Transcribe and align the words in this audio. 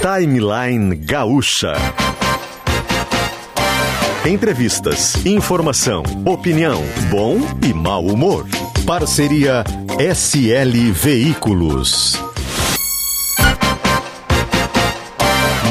Timeline 0.00 0.94
Gaúcha. 0.94 1.74
Entrevistas, 4.24 5.26
informação, 5.26 6.04
opinião, 6.24 6.80
bom 7.10 7.36
e 7.68 7.74
mau 7.74 8.06
humor. 8.06 8.46
Parceria 8.86 9.64
SL 9.98 10.92
Veículos. 10.92 12.16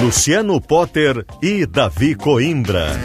Luciano 0.01 0.59
Potter 0.59 1.25
e 1.41 1.65
Davi 1.65 2.13
Coimbra. 2.13 2.99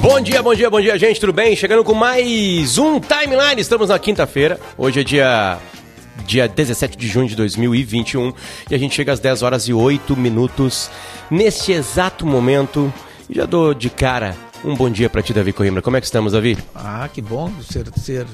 Bom 0.00 0.20
dia, 0.20 0.40
bom 0.42 0.54
dia, 0.54 0.70
bom 0.70 0.80
dia, 0.80 0.96
gente, 0.96 1.18
tudo 1.18 1.32
bem? 1.32 1.56
Chegando 1.56 1.82
com 1.82 1.94
mais 1.94 2.78
um 2.78 3.00
Timeline. 3.00 3.60
Estamos 3.60 3.88
na 3.88 3.98
quinta-feira. 3.98 4.60
Hoje 4.78 5.00
é 5.00 5.02
dia 5.02 5.58
dia 6.26 6.48
17 6.48 6.96
de 6.96 7.08
junho 7.08 7.28
de 7.28 7.36
2021 7.36 8.32
e 8.70 8.74
a 8.74 8.78
gente 8.78 8.94
chega 8.94 9.12
às 9.12 9.20
10 9.20 9.42
horas 9.42 9.68
e 9.68 9.72
8 9.72 10.16
minutos 10.16 10.90
neste 11.30 11.72
exato 11.72 12.26
momento. 12.26 12.92
Já 13.28 13.46
dou 13.46 13.74
de 13.74 13.90
cara 13.90 14.36
um 14.64 14.74
bom 14.74 14.88
dia 14.88 15.10
para 15.10 15.22
ti, 15.22 15.32
Davi 15.32 15.52
Coimbra. 15.52 15.82
Como 15.82 15.96
é 15.96 16.00
que 16.00 16.06
estamos, 16.06 16.32
Davi? 16.32 16.56
Ah, 16.74 17.08
que 17.12 17.20
bom 17.20 17.52
ser, 17.60 17.86
ser 17.96 18.26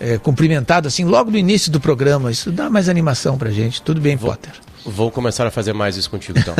é, 0.00 0.18
cumprimentado 0.18 0.88
assim 0.88 1.04
logo 1.04 1.30
no 1.30 1.36
início 1.36 1.70
do 1.70 1.78
programa. 1.78 2.30
Isso 2.30 2.50
dá 2.50 2.70
mais 2.70 2.88
animação 2.88 3.36
pra 3.36 3.50
gente. 3.50 3.82
Tudo 3.82 4.00
bem, 4.00 4.16
vou, 4.16 4.30
Potter? 4.30 4.52
Vou 4.84 5.10
começar 5.10 5.46
a 5.46 5.50
fazer 5.50 5.72
mais 5.72 5.96
isso 5.96 6.10
contigo, 6.10 6.38
então. 6.38 6.54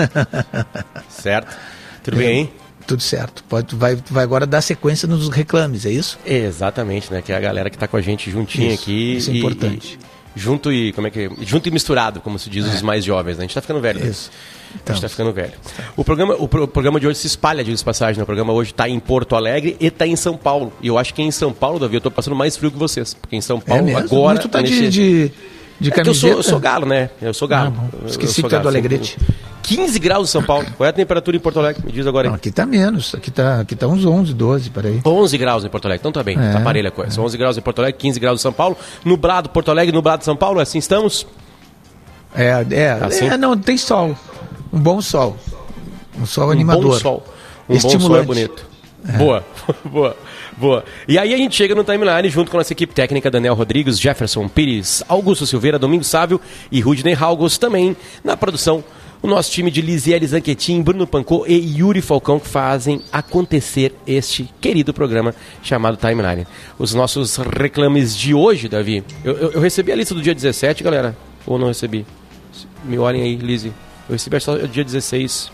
certo? 1.08 1.56
Tudo 2.02 2.18
bem, 2.18 2.40
hein? 2.40 2.52
Tudo 2.86 3.02
certo. 3.02 3.42
Pode, 3.44 3.74
vai, 3.74 3.96
vai 4.10 4.22
agora 4.22 4.46
dar 4.46 4.60
sequência 4.60 5.08
nos 5.08 5.28
reclames, 5.28 5.86
é 5.86 5.90
isso? 5.90 6.18
Exatamente, 6.24 7.12
né? 7.12 7.20
Que 7.20 7.32
é 7.32 7.36
a 7.36 7.40
galera 7.40 7.68
que 7.70 7.76
está 7.76 7.88
com 7.88 7.96
a 7.96 8.00
gente 8.00 8.30
juntinho 8.30 8.72
isso, 8.72 8.82
aqui. 8.82 9.16
Isso 9.16 9.30
é 9.30 9.36
importante. 9.36 9.98
E, 10.00 10.15
junto 10.36 10.70
e 10.70 10.92
como 10.92 11.06
é 11.06 11.10
que 11.10 11.30
junto 11.40 11.66
e 11.66 11.72
misturado, 11.72 12.20
como 12.20 12.38
se 12.38 12.50
diz 12.50 12.66
é. 12.66 12.68
os 12.68 12.82
mais 12.82 13.02
jovens. 13.02 13.38
Né? 13.38 13.38
A 13.38 13.42
gente 13.42 13.50
está 13.50 13.62
ficando 13.62 13.80
velho. 13.80 13.98
Né? 13.98 14.10
Isso. 14.10 14.30
Então, 14.74 14.92
a 14.92 14.96
gente 14.96 15.06
está 15.06 15.08
ficando 15.08 15.32
velho. 15.32 15.54
O 15.96 16.04
programa, 16.04 16.34
o, 16.38 16.46
pro, 16.46 16.64
o, 16.64 16.68
programa 16.68 17.00
de 17.00 17.06
hoje 17.06 17.18
se 17.18 17.26
espalha, 17.26 17.64
diz 17.64 17.82
passagem. 17.82 18.18
Né? 18.18 18.22
O 18.22 18.26
programa 18.26 18.52
hoje 18.52 18.72
está 18.72 18.86
em 18.86 19.00
Porto 19.00 19.34
Alegre 19.34 19.76
e 19.80 19.86
está 19.86 20.06
em 20.06 20.14
São 20.14 20.36
Paulo. 20.36 20.70
E 20.82 20.88
eu 20.88 20.98
acho 20.98 21.14
que 21.14 21.22
em 21.22 21.30
São 21.30 21.52
Paulo, 21.52 21.78
Davi, 21.78 21.94
eu 21.94 21.98
estou 21.98 22.12
passando 22.12 22.36
mais 22.36 22.56
frio 22.56 22.70
que 22.70 22.78
vocês. 22.78 23.14
Porque 23.14 23.34
em 23.34 23.40
São 23.40 23.58
Paulo, 23.58 23.88
é 23.88 23.94
agora. 23.94 24.34
Muito 24.34 24.48
tá 24.48 24.60
nesse... 24.60 24.88
de, 24.88 24.90
de, 24.90 25.32
de 25.80 25.90
é 25.90 26.02
eu, 26.04 26.14
sou, 26.14 26.30
eu 26.30 26.42
sou 26.42 26.60
galo, 26.60 26.84
né? 26.84 27.08
Eu 27.22 27.32
sou 27.32 27.48
galo. 27.48 27.74
Ah, 27.78 28.06
esqueci 28.06 28.42
que 28.42 28.54
é 28.54 28.58
do 28.58 28.68
Alegrete. 28.68 29.16
15 29.66 29.98
graus 29.98 30.28
em 30.28 30.32
São 30.32 30.42
Paulo. 30.42 30.66
Qual 30.76 30.86
é 30.86 30.90
a 30.90 30.92
temperatura 30.92 31.36
em 31.36 31.40
Porto 31.40 31.58
Alegre? 31.58 31.84
Me 31.84 31.90
diz 31.90 32.06
agora 32.06 32.28
aí. 32.28 32.30
Não, 32.30 32.36
aqui 32.36 32.50
está 32.50 32.64
menos. 32.64 33.14
Aqui 33.14 33.30
está 33.30 33.60
aqui 33.60 33.74
tá 33.74 33.86
uns 33.88 34.04
11, 34.04 34.32
12, 34.32 34.70
peraí. 34.70 35.00
11 35.04 35.38
graus 35.38 35.64
em 35.64 35.68
Porto 35.68 35.86
Alegre. 35.86 36.00
Então 36.00 36.12
tá 36.12 36.22
bem. 36.22 36.38
É, 36.38 36.52
tá 36.52 36.60
parelha 36.60 36.88
a 36.88 36.92
coisa. 36.92 37.20
É. 37.20 37.22
11 37.22 37.36
graus 37.36 37.58
em 37.58 37.60
Porto 37.60 37.80
Alegre, 37.80 37.98
15 37.98 38.20
graus 38.20 38.40
em 38.40 38.42
São 38.42 38.52
Paulo. 38.52 38.76
Nublado 39.04 39.48
Porto 39.50 39.70
Alegre, 39.70 39.94
nublado 39.94 40.24
São 40.24 40.36
Paulo. 40.36 40.60
Assim 40.60 40.78
estamos? 40.78 41.26
É, 42.34 42.64
é, 42.70 42.90
assim? 43.02 43.26
é 43.28 43.36
não, 43.36 43.56
tem 43.56 43.76
sol. 43.76 44.16
Um 44.72 44.78
bom 44.78 45.00
sol. 45.00 45.36
Um 46.18 46.26
sol 46.26 46.48
um 46.48 46.50
animador. 46.52 46.92
Bom 46.92 46.98
sol. 46.98 47.24
Um 47.68 47.74
Estimulante. 47.74 48.02
bom 48.02 48.08
sol 48.08 48.18
é 48.18 48.22
bonito. 48.22 48.76
É. 49.08 49.18
Boa, 49.18 49.44
boa, 49.84 50.16
boa. 50.56 50.84
E 51.06 51.18
aí 51.18 51.32
a 51.32 51.36
gente 51.36 51.54
chega 51.54 51.74
no 51.74 51.84
timeline 51.84 52.28
junto 52.28 52.50
com 52.50 52.56
a 52.56 52.60
nossa 52.60 52.72
equipe 52.72 52.92
técnica, 52.92 53.30
Daniel 53.30 53.54
Rodrigues, 53.54 54.00
Jefferson 54.00 54.48
Pires, 54.48 55.02
Augusto 55.08 55.46
Silveira, 55.46 55.78
Domingos 55.78 56.08
Sávio 56.08 56.40
e 56.70 56.80
Rudney 56.80 57.14
Halgos 57.14 57.58
também 57.58 57.96
na 58.24 58.36
produção. 58.36 58.82
O 59.26 59.28
nosso 59.28 59.50
time 59.50 59.72
de 59.72 59.82
Lisiele 59.82 60.24
Zanquetin, 60.24 60.80
Bruno 60.82 61.04
Pancô 61.04 61.44
e 61.48 61.80
Yuri 61.80 62.00
Falcão 62.00 62.38
que 62.38 62.46
fazem 62.46 63.02
acontecer 63.10 63.92
este 64.06 64.48
querido 64.60 64.94
programa 64.94 65.34
chamado 65.64 65.96
Timeline. 65.96 66.46
Os 66.78 66.94
nossos 66.94 67.36
reclames 67.36 68.16
de 68.16 68.32
hoje, 68.32 68.68
Davi. 68.68 69.02
Eu, 69.24 69.36
eu, 69.36 69.50
eu 69.54 69.60
recebi 69.60 69.90
a 69.90 69.96
lista 69.96 70.14
do 70.14 70.22
dia 70.22 70.32
17, 70.32 70.84
galera. 70.84 71.16
Ou 71.44 71.58
não 71.58 71.66
recebi? 71.66 72.06
Me 72.84 73.00
olhem 73.00 73.20
aí, 73.20 73.34
Lise. 73.34 73.72
Eu 74.08 74.12
recebi 74.12 74.38
só 74.38 74.56
dia 74.58 74.84
16. 74.84 75.50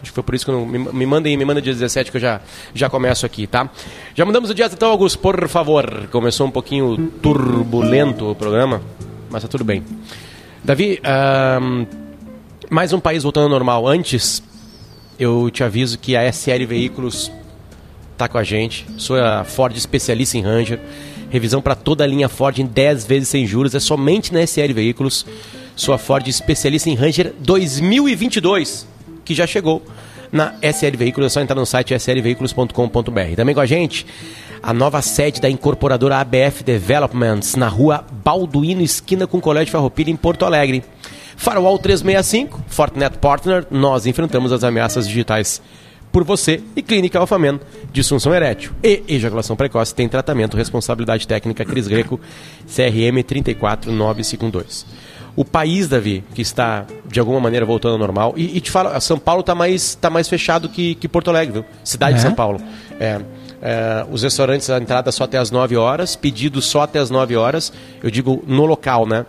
Acho 0.00 0.10
que 0.10 0.14
foi 0.14 0.22
por 0.22 0.34
isso 0.34 0.46
que 0.46 0.50
não. 0.50 0.64
Me, 0.64 0.78
me 0.78 1.04
mandem, 1.04 1.36
me 1.36 1.44
manda 1.44 1.60
dia 1.60 1.74
17 1.74 2.10
que 2.10 2.16
eu 2.16 2.20
já, 2.22 2.40
já 2.72 2.88
começo 2.88 3.26
aqui, 3.26 3.46
tá? 3.46 3.68
Já 4.14 4.24
mandamos 4.24 4.48
o 4.48 4.54
dia 4.54 4.70
então, 4.72 4.90
Augusto, 4.90 5.18
por 5.18 5.46
favor. 5.50 6.08
Começou 6.10 6.46
um 6.46 6.50
pouquinho 6.50 6.96
turbulento 7.20 8.30
o 8.30 8.34
programa, 8.34 8.80
mas 9.28 9.42
tá 9.42 9.48
tudo 9.48 9.64
bem. 9.64 9.84
Davi, 10.64 10.98
um, 11.60 11.99
mais 12.70 12.92
um 12.92 13.00
país 13.00 13.24
voltando 13.24 13.42
ao 13.42 13.48
normal. 13.48 13.88
Antes, 13.88 14.40
eu 15.18 15.50
te 15.50 15.64
aviso 15.64 15.98
que 15.98 16.16
a 16.16 16.32
SL 16.32 16.64
Veículos 16.68 17.30
tá 18.16 18.28
com 18.28 18.38
a 18.38 18.44
gente. 18.44 18.86
Sou 18.96 19.16
a 19.20 19.42
Ford 19.42 19.76
especialista 19.76 20.38
em 20.38 20.42
Ranger. 20.42 20.78
Revisão 21.28 21.60
para 21.60 21.74
toda 21.74 22.04
a 22.04 22.06
linha 22.06 22.28
Ford 22.28 22.56
em 22.60 22.66
10 22.66 23.04
vezes 23.06 23.28
sem 23.28 23.44
juros. 23.44 23.74
É 23.74 23.80
somente 23.80 24.32
na 24.32 24.40
SL 24.46 24.72
Veículos. 24.72 25.26
Sua 25.74 25.98
Ford 25.98 26.26
especialista 26.28 26.88
em 26.88 26.94
Ranger 26.94 27.34
2022, 27.40 28.86
que 29.24 29.34
já 29.34 29.48
chegou 29.48 29.82
na 30.30 30.54
SL 30.62 30.96
Veículos. 30.96 31.26
É 31.26 31.34
só 31.34 31.40
entrar 31.40 31.56
no 31.56 31.66
site 31.66 31.92
slveículos.com.br. 31.92 33.34
Também 33.34 33.54
com 33.54 33.60
a 33.60 33.66
gente, 33.66 34.06
a 34.62 34.72
nova 34.72 35.02
sede 35.02 35.40
da 35.40 35.50
incorporadora 35.50 36.18
ABF 36.18 36.62
Developments, 36.62 37.56
na 37.56 37.66
rua 37.66 38.04
Balduino, 38.24 38.80
esquina 38.80 39.26
com 39.26 39.38
o 39.38 39.40
Colégio 39.40 39.72
Farroupilha, 39.72 40.10
em 40.10 40.16
Porto 40.16 40.44
Alegre. 40.44 40.84
Firewall 41.40 41.78
365, 41.78 42.62
Fortinet 42.68 43.16
Partner, 43.16 43.66
nós 43.70 44.04
enfrentamos 44.04 44.52
as 44.52 44.62
ameaças 44.62 45.08
digitais 45.08 45.62
por 46.12 46.22
você 46.22 46.62
e 46.76 46.82
Clínica 46.82 47.18
Alfamen, 47.18 47.58
disfunção 47.90 48.34
erétil 48.34 48.72
e 48.82 49.02
ejaculação 49.08 49.56
precoce 49.56 49.94
tem 49.94 50.06
tratamento, 50.06 50.54
responsabilidade 50.54 51.26
técnica 51.26 51.64
Cris 51.64 51.88
Greco, 51.88 52.20
CRM 52.66 53.22
34952 53.26 54.84
o 55.36 55.44
país, 55.44 55.88
Davi, 55.88 56.22
que 56.34 56.42
está 56.42 56.84
de 57.06 57.18
alguma 57.20 57.40
maneira 57.40 57.64
voltando 57.64 57.92
ao 57.92 57.98
normal. 57.98 58.34
E, 58.36 58.58
e 58.58 58.60
te 58.60 58.70
falo, 58.70 59.00
São 59.00 59.18
Paulo 59.18 59.40
está 59.40 59.54
mais, 59.54 59.94
tá 59.94 60.10
mais 60.10 60.28
fechado 60.28 60.68
que, 60.68 60.96
que 60.96 61.08
Porto 61.08 61.30
Alegre, 61.30 61.52
viu? 61.54 61.64
Cidade 61.84 62.14
é? 62.14 62.16
de 62.16 62.22
São 62.22 62.34
Paulo. 62.34 62.60
É, 62.98 63.20
é, 63.62 64.06
os 64.10 64.22
restaurantes, 64.22 64.68
a 64.68 64.78
entrada 64.78 65.10
só 65.12 65.24
até 65.24 65.38
as 65.38 65.50
9 65.50 65.76
horas, 65.76 66.16
pedidos 66.16 66.66
só 66.66 66.82
até 66.82 66.98
as 66.98 67.10
9 67.10 67.36
horas, 67.36 67.72
eu 68.02 68.10
digo 68.10 68.42
no 68.46 68.66
local, 68.66 69.06
né? 69.06 69.24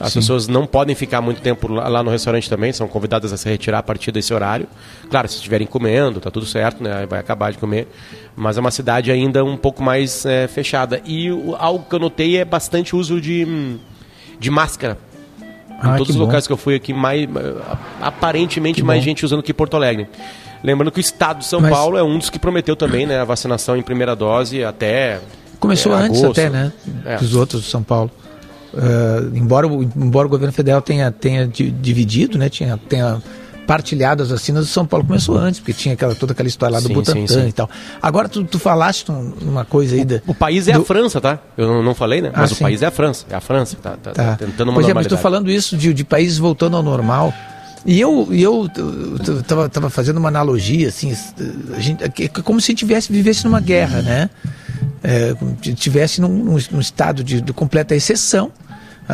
As 0.00 0.12
Sim. 0.12 0.20
pessoas 0.20 0.46
não 0.46 0.64
podem 0.64 0.94
ficar 0.94 1.20
muito 1.20 1.40
tempo 1.40 1.66
lá 1.72 2.02
no 2.02 2.10
restaurante 2.10 2.48
também, 2.48 2.72
são 2.72 2.86
convidadas 2.86 3.32
a 3.32 3.36
se 3.36 3.48
retirar 3.48 3.78
a 3.78 3.82
partir 3.82 4.12
desse 4.12 4.32
horário. 4.32 4.66
Claro, 5.10 5.28
se 5.28 5.36
estiverem 5.36 5.66
comendo, 5.66 6.20
tá 6.20 6.30
tudo 6.30 6.46
certo, 6.46 6.82
né? 6.82 7.04
Vai 7.06 7.18
acabar 7.18 7.50
de 7.50 7.58
comer. 7.58 7.88
Mas 8.36 8.56
é 8.56 8.60
uma 8.60 8.70
cidade 8.70 9.10
ainda 9.10 9.44
um 9.44 9.56
pouco 9.56 9.82
mais 9.82 10.24
é, 10.24 10.46
fechada. 10.46 11.02
E 11.04 11.32
o, 11.32 11.56
algo 11.58 11.84
que 11.88 11.94
eu 11.94 11.98
notei 11.98 12.36
é 12.36 12.44
bastante 12.44 12.94
uso 12.94 13.20
de, 13.20 13.78
de 14.38 14.50
máscara 14.50 14.96
ah, 15.80 15.94
em 15.94 15.96
todos 15.96 16.10
os 16.10 16.16
locais 16.16 16.46
que 16.46 16.52
eu 16.52 16.56
fui 16.56 16.74
aqui, 16.74 16.92
mais, 16.92 17.28
aparentemente 18.00 18.82
mais 18.82 19.02
gente 19.02 19.24
usando 19.24 19.42
que 19.42 19.54
Porto 19.54 19.74
Alegre. 19.74 20.08
Lembrando 20.62 20.90
que 20.90 20.98
o 20.98 21.00
estado 21.00 21.38
de 21.38 21.44
São 21.44 21.60
Mas... 21.60 21.70
Paulo 21.70 21.96
é 21.96 22.02
um 22.02 22.18
dos 22.18 22.30
que 22.30 22.38
prometeu 22.38 22.74
também 22.74 23.06
né, 23.06 23.20
a 23.20 23.24
vacinação 23.24 23.76
em 23.76 23.82
primeira 23.82 24.16
dose 24.16 24.64
até. 24.64 25.20
Começou 25.60 25.92
é, 25.96 26.02
antes 26.02 26.22
até, 26.22 26.50
né? 26.50 26.72
É. 27.04 27.16
Dos 27.16 27.34
outros 27.34 27.62
de 27.62 27.68
São 27.68 27.82
Paulo. 27.82 28.10
Uh, 28.72 29.36
embora, 29.36 29.66
embora 29.66 30.26
o 30.26 30.30
governo 30.30 30.52
federal 30.52 30.82
tenha, 30.82 31.10
tenha 31.10 31.46
dividido, 31.46 32.36
né, 32.36 32.48
tenha, 32.48 32.76
tenha 32.76 33.22
partilhado 33.66 34.22
as 34.22 34.30
vacinas, 34.30 34.64
o 34.64 34.66
São 34.66 34.86
Paulo 34.86 35.06
começou 35.06 35.36
antes, 35.36 35.60
porque 35.60 35.74
tinha 35.74 35.92
aquela, 35.92 36.14
toda 36.14 36.32
aquela 36.32 36.48
história 36.48 36.74
lá 36.74 36.80
do 36.80 36.88
sim, 36.88 36.94
Butantan 36.94 37.26
sim, 37.26 37.42
sim. 37.42 37.48
e 37.48 37.52
tal. 37.52 37.68
Agora, 38.00 38.26
tu, 38.26 38.42
tu 38.44 38.58
falaste 38.58 39.10
uma 39.42 39.64
coisa 39.64 39.94
aí... 39.94 40.06
Da, 40.06 40.16
o, 40.26 40.30
o 40.30 40.34
país 40.34 40.68
é 40.68 40.72
do... 40.72 40.80
a 40.80 40.84
França, 40.84 41.20
tá? 41.20 41.38
Eu 41.56 41.66
não, 41.66 41.82
não 41.82 41.94
falei, 41.94 42.22
né? 42.22 42.32
Mas 42.34 42.52
ah, 42.52 42.54
o 42.54 42.58
país 42.58 42.80
é 42.80 42.86
a 42.86 42.90
França. 42.90 43.26
É 43.28 43.34
a 43.34 43.40
França 43.40 43.76
que 43.76 43.82
tá, 43.82 43.96
tá, 44.02 44.12
tá. 44.12 44.36
tentando 44.36 44.70
uma 44.70 44.74
pois. 44.74 44.88
É, 44.88 44.94
mas 44.94 45.04
estou 45.04 45.18
falando 45.18 45.50
isso 45.50 45.76
de, 45.76 45.92
de 45.92 46.02
países 46.02 46.38
voltando 46.38 46.78
ao 46.78 46.82
normal. 46.82 47.32
E 47.86 48.00
eu, 48.00 48.28
eu, 48.32 48.68
eu 48.76 49.42
tava, 49.42 49.68
tava 49.68 49.90
fazendo 49.90 50.18
uma 50.18 50.28
analogia, 50.28 50.88
assim, 50.88 51.16
a 51.74 51.80
gente, 51.80 52.02
é 52.04 52.28
como 52.42 52.60
se 52.60 52.70
a 52.70 52.72
gente 52.72 52.78
tivesse, 52.80 53.12
vivesse 53.12 53.44
numa 53.44 53.60
guerra, 53.60 54.02
né? 54.02 54.30
É, 55.02 55.34
tivesse 55.74 56.20
num, 56.20 56.28
num, 56.28 56.80
estado 56.80 57.22
de, 57.22 57.40
de 57.40 57.52
completa 57.52 57.94
exceção 57.94 58.50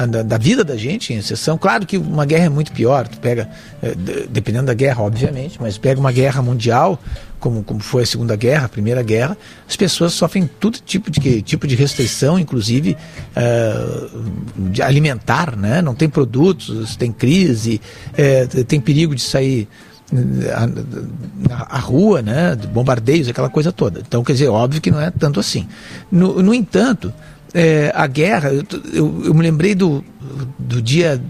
da, 0.09 0.23
da, 0.23 0.39
vida 0.39 0.65
da 0.65 0.77
gente, 0.77 1.13
em 1.13 1.19
exceção. 1.19 1.57
Claro 1.57 1.87
que 1.87 1.97
uma 1.97 2.25
guerra 2.25 2.47
é 2.47 2.49
muito 2.49 2.73
pior, 2.73 3.07
tu 3.07 3.19
pega, 3.19 3.49
é, 3.83 3.95
dependendo 4.29 4.67
da 4.67 4.75
guerra, 4.75 5.03
obviamente, 5.03 5.59
mas 5.61 5.79
pega 5.79 6.01
uma 6.01 6.11
guerra 6.11 6.43
mundial, 6.43 6.99
como, 7.45 7.63
como 7.63 7.81
foi 7.81 8.05
a 8.05 8.07
Segunda 8.07 8.35
Guerra, 8.37 8.65
a 8.65 8.69
Primeira 8.71 9.03
Guerra, 9.03 9.37
as 9.69 9.77
pessoas 9.77 10.15
sofrem 10.15 10.49
todo 10.59 10.79
tipo 10.79 11.11
de, 11.11 11.43
tipo 11.43 11.67
de 11.67 11.75
restrição, 11.75 12.39
inclusive 12.39 12.97
uh, 13.37 14.71
de 14.71 14.81
alimentar, 14.81 15.55
né? 15.55 15.83
não 15.83 15.95
tem 15.95 16.09
produtos, 16.09 16.97
tem 16.97 17.13
crise, 17.13 17.83
é, 18.17 18.47
tem 18.47 18.81
perigo 18.81 19.15
de 19.15 19.21
sair 19.21 19.69
a, 21.51 21.77
a, 21.77 21.79
rua, 21.81 22.23
né, 22.23 22.57
bombardeios, 22.73 23.29
aquela 23.29 23.51
coisa 23.51 23.71
toda. 23.71 24.01
Então, 24.01 24.25
quer 24.25 24.33
dizer, 24.33 24.49
óbvio 24.49 24.81
que 24.81 24.91
não 24.91 25.01
é 25.01 25.11
tanto 25.11 25.39
assim. 25.39 25.69
No, 26.11 26.43
no 26.43 26.55
entanto, 26.55 27.13
é, 27.53 27.93
a 27.95 28.07
guerra, 28.07 28.53
eu, 28.53 29.23
eu, 29.23 29.35
me 29.35 29.43
lembrei 29.43 29.75
do, 29.75 30.03
do 30.59 30.81
dia 30.81 31.21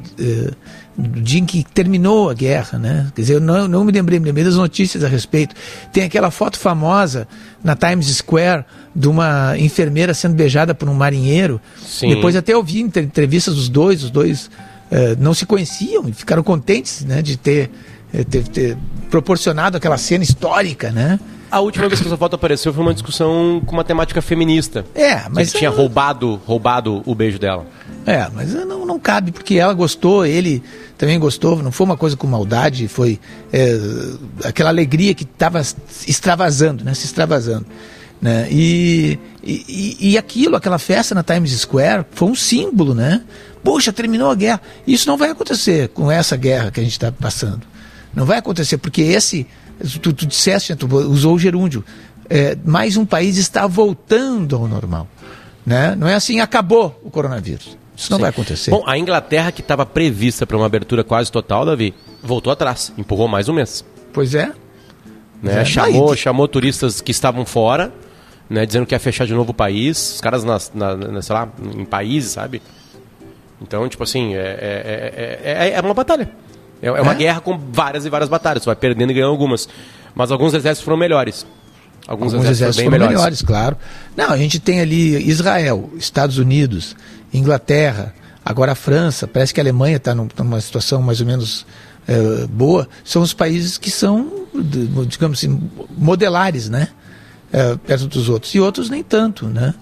do 0.97 1.21
dia 1.21 1.41
em 1.41 1.45
que 1.45 1.65
terminou 1.65 2.31
a 2.31 2.35
guerra, 2.35 2.79
né? 2.79 3.11
Quer 3.15 3.23
dizer, 3.23 3.35
eu 3.35 3.41
não, 3.41 3.67
não 3.67 3.85
me 3.85 3.91
lembrei, 3.91 4.19
me 4.21 4.27
lembrei 4.27 4.45
das 4.45 4.57
notícias 4.57 5.03
a 5.03 5.09
respeito. 5.09 5.55
Tem 5.93 6.05
aquela 6.05 6.31
foto 6.31 6.59
famosa 6.59 7.27
na 7.63 7.75
Times 7.75 8.07
Square 8.07 8.65
de 8.95 9.09
uma 9.09 9.59
enfermeira 9.59 10.15
sendo 10.15 10.35
beijada 10.35 10.75
por 10.75 10.89
um 10.89 10.95
marinheiro. 10.95 11.61
Sim. 11.85 12.11
Depois 12.11 12.37
até 12.37 12.57
ouvi 12.57 12.81
entrevistas 12.81 13.55
dos 13.55 13.69
dois, 13.69 14.05
os 14.05 14.11
dois 14.11 14.47
uh, 14.47 15.19
não 15.19 15.35
se 15.35 15.45
conheciam 15.45 16.09
e 16.09 16.13
ficaram 16.13 16.43
contentes 16.43 17.05
né, 17.05 17.21
de 17.23 17.37
ter, 17.37 17.71
eh, 18.13 18.23
ter, 18.23 18.47
ter 18.47 18.77
proporcionado 19.11 19.77
aquela 19.77 19.99
cena 19.99 20.23
histórica, 20.23 20.93
né? 20.93 21.19
A 21.55 21.61
última 21.61 21.87
vez 21.87 22.01
que 22.01 22.09
essa 22.09 22.17
foto 22.17 22.35
apareceu 22.35 22.75
foi 22.75 22.83
uma 22.83 22.93
discussão 22.93 23.63
com 23.65 23.71
uma 23.71 23.85
temática 23.85 24.21
feminista. 24.21 24.85
É, 24.93 25.29
mas. 25.31 25.53
Que 25.53 25.59
tinha 25.59 25.71
roubado, 25.71 26.43
roubado 26.45 27.01
o 27.07 27.15
beijo 27.15 27.39
dela. 27.39 27.65
É, 28.05 28.29
mas 28.35 28.53
não, 28.53 28.85
não 28.85 28.99
cabe, 28.99 29.31
porque 29.31 29.55
ela 29.55 29.73
gostou, 29.73 30.27
ele 30.27 30.61
também 30.99 31.17
gostou, 31.17 31.63
não 31.63 31.71
foi 31.71 31.87
uma 31.87 31.97
coisa 31.97 32.17
com 32.17 32.27
maldade, 32.27 32.89
foi 32.89 33.21
é, 33.53 33.79
aquela 34.43 34.69
alegria 34.69 35.15
que 35.15 35.23
estava 35.23 35.61
extravasando, 35.61 36.83
né? 36.83 36.93
Se 36.93 37.05
extravasando. 37.05 37.67
Né? 38.21 38.49
E, 38.51 39.17
e, 39.41 39.97
e 40.11 40.19
aquilo, 40.19 40.57
aquela 40.57 40.81
festa 40.81 41.15
na 41.15 41.23
Times 41.23 41.53
Square, 41.53 42.05
foi 42.11 42.31
um 42.31 42.35
símbolo, 42.35 42.97
né? 42.97 43.23
Poxa, 43.63 43.93
terminou 43.93 44.29
a 44.29 44.35
guerra. 44.35 44.61
Isso 44.85 45.07
não 45.07 45.17
vai 45.17 45.31
acontecer 45.31 45.87
com 45.91 46.11
essa 46.11 46.37
guerra 46.37 46.73
que 46.73 46.81
a 46.81 46.83
gente 46.83 46.95
está 46.95 47.13
passando. 47.13 47.63
Não 48.13 48.27
vai 48.27 48.39
acontecer, 48.39 48.77
porque 48.77 49.03
esse 49.03 49.47
Tu, 49.79 50.13
tu 50.13 50.27
disseste, 50.27 50.73
né, 50.73 50.77
tu 50.77 50.87
usou 50.87 51.35
o 51.35 51.39
gerúndio. 51.39 51.85
É, 52.29 52.57
mais 52.65 52.97
um 52.97 53.05
país 53.05 53.37
está 53.37 53.67
voltando 53.67 54.57
ao 54.57 54.67
normal. 54.67 55.07
Né? 55.65 55.95
Não 55.95 56.09
é 56.09 56.15
assim, 56.15 56.41
acabou 56.41 57.01
o 57.03 57.11
coronavírus. 57.11 57.77
Isso 57.97 58.11
não 58.11 58.19
Sim. 58.19 58.23
vai 58.23 58.31
acontecer. 58.31 58.71
Bom, 58.71 58.83
a 58.87 58.99
Inglaterra, 58.99 59.53
que 59.53 59.61
estava 59.61 59.87
prevista 59.87 60.47
para 60.47 60.57
uma 60.57 60.67
abertura 60.67 61.05
quase 61.05 61.31
total, 61.31 61.65
Davi, 61.65 61.95
voltou 62.23 62.53
atrás, 62.53 62.93
empurrou 62.99 63.29
mais 63.29 63.49
um 63.49 63.55
mês. 63.55 63.85
Pois 64.13 64.35
é. 64.35 64.53
Né? 65.43 65.61
É. 65.61 65.65
Chamou, 65.65 66.17
chamou 66.17 66.49
turistas 66.49 67.01
que 67.01 67.11
estavam 67.11 67.45
fora, 67.45 67.93
né? 68.49 68.67
dizendo 68.67 68.87
que 68.87 68.95
ia 68.95 68.99
fechar 68.99 69.27
de 69.27 69.35
novo 69.35 69.53
o 69.53 69.55
país, 69.55 70.15
os 70.15 70.21
caras, 70.21 70.43
na, 70.43 70.59
na, 70.75 70.97
na 70.97 71.23
sei 71.23 71.35
lá, 71.35 71.49
em 71.77 71.85
países, 71.85 72.33
sabe? 72.33 72.61
Então, 73.61 73.89
tipo 73.89 74.03
assim, 74.03 74.35
é, 74.35 74.39
é, 74.39 75.41
é, 75.45 75.69
é, 75.69 75.71
é 75.73 75.81
uma 75.81 75.95
batalha. 75.95 76.31
É, 76.85 76.89
é 76.89 77.01
uma 77.01 77.13
é? 77.13 77.15
guerra 77.15 77.41
com 77.41 77.59
várias 77.73 78.05
e 78.05 78.11
várias 78.11 78.29
batalhas. 78.29 78.63
Você 78.63 78.67
vai 78.67 78.77
perdendo 78.77 79.11
e 79.11 79.15
ganhando 79.15 79.31
algumas. 79.31 79.67
Mas 80.15 80.31
alguns 80.31 80.53
exércitos 80.53 80.85
foram 80.85 80.99
melhores. 80.99 81.47
Alguns, 82.07 82.35
alguns 82.35 82.51
exércitos, 82.51 82.77
foram 82.77 82.91
melhores. 82.91 83.17
melhores, 83.17 83.43
claro. 83.43 83.77
Não, 84.15 84.31
a 84.31 84.37
gente 84.37 84.61
tem 84.61 84.81
ali 84.81 85.17
Israel, 85.27 85.91
Estados 85.97 86.37
Unidos, 86.37 86.95
Inglaterra, 87.33 88.15
agora 88.45 88.73
a 88.73 88.75
França, 88.75 89.27
parece 89.27 89.55
que 89.55 89.61
a 89.61 89.63
Alemanha 89.63 89.97
está 89.97 90.15
numa 90.15 90.61
situação 90.61 91.01
mais 91.01 91.23
ou 91.23 91.27
menos 91.27 91.67
é, 92.07 92.47
boa. 92.47 92.87
São 93.03 93.23
os 93.23 93.33
países 93.33 93.79
que 93.79 93.91
são, 93.91 94.47
digamos 95.09 95.39
assim, 95.39 95.71
modelares, 95.97 96.69
né? 96.69 96.89
É, 97.51 97.77
perto 97.77 98.07
dos 98.07 98.29
outros. 98.29 98.55
E 98.55 98.61
outros 98.61 98.91
nem 98.91 99.03
tanto, 99.03 99.47
né? 99.47 99.73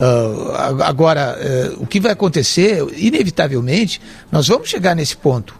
Uh, 0.00 0.82
agora, 0.84 1.36
uh, 1.36 1.82
o 1.82 1.86
que 1.86 1.98
vai 1.98 2.12
acontecer, 2.12 2.86
inevitavelmente, 2.96 4.00
nós 4.30 4.46
vamos 4.46 4.68
chegar 4.68 4.94
nesse 4.94 5.16
ponto. 5.16 5.54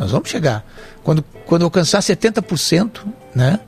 Nós 0.00 0.12
vamos 0.12 0.30
chegar. 0.30 0.66
Quando, 1.04 1.22
quando 1.44 1.62
alcançar 1.62 2.00
70% 2.00 3.02
né, 3.34 3.60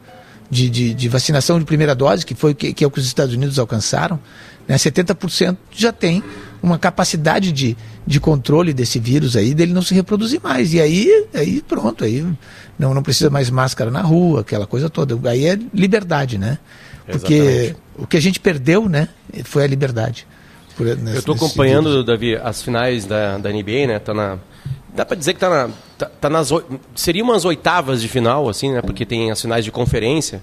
de, 0.50 0.70
de, 0.70 0.94
de, 0.94 1.08
vacinação 1.10 1.58
de 1.58 1.66
primeira 1.66 1.94
dose, 1.94 2.24
que, 2.24 2.34
foi, 2.34 2.54
que, 2.54 2.72
que 2.72 2.82
é 2.82 2.86
o 2.86 2.90
que 2.90 2.98
os 2.98 3.04
Estados 3.04 3.34
Unidos 3.34 3.58
alcançaram, 3.58 4.18
né, 4.66 4.76
70% 4.76 5.58
já 5.70 5.92
tem 5.92 6.24
uma 6.62 6.78
capacidade 6.78 7.52
de, 7.52 7.76
de 8.06 8.18
controle 8.18 8.72
desse 8.72 8.98
vírus 8.98 9.36
aí, 9.36 9.52
dele 9.52 9.74
não 9.74 9.82
se 9.82 9.92
reproduzir 9.92 10.40
mais. 10.42 10.72
E 10.72 10.80
aí, 10.80 11.26
aí 11.34 11.60
pronto, 11.60 12.02
aí 12.02 12.26
não, 12.78 12.94
não 12.94 13.02
precisa 13.02 13.28
mais 13.28 13.50
máscara 13.50 13.90
na 13.90 14.00
rua, 14.00 14.40
aquela 14.40 14.66
coisa 14.66 14.88
toda. 14.88 15.28
Aí 15.28 15.44
é 15.44 15.58
liberdade, 15.74 16.38
né? 16.38 16.56
Porque 17.06 17.34
Exatamente. 17.34 17.76
o 17.98 18.06
que 18.06 18.16
a 18.16 18.22
gente 18.22 18.40
perdeu, 18.40 18.88
né, 18.88 19.08
foi 19.44 19.64
a 19.64 19.66
liberdade. 19.66 20.26
Por, 20.78 20.86
nesse, 20.86 21.16
Eu 21.16 21.18
estou 21.18 21.34
acompanhando, 21.34 22.02
Davi, 22.02 22.36
as 22.36 22.62
finais 22.62 23.04
da, 23.04 23.36
da 23.36 23.50
NBA, 23.52 23.86
né? 23.86 23.98
Tá 23.98 24.14
na, 24.14 24.38
dá 24.92 25.04
para 25.04 25.16
dizer 25.16 25.34
que 25.34 25.40
tá, 25.40 25.48
na, 25.48 25.70
tá, 25.98 26.06
tá, 26.20 26.30
nas 26.30 26.50
seria 26.94 27.22
umas 27.22 27.44
oitavas 27.44 28.00
de 28.00 28.08
final 28.08 28.48
assim 28.48 28.72
né? 28.72 28.82
Porque 28.82 29.06
tem 29.06 29.30
as 29.30 29.40
finais 29.40 29.64
de 29.64 29.70
conferência. 29.70 30.42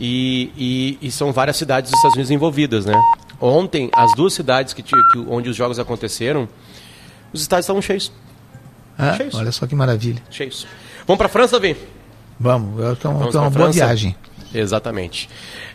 E, 0.00 0.52
e, 0.56 1.08
e, 1.08 1.10
são 1.10 1.32
várias 1.32 1.56
cidades 1.56 1.90
dos 1.90 1.98
Estados 1.98 2.14
Unidos 2.14 2.30
envolvidas 2.30 2.86
né? 2.86 2.94
Ontem 3.40 3.90
as 3.92 4.14
duas 4.14 4.32
cidades 4.32 4.72
que, 4.72 4.82
que 4.82 4.94
onde 5.28 5.48
os 5.48 5.56
jogos 5.56 5.78
aconteceram 5.78 6.48
os 7.32 7.40
estádios 7.40 7.64
estavam 7.64 7.82
cheios, 7.82 8.12
ah, 8.96 9.16
cheios. 9.16 9.34
olha 9.34 9.50
só 9.50 9.66
que 9.66 9.74
maravilha. 9.74 10.22
Cheios. 10.30 10.66
Vamos 11.06 11.18
para 11.18 11.28
França 11.28 11.58
Davi 11.58 11.76
vamos 12.38 12.80
é 12.80 13.08
uma, 13.08 13.28
uma 13.28 13.50
boa 13.50 13.72
viagem 13.72 14.14
Exatamente. 14.54 15.28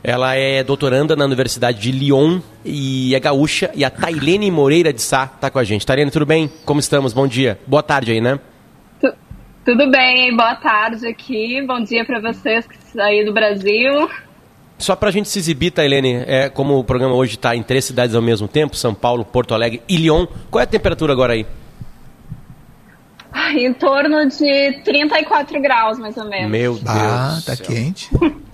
Ela 0.03 0.35
é 0.35 0.63
doutoranda 0.63 1.15
na 1.15 1.25
Universidade 1.25 1.79
de 1.79 1.91
Lyon 1.91 2.39
e 2.65 3.13
é 3.13 3.19
gaúcha. 3.19 3.71
E 3.75 3.85
a 3.85 3.89
Tailene 3.89 4.49
Moreira 4.49 4.91
de 4.91 5.01
Sá 5.01 5.29
está 5.35 5.49
com 5.49 5.59
a 5.59 5.63
gente. 5.63 5.85
Tailene, 5.85 6.11
tudo 6.11 6.25
bem? 6.25 6.51
Como 6.65 6.79
estamos? 6.79 7.13
Bom 7.13 7.27
dia. 7.27 7.59
Boa 7.67 7.83
tarde 7.83 8.11
aí, 8.11 8.21
né? 8.21 8.39
tudo 9.65 9.89
bem, 9.89 10.35
boa 10.35 10.55
tarde 10.55 11.07
aqui. 11.07 11.61
Bom 11.65 11.81
dia 11.81 12.03
para 12.03 12.19
vocês 12.19 12.67
aí 12.99 13.23
do 13.23 13.31
Brasil. 13.31 14.09
Só 14.77 14.95
para 14.95 15.09
a 15.09 15.11
gente 15.11 15.29
se 15.29 15.39
exibir, 15.39 15.71
Tailene, 15.71 16.23
é, 16.27 16.49
como 16.49 16.77
o 16.77 16.83
programa 16.83 17.15
hoje 17.15 17.35
está 17.35 17.55
em 17.55 17.63
três 17.63 17.85
cidades 17.85 18.15
ao 18.15 18.21
mesmo 18.21 18.47
tempo, 18.47 18.75
São 18.75 18.93
Paulo, 18.93 19.23
Porto 19.23 19.53
Alegre 19.53 19.81
e 19.87 19.95
Lyon, 19.95 20.25
qual 20.51 20.59
é 20.59 20.63
a 20.63 20.67
temperatura 20.67 21.13
agora 21.13 21.33
aí? 21.33 21.45
Em 23.55 23.73
torno 23.73 24.27
de 24.27 24.81
34 24.83 25.61
graus, 25.61 25.99
mais 25.99 26.17
ou 26.17 26.25
menos. 26.25 26.51
Meu 26.51 26.73
Deus. 26.73 26.87
Ah, 26.87 27.39
tá 27.45 27.55
quente. 27.55 28.09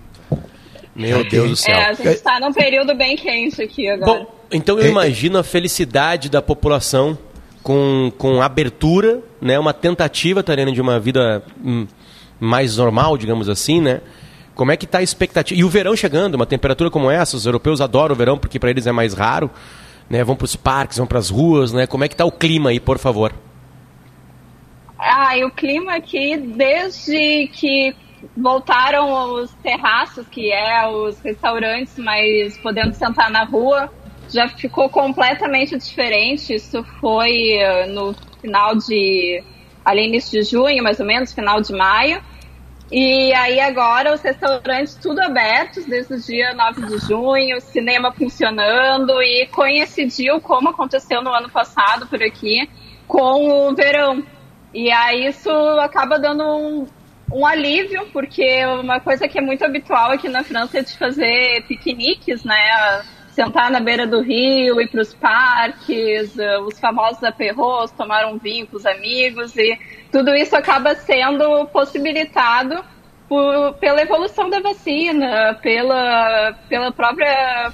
Meu 1.00 1.24
Deus 1.24 1.50
do 1.50 1.56
céu. 1.56 1.78
É, 1.78 1.86
a 1.86 1.94
gente 1.94 2.10
está 2.10 2.40
num 2.42 2.52
período 2.52 2.94
bem 2.94 3.16
quente 3.16 3.62
aqui 3.62 3.88
agora. 3.88 4.20
Bom, 4.20 4.36
então 4.52 4.78
eu 4.78 4.88
imagino 4.88 5.40
a 5.40 5.44
felicidade 5.44 6.30
da 6.30 6.42
população 6.42 7.18
com, 7.64 8.12
com 8.18 8.42
abertura, 8.42 9.22
né, 9.42 9.58
uma 9.58 9.74
tentativa, 9.74 10.44
Tariana, 10.44 10.74
de 10.74 10.82
uma 10.82 11.00
vida 11.00 11.42
hum, 11.64 11.88
mais 12.40 12.76
normal, 12.76 13.18
digamos 13.18 13.48
assim, 13.48 13.80
né? 13.80 14.02
Como 14.54 14.74
é 14.74 14.78
que 14.78 14.84
está 14.84 14.98
a 14.98 15.02
expectativa? 15.02 15.58
E 15.58 15.64
o 15.64 15.70
verão 15.70 15.96
chegando, 15.96 16.36
uma 16.36 16.46
temperatura 16.46 16.92
como 16.92 17.10
essa, 17.10 17.38
os 17.38 17.46
europeus 17.46 17.80
adoram 17.80 18.14
o 18.14 18.18
verão 18.18 18.38
porque 18.38 18.60
para 18.60 18.70
eles 18.70 18.86
é 18.86 18.92
mais 18.92 19.14
raro, 19.14 19.50
né? 20.10 20.22
Vão 20.22 20.36
para 20.36 20.46
os 20.46 20.58
parques, 20.58 20.98
vão 20.98 21.08
para 21.08 21.20
as 21.20 21.30
ruas, 21.30 21.72
né? 21.72 21.88
Como 21.88 22.04
é 22.04 22.10
que 22.10 22.14
está 22.14 22.26
o 22.26 22.32
clima 22.32 22.72
aí, 22.72 22.80
por 22.80 22.98
favor? 22.98 23.34
Ah, 24.98 25.38
e 25.38 25.46
o 25.46 25.52
clima 25.52 25.96
aqui, 25.96 26.36
desde 26.36 27.48
que 27.54 27.96
voltaram 28.36 29.34
os 29.34 29.52
terraços, 29.56 30.28
que 30.28 30.52
é 30.52 30.88
os 30.88 31.20
restaurantes, 31.20 31.98
mas 31.98 32.58
podendo 32.58 32.94
sentar 32.94 33.30
na 33.30 33.44
rua, 33.44 33.92
já 34.30 34.48
ficou 34.48 34.90
completamente 34.90 35.78
diferente. 35.78 36.54
Isso 36.54 36.84
foi 37.00 37.54
eh, 37.54 37.88
no 37.88 38.14
final 38.42 38.76
de. 38.76 39.44
ali 39.84 40.08
início 40.08 40.42
de 40.42 40.50
junho, 40.50 40.84
mais 40.84 41.00
ou 41.00 41.06
menos, 41.06 41.34
final 41.34 41.62
de 41.62 41.74
maio. 41.74 42.22
E 42.92 43.32
aí 43.34 43.60
agora 43.60 44.14
os 44.14 44.22
restaurantes 44.22 44.96
tudo 44.96 45.20
abertos 45.20 45.86
desde 45.86 46.16
o 46.16 46.20
dia 46.20 46.56
9 46.56 46.88
de 46.88 46.98
junho, 47.06 47.62
cinema 47.62 48.12
funcionando 48.12 49.22
e 49.22 49.46
coincidiu 49.48 50.42
como 50.42 50.70
aconteceu 50.70 51.22
no 51.22 51.32
ano 51.32 51.50
passado 51.52 52.08
por 52.08 52.22
aqui 52.24 52.68
com 53.08 53.70
o 53.70 53.76
verão. 53.76 54.24
E 54.74 54.92
aí 54.92 55.28
isso 55.28 55.52
acaba 55.80 56.18
dando 56.18 56.44
um, 56.44 56.88
um 57.32 57.46
alívio, 57.46 58.08
porque 58.12 58.66
uma 58.66 59.00
coisa 59.00 59.28
que 59.28 59.38
é 59.38 59.42
muito 59.42 59.64
habitual 59.64 60.12
aqui 60.12 60.28
na 60.28 60.44
França 60.44 60.80
é 60.80 60.82
de 60.82 60.98
fazer 60.98 61.64
piqueniques, 61.68 62.44
né? 62.44 63.02
Sentar 63.32 63.72
na 63.72 63.80
beira 63.80 64.06
do 64.06 64.22
rio, 64.22 64.82
ir 64.82 64.90
para 64.90 65.02
os 65.02 65.14
parques, 65.14 66.38
eh, 66.38 66.60
os 66.60 66.78
famosos 66.80 67.24
aperros, 67.24 67.92
tomar 67.92 68.26
um 68.26 68.38
vinho 68.38 68.68
com 68.68 68.76
os 68.76 68.86
amigos, 68.86 69.56
e 69.56 69.78
tudo 70.12 70.36
isso 70.36 70.56
acaba 70.56 70.96
sendo 70.96 71.66
possibilitado 71.68 72.84
por, 73.30 73.74
pela 73.76 74.02
evolução 74.02 74.50
da 74.50 74.60
vacina, 74.60 75.58
pela, 75.62 76.54
pela 76.68 76.92
própria 76.92 77.72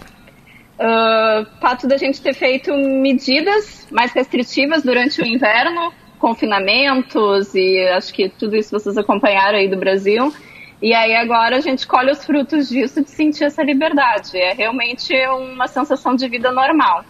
uh, 0.76 1.60
fato 1.60 1.88
da 1.88 1.98
gente 1.98 2.22
ter 2.22 2.34
feito 2.34 2.74
medidas 2.74 3.88
mais 3.90 4.12
restritivas 4.12 4.84
durante 4.84 5.22
o 5.22 5.26
inverno, 5.26 5.94
confinamentos 6.20 7.54
e 7.54 7.80
acho 7.96 8.14
que 8.14 8.30
tudo 8.30 8.56
isso 8.56 8.72
vocês 8.72 8.98
acompanharam 8.98 9.58
aí 9.58 9.70
do 9.70 9.78
Brasil. 9.78 10.34
E 10.82 10.94
aí 10.94 11.16
agora 11.16 11.58
a 11.58 11.62
gente 11.62 11.88
colhe 11.88 12.12
os 12.12 12.24
frutos 12.24 12.70
disso 12.70 13.04
de 13.04 13.10
sentir 13.10 13.46
essa 13.46 13.64
liberdade. 13.64 14.38
É 14.38 14.54
realmente 14.54 15.14
uma 15.28 15.68
sensação 15.68 16.16
de 16.16 16.28
vida 16.28 16.52
normal. 16.52 17.04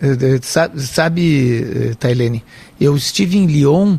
É, 0.00 0.36
é, 0.36 0.38
sabe, 0.42 0.80
sabe 0.80 1.90
eh, 1.90 1.94
Tailene, 1.98 2.44
eu 2.80 2.96
estive 2.96 3.36
em 3.36 3.46
Lyon 3.46 3.98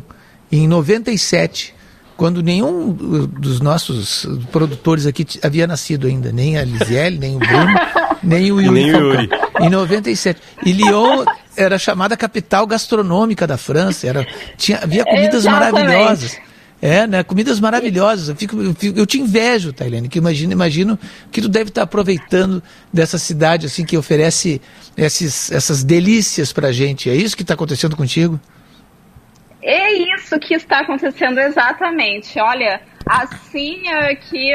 em 0.50 0.66
97, 0.66 1.74
quando 2.16 2.42
nenhum 2.42 2.92
dos 2.92 3.60
nossos 3.60 4.26
produtores 4.50 5.06
aqui 5.06 5.26
havia 5.42 5.66
nascido 5.66 6.06
ainda, 6.06 6.32
nem 6.32 6.58
a 6.58 6.64
Lisiele, 6.64 7.18
nem 7.18 7.36
o 7.36 7.38
Bruno, 7.38 7.74
nem 8.22 8.52
o 8.52 8.60
Yuri. 8.60 8.82
Nem 8.82 8.94
o 8.94 8.98
Yuri. 8.98 9.30
Em 9.60 9.70
97. 9.70 10.40
E 10.64 10.72
Lyon 10.72 11.24
era 11.56 11.78
chamada 11.78 12.16
capital 12.16 12.66
gastronômica 12.66 13.46
da 13.46 13.56
França. 13.56 14.06
Era, 14.06 14.26
tinha, 14.56 14.78
havia 14.78 15.04
comidas 15.04 15.44
Exatamente. 15.44 15.72
maravilhosas. 15.72 16.40
É, 16.80 17.06
né? 17.06 17.22
Comidas 17.22 17.60
maravilhosas. 17.60 18.28
Eu, 18.28 18.34
fico, 18.34 18.60
eu, 18.60 18.74
fico, 18.74 18.98
eu 18.98 19.06
te 19.06 19.20
invejo, 19.20 19.72
Tailene, 19.72 20.08
que 20.08 20.18
imagino, 20.18 20.52
imagino 20.52 20.98
que 21.30 21.40
tu 21.40 21.48
deve 21.48 21.70
estar 21.70 21.82
aproveitando 21.82 22.60
dessa 22.92 23.18
cidade 23.18 23.66
assim 23.66 23.84
que 23.84 23.96
oferece 23.96 24.60
esses, 24.96 25.52
essas 25.52 25.84
delícias 25.84 26.52
pra 26.52 26.72
gente. 26.72 27.08
É 27.08 27.14
isso 27.14 27.36
que 27.36 27.42
está 27.42 27.54
acontecendo 27.54 27.96
contigo? 27.96 28.40
É 29.62 29.92
isso 30.16 30.36
que 30.40 30.54
está 30.54 30.80
acontecendo 30.80 31.38
exatamente. 31.38 32.40
Olha, 32.40 32.80
assim 33.06 33.82
que 34.28 34.52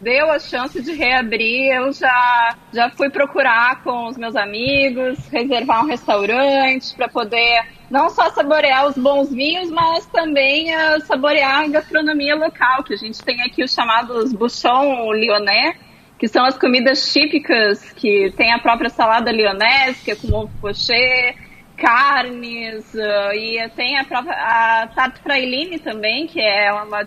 deu 0.00 0.30
a 0.30 0.38
chance 0.38 0.80
de 0.80 0.92
reabrir, 0.92 1.72
eu 1.72 1.92
já, 1.92 2.56
já 2.72 2.90
fui 2.90 3.10
procurar 3.10 3.82
com 3.82 4.06
os 4.06 4.16
meus 4.16 4.36
amigos, 4.36 5.18
reservar 5.28 5.84
um 5.84 5.88
restaurante 5.88 6.94
para 6.94 7.08
poder 7.08 7.66
não 7.90 8.08
só 8.10 8.30
saborear 8.30 8.86
os 8.86 8.96
bons 8.96 9.32
vinhos, 9.32 9.70
mas 9.70 10.06
também 10.06 10.74
uh, 10.74 11.00
saborear 11.00 11.64
a 11.64 11.68
gastronomia 11.68 12.36
local, 12.36 12.84
que 12.84 12.94
a 12.94 12.96
gente 12.96 13.22
tem 13.22 13.42
aqui 13.42 13.64
os 13.64 13.72
chamados 13.72 14.32
bouchon 14.32 15.12
lyonnais, 15.12 15.76
que 16.18 16.28
são 16.28 16.44
as 16.44 16.56
comidas 16.58 17.12
típicas, 17.12 17.92
que 17.92 18.32
tem 18.36 18.52
a 18.52 18.58
própria 18.58 18.90
salada 18.90 19.32
lyonnaise, 19.32 20.04
que 20.04 20.10
é 20.10 20.16
com 20.16 20.32
ovo 20.32 20.52
poché, 20.60 21.34
carnes, 21.76 22.92
uh, 22.94 23.32
e 23.32 23.68
tem 23.74 23.98
a 23.98 24.04
própria 24.04 24.34
a 24.34 24.86
tarte 24.88 25.20
praline 25.20 25.78
também, 25.78 26.26
que 26.26 26.40
é 26.40 26.72
uma 26.72 27.04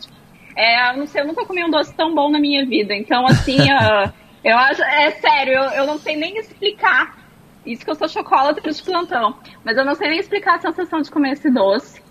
é, 0.56 0.96
não 0.96 1.08
sei, 1.08 1.22
eu 1.22 1.28
nunca 1.28 1.46
comi 1.46 1.64
um 1.64 1.70
doce 1.70 1.94
tão 1.94 2.14
bom 2.14 2.30
na 2.30 2.40
minha 2.40 2.66
vida. 2.66 2.94
Então, 2.94 3.26
assim, 3.26 3.58
uh, 3.72 4.12
eu 4.44 4.58
acho. 4.58 4.82
É 4.84 5.12
sério, 5.12 5.54
eu, 5.54 5.64
eu 5.64 5.88
não 5.88 5.98
sei 5.98 6.16
nem 6.16 6.38
explicar. 6.38 7.20
Isso 7.66 7.86
que 7.86 7.92
eu 7.92 7.96
sou 7.96 8.08
chocolate 8.08 8.62
de 8.62 8.84
plantão. 8.84 9.36
Mas 9.64 9.78
eu 9.78 9.86
não 9.86 9.94
sei 9.96 10.10
nem 10.10 10.20
explicar 10.20 10.56
a 10.56 10.62
sensação 10.62 11.02
de 11.02 11.12
comer 11.12 11.34
esse 11.34 11.50
doce. 11.50 12.02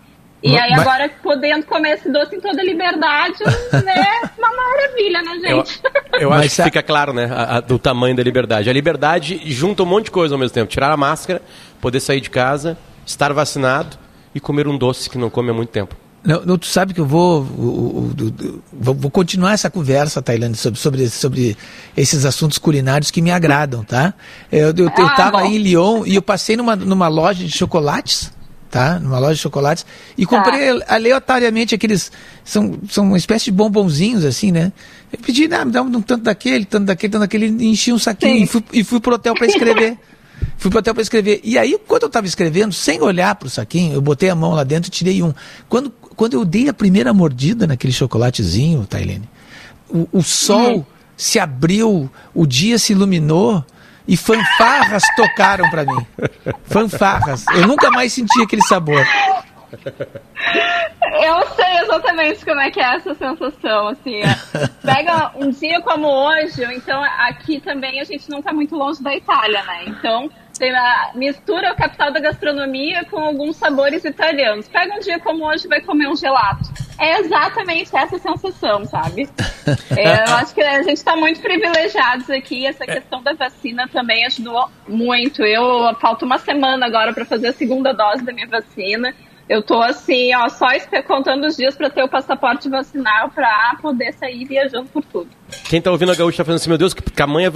E 0.43 0.57
aí 0.59 0.71
Mas... 0.71 0.81
agora, 0.81 1.11
podendo 1.23 1.67
comer 1.67 1.97
esse 1.97 2.11
doce 2.11 2.35
em 2.35 2.41
toda 2.41 2.63
liberdade, 2.63 3.39
né? 3.85 4.31
Uma 4.39 4.51
maravilha, 4.57 5.23
né, 5.23 5.39
gente? 5.39 5.81
Eu, 6.15 6.21
eu 6.21 6.33
acho 6.33 6.57
que 6.57 6.63
fica 6.63 6.83
claro, 6.83 7.13
né? 7.13 7.29
A, 7.31 7.57
a, 7.57 7.61
do 7.61 7.79
tamanho 7.79 8.17
da 8.17 8.23
liberdade. 8.23 8.71
A 8.71 8.73
liberdade 8.73 9.41
junta 9.53 9.83
um 9.83 9.87
monte 9.87 10.07
de 10.07 10.11
coisa 10.13 10.35
ao 10.35 10.39
mesmo 10.39 10.55
tempo. 10.55 10.71
Tirar 10.71 10.91
a 10.91 10.97
máscara, 10.97 11.43
poder 11.81 12.01
sair 12.01 12.21
de 12.21 12.31
casa, 12.31 12.79
estar 13.05 13.33
vacinado 13.35 13.99
e 14.35 14.41
comer 14.41 14.67
um 14.67 14.79
doce 14.79 15.11
que 15.11 15.19
não 15.19 15.29
come 15.29 15.51
há 15.51 15.55
muito 15.55 15.71
tempo. 15.71 15.95
Não, 16.23 16.45
não, 16.45 16.59
tu 16.59 16.67
sabe 16.67 16.93
que 16.93 17.01
eu 17.01 17.07
vou, 17.07 17.43
vou, 17.43 18.95
vou 18.95 19.11
continuar 19.11 19.55
essa 19.55 19.71
conversa, 19.71 20.21
Tailândia, 20.21 20.57
sobre, 20.57 20.79
sobre, 20.79 21.09
sobre 21.09 21.57
esses 21.97 22.27
assuntos 22.27 22.59
culinários 22.59 23.11
que 23.11 23.23
me 23.23 23.31
agradam, 23.31 23.83
tá? 23.83 24.13
Eu, 24.53 24.69
eu, 24.69 24.85
eu 24.85 25.07
ah, 25.07 25.17
tava 25.17 25.47
em 25.47 25.57
Lyon 25.57 26.05
e 26.05 26.15
eu 26.15 26.23
passei 26.23 26.59
numa, 26.59 26.77
numa 26.77 27.09
loja 27.09 27.43
de 27.43 27.51
chocolates, 27.51 28.31
tá? 28.71 28.99
Numa 28.99 29.19
loja 29.19 29.35
de 29.35 29.41
chocolates 29.41 29.87
e 30.17 30.27
comprei 30.27 30.79
tá. 30.79 30.95
aleatoriamente 30.95 31.75
aqueles, 31.75 32.13
são, 32.45 32.79
são 32.89 33.05
uma 33.05 33.17
espécie 33.17 33.47
de 33.47 33.53
bombonzinhos 33.53 34.23
assim, 34.25 34.53
né? 34.53 34.73
Eu 35.11 35.19
pedi, 35.21 35.49
ah, 35.55 35.65
me 35.65 35.73
dá 35.73 35.81
um, 35.81 35.87
um 35.87 36.03
tanto 36.03 36.25
daquele, 36.25 36.67
tanto 36.67 36.85
daquele, 36.85 37.13
tanto 37.13 37.21
daquele, 37.21 37.47
enchi 37.65 37.95
um 37.95 37.99
saquinho 37.99 38.45
e 38.45 38.47
fui, 38.47 38.63
e 38.75 38.85
fui 38.85 39.01
pro 39.01 39.15
hotel 39.15 39.35
para 39.35 39.47
escrever. 39.47 39.97
Fui 40.57 40.71
pro 40.71 40.81
hotel 40.81 40.95
para 40.95 41.03
escrever. 41.03 41.41
E 41.43 41.59
aí, 41.59 41.79
quando 41.87 42.03
eu 42.03 42.07
estava 42.07 42.27
escrevendo, 42.27 42.73
sem 42.73 43.01
olhar 43.01 43.35
pro 43.35 43.49
saquinho, 43.49 43.95
eu 43.95 44.01
botei 44.01 44.29
a 44.29 44.35
mão 44.35 44.53
lá 44.53 44.65
dentro 44.65 44.89
e 44.89 44.91
tirei 44.91 45.23
um. 45.23 45.33
Quando 45.69 45.93
quando 46.21 46.35
eu 46.35 46.45
dei 46.45 46.69
a 46.69 46.75
primeira 46.75 47.15
mordida 47.15 47.67
naquele 47.67 47.95
chocolatezinho, 47.95 48.87
Tailene, 48.87 49.27
o, 49.89 50.07
o 50.13 50.23
sol 50.23 50.75
uhum. 50.75 50.85
se 51.17 51.39
abriu, 51.39 52.11
o 52.35 52.47
dia 52.47 52.77
se 52.79 52.93
iluminou 52.93 53.65
e 54.07 54.19
fanfarras 54.19 55.03
tocaram 55.17 55.71
para 55.71 55.87
mim. 55.87 56.07
Fanfarras. 56.65 57.47
Eu 57.55 57.67
nunca 57.67 57.91
mais 57.91 58.13
senti 58.13 58.39
aquele 58.43 58.61
sabor. 58.65 59.03
Eu 61.23 61.47
sei 61.57 61.79
exatamente 61.85 62.45
como 62.45 62.61
é 62.61 62.71
que 62.71 62.81
é 62.81 62.97
essa 62.97 63.15
sensação, 63.15 63.89
assim. 63.89 64.17
É. 64.23 64.37
Pega 64.85 65.33
um 65.37 65.49
dia 65.49 65.81
como 65.81 66.07
hoje, 66.07 66.63
então 66.75 67.03
aqui 67.03 67.63
também 67.63 67.99
a 67.99 68.05
gente 68.05 68.29
não 68.29 68.41
está 68.41 68.53
muito 68.53 68.77
longe 68.77 69.03
da 69.03 69.17
Itália, 69.17 69.63
né? 69.63 69.85
Então 69.87 70.31
mistura 71.15 71.73
o 71.73 71.77
capital 71.77 72.13
da 72.13 72.21
gastronomia 72.21 73.05
com 73.05 73.19
alguns 73.19 73.57
sabores 73.57 74.05
italianos. 74.05 74.69
Pega 74.69 74.95
um 74.95 75.01
dia 75.01 75.19
como 75.19 75.47
hoje 75.47 75.69
vai 75.69 75.81
comer 75.81 76.09
um 76.09 76.17
gelato. 76.17 76.71
É 76.99 77.21
exatamente 77.21 77.97
essa 77.97 78.19
sensação, 78.19 78.85
sabe? 78.85 79.29
É, 79.97 80.29
eu 80.29 80.35
acho 80.37 80.53
que 80.55 80.63
a 80.63 80.83
gente 80.83 80.97
está 80.97 81.15
muito 81.15 81.41
privilegiados 81.41 82.29
aqui. 82.31 82.67
Essa 82.67 82.85
questão 82.85 83.23
da 83.23 83.35
vacina 83.35 83.87
também 83.87 84.25
ajudou 84.27 84.69
muito. 84.89 85.45
Eu 85.45 85.95
falta 86.01 86.25
uma 86.25 86.39
semana 86.39 86.87
agora 86.87 87.13
para 87.13 87.25
fazer 87.25 87.49
a 87.49 87.53
segunda 87.53 87.93
dose 87.93 88.25
da 88.25 88.33
minha 88.33 88.49
vacina. 88.49 89.15
Eu 89.51 89.61
tô 89.65 89.83
assim, 89.83 90.33
ó, 90.33 90.49
só 90.49 90.69
contando 91.09 91.45
os 91.45 91.57
dias 91.57 91.75
para 91.75 91.91
ter 91.91 92.05
o 92.05 92.09
passaporte 92.09 92.69
vacinal 92.69 93.31
para 93.31 93.77
poder 93.83 94.13
sair 94.13 94.45
viajando 94.45 94.87
por 94.93 95.05
tudo. 95.05 95.29
Quem 95.69 95.83
tá 95.83 95.91
ouvindo 95.91 96.13
a 96.13 96.15
Gaúcha 96.15 96.37
tá 96.37 96.45
falando 96.45 96.61
assim, 96.61 96.69
meu 96.69 96.79
Deus, 96.79 96.95
que 96.95 97.03
tamanha 97.03 97.51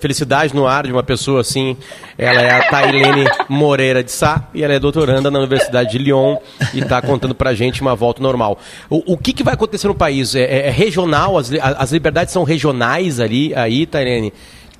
felicidade 0.00 0.52
no 0.52 0.66
ar 0.66 0.88
de 0.88 0.92
uma 0.92 1.04
pessoa 1.04 1.42
assim. 1.42 1.76
Ela 2.18 2.42
é 2.42 2.50
a 2.50 2.68
Tailene 2.68 3.30
Moreira 3.48 4.02
de 4.02 4.10
Sá 4.10 4.48
e 4.52 4.64
ela 4.64 4.74
é 4.74 4.80
doutoranda 4.80 5.30
na 5.30 5.38
Universidade 5.38 5.92
de 5.92 5.98
Lyon 5.98 6.36
e 6.74 6.80
está 6.80 7.00
contando 7.00 7.32
pra 7.32 7.54
gente 7.54 7.80
uma 7.80 7.94
volta 7.94 8.20
normal. 8.20 8.58
O, 8.90 9.12
o 9.12 9.16
que, 9.16 9.32
que 9.32 9.44
vai 9.44 9.54
acontecer 9.54 9.86
no 9.86 9.94
país? 9.94 10.34
É, 10.34 10.40
é, 10.40 10.66
é 10.66 10.70
regional? 10.70 11.38
As, 11.38 11.52
as 11.52 11.92
liberdades 11.92 12.32
são 12.32 12.42
regionais 12.42 13.20
ali, 13.20 13.54
aí, 13.54 13.86
Tailene? 13.86 14.32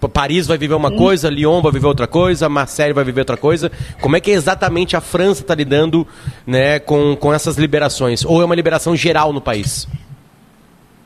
Paris 0.08 0.46
vai 0.46 0.58
viver 0.58 0.74
uma 0.74 0.90
coisa, 0.90 1.28
Lyon 1.28 1.60
vai 1.60 1.72
viver 1.72 1.86
outra 1.86 2.06
coisa, 2.06 2.48
Marseille 2.48 2.92
vai 2.92 3.04
viver 3.04 3.20
outra 3.20 3.36
coisa. 3.36 3.70
Como 4.00 4.16
é 4.16 4.20
que 4.20 4.30
exatamente 4.30 4.96
a 4.96 5.00
França 5.00 5.42
está 5.42 5.54
lidando 5.54 6.06
né, 6.46 6.78
com, 6.78 7.16
com 7.16 7.32
essas 7.32 7.56
liberações? 7.56 8.24
Ou 8.24 8.40
é 8.40 8.44
uma 8.44 8.54
liberação 8.54 8.96
geral 8.96 9.32
no 9.32 9.40
país? 9.40 9.88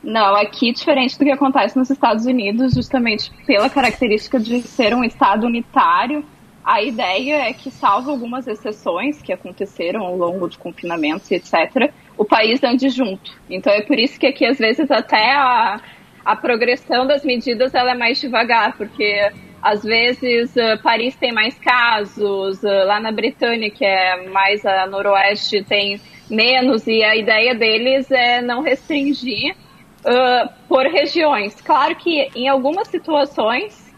Não, 0.02 0.34
aqui 0.34 0.72
diferente 0.72 1.18
do 1.18 1.24
que 1.24 1.30
acontece 1.30 1.76
nos 1.76 1.90
Estados 1.90 2.24
Unidos, 2.24 2.72
justamente 2.74 3.30
pela 3.46 3.68
característica 3.68 4.40
de 4.40 4.62
ser 4.62 4.94
um 4.94 5.04
Estado 5.04 5.46
unitário, 5.46 6.24
a 6.64 6.82
ideia 6.82 7.48
é 7.48 7.52
que, 7.52 7.70
salvo 7.70 8.10
algumas 8.10 8.46
exceções 8.46 9.20
que 9.20 9.32
aconteceram 9.32 10.02
ao 10.02 10.16
longo 10.16 10.48
de 10.48 10.58
confinamentos 10.58 11.30
e 11.30 11.34
etc., 11.34 11.92
o 12.16 12.24
país 12.24 12.62
ande 12.62 12.88
junto. 12.90 13.32
Então 13.48 13.72
é 13.72 13.82
por 13.82 13.98
isso 13.98 14.18
que 14.18 14.26
aqui, 14.26 14.44
às 14.44 14.58
vezes, 14.58 14.90
até 14.90 15.34
a 15.34 15.80
a 16.24 16.36
progressão 16.36 17.06
das 17.06 17.24
medidas 17.24 17.74
ela 17.74 17.92
é 17.92 17.94
mais 17.94 18.20
devagar, 18.20 18.76
porque 18.76 19.30
às 19.62 19.82
vezes 19.82 20.54
uh, 20.56 20.82
Paris 20.82 21.14
tem 21.16 21.32
mais 21.32 21.58
casos, 21.58 22.62
uh, 22.62 22.86
lá 22.86 22.98
na 22.98 23.12
Britânia, 23.12 23.70
que 23.70 23.84
é 23.84 24.28
mais 24.28 24.64
a 24.64 24.86
noroeste, 24.86 25.62
tem 25.64 26.00
menos, 26.30 26.86
e 26.86 27.02
a 27.02 27.16
ideia 27.16 27.54
deles 27.54 28.10
é 28.10 28.40
não 28.40 28.62
restringir 28.62 29.54
uh, 29.54 30.48
por 30.68 30.86
regiões. 30.86 31.60
Claro 31.60 31.94
que 31.96 32.28
em 32.34 32.48
algumas 32.48 32.88
situações 32.88 33.90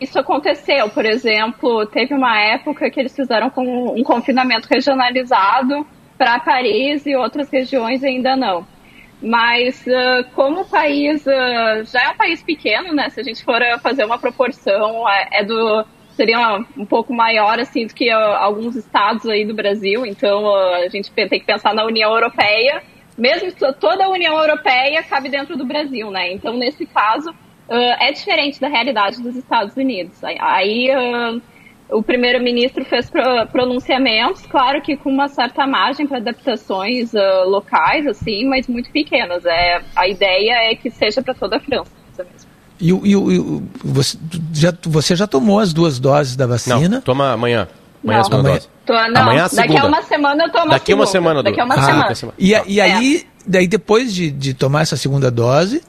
isso 0.00 0.16
aconteceu, 0.20 0.88
por 0.90 1.04
exemplo, 1.04 1.84
teve 1.86 2.14
uma 2.14 2.38
época 2.38 2.88
que 2.90 3.00
eles 3.00 3.16
fizeram 3.16 3.50
com 3.50 3.98
um 3.98 4.04
confinamento 4.04 4.68
regionalizado 4.70 5.84
para 6.16 6.38
Paris 6.38 7.04
e 7.06 7.16
outras 7.16 7.50
regiões 7.50 8.04
ainda 8.04 8.36
não. 8.36 8.64
Mas 9.20 9.84
uh, 9.86 10.24
como 10.34 10.60
o 10.60 10.64
país 10.64 11.26
uh, 11.26 11.84
já 11.84 12.04
é 12.04 12.08
um 12.10 12.16
país 12.16 12.42
pequeno, 12.42 12.92
né? 12.94 13.08
Se 13.10 13.20
a 13.20 13.24
gente 13.24 13.44
for 13.44 13.60
fazer 13.82 14.04
uma 14.04 14.18
proporção, 14.18 15.08
é, 15.08 15.40
é 15.40 15.44
do 15.44 15.84
seria 16.14 16.58
um 16.76 16.84
pouco 16.84 17.14
maior 17.14 17.60
assim 17.60 17.86
do 17.86 17.94
que 17.94 18.10
alguns 18.10 18.74
estados 18.74 19.26
aí 19.26 19.44
do 19.44 19.54
Brasil. 19.54 20.04
Então 20.04 20.52
a 20.74 20.88
gente 20.88 21.12
tem 21.12 21.28
que 21.28 21.46
pensar 21.46 21.74
na 21.74 21.84
União 21.84 22.12
Europeia. 22.12 22.82
Mesmo 23.16 23.52
toda 23.80 24.04
a 24.04 24.08
União 24.08 24.36
Europeia 24.36 25.02
cabe 25.02 25.28
dentro 25.28 25.56
do 25.56 25.64
Brasil, 25.64 26.10
né? 26.10 26.32
Então 26.32 26.56
nesse 26.56 26.86
caso 26.86 27.32
é 27.68 28.10
diferente 28.10 28.60
da 28.60 28.66
realidade 28.66 29.22
dos 29.22 29.36
Estados 29.36 29.76
Unidos. 29.76 30.20
Aí 30.24 30.90
o 31.90 32.02
primeiro-ministro 32.02 32.84
fez 32.84 33.10
pronunciamentos, 33.50 34.42
claro 34.46 34.82
que 34.82 34.96
com 34.96 35.10
uma 35.10 35.28
certa 35.28 35.66
margem 35.66 36.06
para 36.06 36.18
adaptações 36.18 37.12
uh, 37.14 37.48
locais, 37.48 38.06
assim, 38.06 38.46
mas 38.46 38.68
muito 38.68 38.90
pequenas. 38.90 39.44
É, 39.46 39.80
a 39.96 40.06
ideia 40.06 40.70
é 40.70 40.74
que 40.74 40.90
seja 40.90 41.22
para 41.22 41.34
toda 41.34 41.56
a 41.56 41.60
França 41.60 41.88
mesmo. 42.18 42.48
E, 42.80 42.90
e, 42.90 43.12
e 43.12 43.62
você, 43.82 44.18
já, 44.52 44.72
você 44.82 45.16
já 45.16 45.26
tomou 45.26 45.58
as 45.58 45.72
duas 45.72 45.98
doses 45.98 46.36
da 46.36 46.46
vacina? 46.46 46.88
Não, 46.88 47.00
toma 47.00 47.32
amanhã. 47.32 47.66
Amanhã 48.04 48.18
não, 48.18 48.20
a 48.20 48.24
segunda 48.24 48.40
amanhã. 48.40 48.54
dose. 48.54 48.68
Tô, 48.86 48.92
não, 48.92 49.22
amanhã 49.22 49.44
a 49.44 49.48
segunda. 49.48 49.68
Daqui 49.68 49.78
a 49.78 49.88
uma 49.88 50.02
semana 50.02 50.44
eu 50.44 50.52
tomo 50.52 50.70
Daqui 50.70 50.92
a 50.92 50.94
uma 50.94 51.06
semana. 51.06 51.42
Daqui 51.42 51.60
a 51.60 51.64
uma 51.64 51.74
ah, 51.74 52.14
semana. 52.14 52.34
E, 52.38 52.50
e 52.66 52.80
aí, 52.80 53.16
é. 53.16 53.40
daí 53.46 53.66
depois 53.66 54.14
de, 54.14 54.30
de 54.30 54.54
tomar 54.54 54.82
essa 54.82 54.96
segunda 54.96 55.30
dose, 55.30 55.82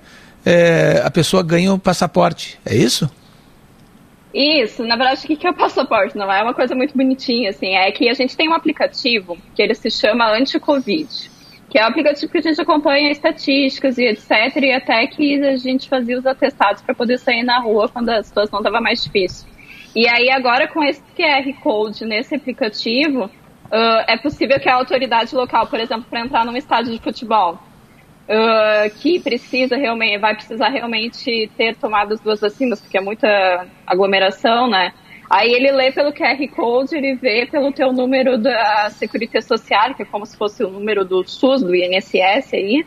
é, 0.46 1.01
a 1.03 1.12
pessoa 1.12 1.44
ganha 1.44 1.74
o 1.74 1.77
passaporte, 1.77 2.58
é 2.65 2.75
isso? 2.75 3.10
Isso, 4.33 4.83
na 4.83 4.95
verdade, 4.95 5.25
o 5.25 5.38
que 5.38 5.48
é 5.48 5.50
o 5.50 5.53
passaporte? 5.53 6.15
Não 6.15 6.31
é 6.31 6.43
uma 6.43 6.53
coisa 6.53 6.75
muito 6.75 6.95
bonitinha, 6.95 7.50
assim. 7.50 7.75
É 7.75 7.91
que 7.91 8.07
a 8.09 8.13
gente 8.13 8.38
tem 8.38 8.48
um 8.48 8.53
aplicativo 8.53 9.38
que 9.55 9.62
ele 9.62 9.74
se 9.74 9.89
chama 9.89 10.31
Anti-Covid, 10.31 11.31
que 11.69 11.79
é 11.79 11.83
um 11.83 11.88
aplicativo 11.88 12.31
que 12.31 12.38
a 12.38 12.41
gente 12.41 12.62
acompanha 12.62 13.12
estatísticas 13.12 13.98
e 13.98 14.05
etc. 14.05 14.55
E 14.57 14.71
até 14.71 15.07
que 15.07 15.43
a 15.43 15.57
gente 15.57 15.89
fazia 15.89 16.17
os 16.17 16.27
atestados 16.27 16.81
para 16.83 16.93
poder 16.93 17.17
sair 17.17 17.43
na 17.43 17.59
rua 17.59 17.89
quando 17.89 18.09
a 18.09 18.21
situação 18.21 18.59
estava 18.59 18.79
mais 18.79 19.03
difícil. 19.03 19.48
E 19.95 20.07
aí, 20.07 20.29
agora, 20.29 20.67
com 20.67 20.83
esse 20.83 21.01
QR 21.17 21.51
Code 21.63 22.05
nesse 22.05 22.36
aplicativo, 22.36 23.25
uh, 23.25 24.03
é 24.07 24.15
possível 24.17 24.59
que 24.59 24.69
a 24.69 24.75
autoridade 24.75 25.33
local, 25.33 25.65
por 25.65 25.79
exemplo, 25.79 26.05
para 26.07 26.19
entrar 26.19 26.45
num 26.45 26.55
estádio 26.55 26.93
de 26.93 27.00
futebol, 27.00 27.59
uh, 28.29 28.89
que 29.00 29.19
precisa 29.19 29.75
realmente, 29.75 30.19
vai 30.19 30.36
precisar 30.36 30.69
realmente 30.69 31.50
ter 31.57 31.75
tomado 31.75 32.13
as 32.13 32.19
duas 32.19 32.39
vacinas, 32.39 32.79
porque 32.79 32.98
é 32.98 33.01
muita 33.01 33.65
aglomeração, 33.86 34.69
né? 34.69 34.93
Aí 35.29 35.51
ele 35.51 35.71
lê 35.71 35.91
pelo 35.91 36.13
QR 36.13 36.48
Code, 36.55 36.95
ele 36.95 37.15
vê 37.15 37.45
pelo 37.45 37.71
teu 37.71 37.91
número 37.93 38.38
da 38.38 38.89
Seguridade 38.89 39.45
Social, 39.45 39.93
que 39.93 40.01
é 40.01 40.05
como 40.05 40.25
se 40.25 40.36
fosse 40.38 40.63
o 40.63 40.69
número 40.69 41.05
do 41.05 41.24
SUS, 41.27 41.62
do 41.62 41.75
INSS 41.75 42.53
aí, 42.53 42.83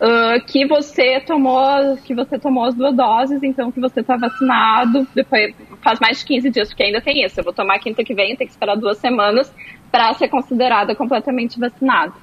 uh, 0.00 0.44
que 0.46 0.64
você 0.64 1.18
tomou, 1.20 1.96
que 2.04 2.14
você 2.14 2.38
tomou 2.38 2.66
as 2.66 2.74
duas 2.74 2.94
doses, 2.94 3.42
então 3.42 3.72
que 3.72 3.80
você 3.80 4.00
está 4.00 4.16
vacinado, 4.16 5.06
depois 5.12 5.54
faz 5.80 5.98
mais 5.98 6.20
de 6.20 6.26
15 6.26 6.50
dias, 6.50 6.68
porque 6.68 6.84
ainda 6.84 7.00
tem 7.00 7.24
isso. 7.24 7.40
Eu 7.40 7.44
vou 7.44 7.52
tomar 7.52 7.80
quinta 7.80 8.04
que 8.04 8.14
vem, 8.14 8.36
tem 8.36 8.46
que 8.46 8.52
esperar 8.52 8.76
duas 8.76 8.98
semanas 8.98 9.52
para 9.90 10.12
ser 10.14 10.28
considerada 10.28 10.94
completamente 10.94 11.58
vacinado. 11.58 12.14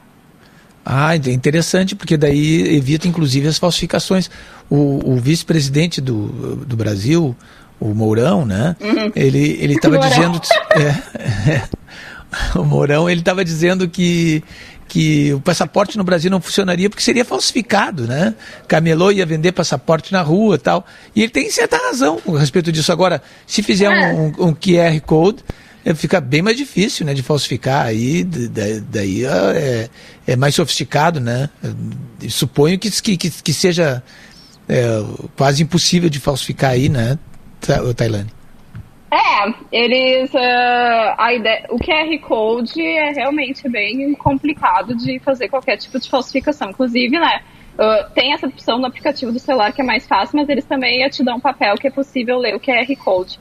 Ah, 0.92 1.16
interessante, 1.16 1.96
porque 1.96 2.18
daí 2.18 2.76
evita 2.76 3.08
inclusive 3.08 3.48
as 3.48 3.60
falsificações. 3.60 4.28
O, 4.68 5.14
o 5.14 5.18
vice-presidente 5.18 6.02
do, 6.02 6.56
do 6.66 6.76
Brasil, 6.76 7.36
o 7.80 7.94
Mourão, 7.94 8.44
né? 8.44 8.76
Uhum. 8.82 9.12
Ele 9.16 9.56
ele 9.62 9.76
estava 9.76 10.00
dizendo 10.00 10.42
é, 10.72 11.52
é, 11.52 11.64
o 12.58 12.64
Mourão 12.64 13.08
ele 13.08 13.22
estava 13.22 13.46
dizendo 13.46 13.88
que 13.88 14.44
que 14.88 15.32
o 15.32 15.40
passaporte 15.40 15.96
no 15.96 16.04
Brasil 16.04 16.32
não 16.32 16.42
funcionaria 16.42 16.90
porque 16.90 17.04
seria 17.04 17.24
falsificado, 17.24 18.08
né? 18.08 18.34
Camelô 18.68 19.12
ia 19.12 19.28
vender 19.28 19.52
passaporte 19.52 20.12
na 20.12 20.24
rua 20.24 20.58
tal. 20.58 20.88
E 21.16 21.22
ele 21.22 21.32
tem 21.32 21.52
certa 21.52 21.78
razão 21.78 22.20
a 22.36 22.40
respeito 22.40 22.72
disso. 22.72 22.92
Agora, 22.92 23.22
se 23.46 23.62
fizer 23.62 23.86
é. 23.86 24.14
um, 24.14 24.48
um, 24.48 24.56
QR 24.56 25.00
Code, 25.06 25.44
fica 25.96 26.20
bem 26.22 26.42
mais 26.42 26.58
difícil 26.58 27.06
né, 27.06 27.14
de 27.14 27.24
falsificar. 27.24 27.86
Aí 27.86 28.24
daí 28.24 29.26
é, 29.26 29.90
é 30.28 30.36
mais 30.36 30.56
sofisticado, 30.56 31.20
né? 31.20 31.50
Eu 32.22 32.30
suponho 32.30 32.78
que, 32.78 32.90
que, 32.90 33.18
que 33.18 33.54
seja 33.54 34.04
é, 34.68 35.04
quase 35.36 35.64
impossível 35.64 36.10
de 36.10 36.20
falsificar 36.20 36.72
aí, 36.72 36.90
né? 36.90 37.18
Tailândia? 37.96 38.40
É, 39.12 39.54
eles. 39.72 40.32
Uh, 40.32 41.16
a 41.18 41.34
ideia, 41.34 41.66
o 41.70 41.80
QR 41.80 42.20
Code 42.22 42.80
é 42.80 43.12
realmente 43.12 43.68
bem 43.68 44.14
complicado 44.14 44.96
de 44.96 45.20
fazer 45.20 45.50
qualquer 45.50 45.78
tipo 45.78 46.00
de 46.00 46.08
falsificação. 46.08 46.70
Inclusive, 46.70 47.18
né? 47.20 47.42
Uh, 47.74 48.14
tem 48.14 48.34
essa 48.34 48.46
opção 48.46 48.78
no 48.78 48.86
aplicativo 48.86 49.32
do 49.32 49.40
celular 49.40 49.72
que 49.72 49.82
é 49.82 49.84
mais 49.84 50.06
fácil, 50.06 50.38
mas 50.38 50.50
eles 50.50 50.66
também 50.66 51.08
te 51.10 51.24
dão 51.24 51.38
um 51.38 51.40
papel 51.40 51.76
que 51.76 51.88
é 51.88 51.92
possível 51.92 52.38
ler 52.38 52.56
o 52.56 52.60
QR 52.60 52.86
Code. 53.04 53.40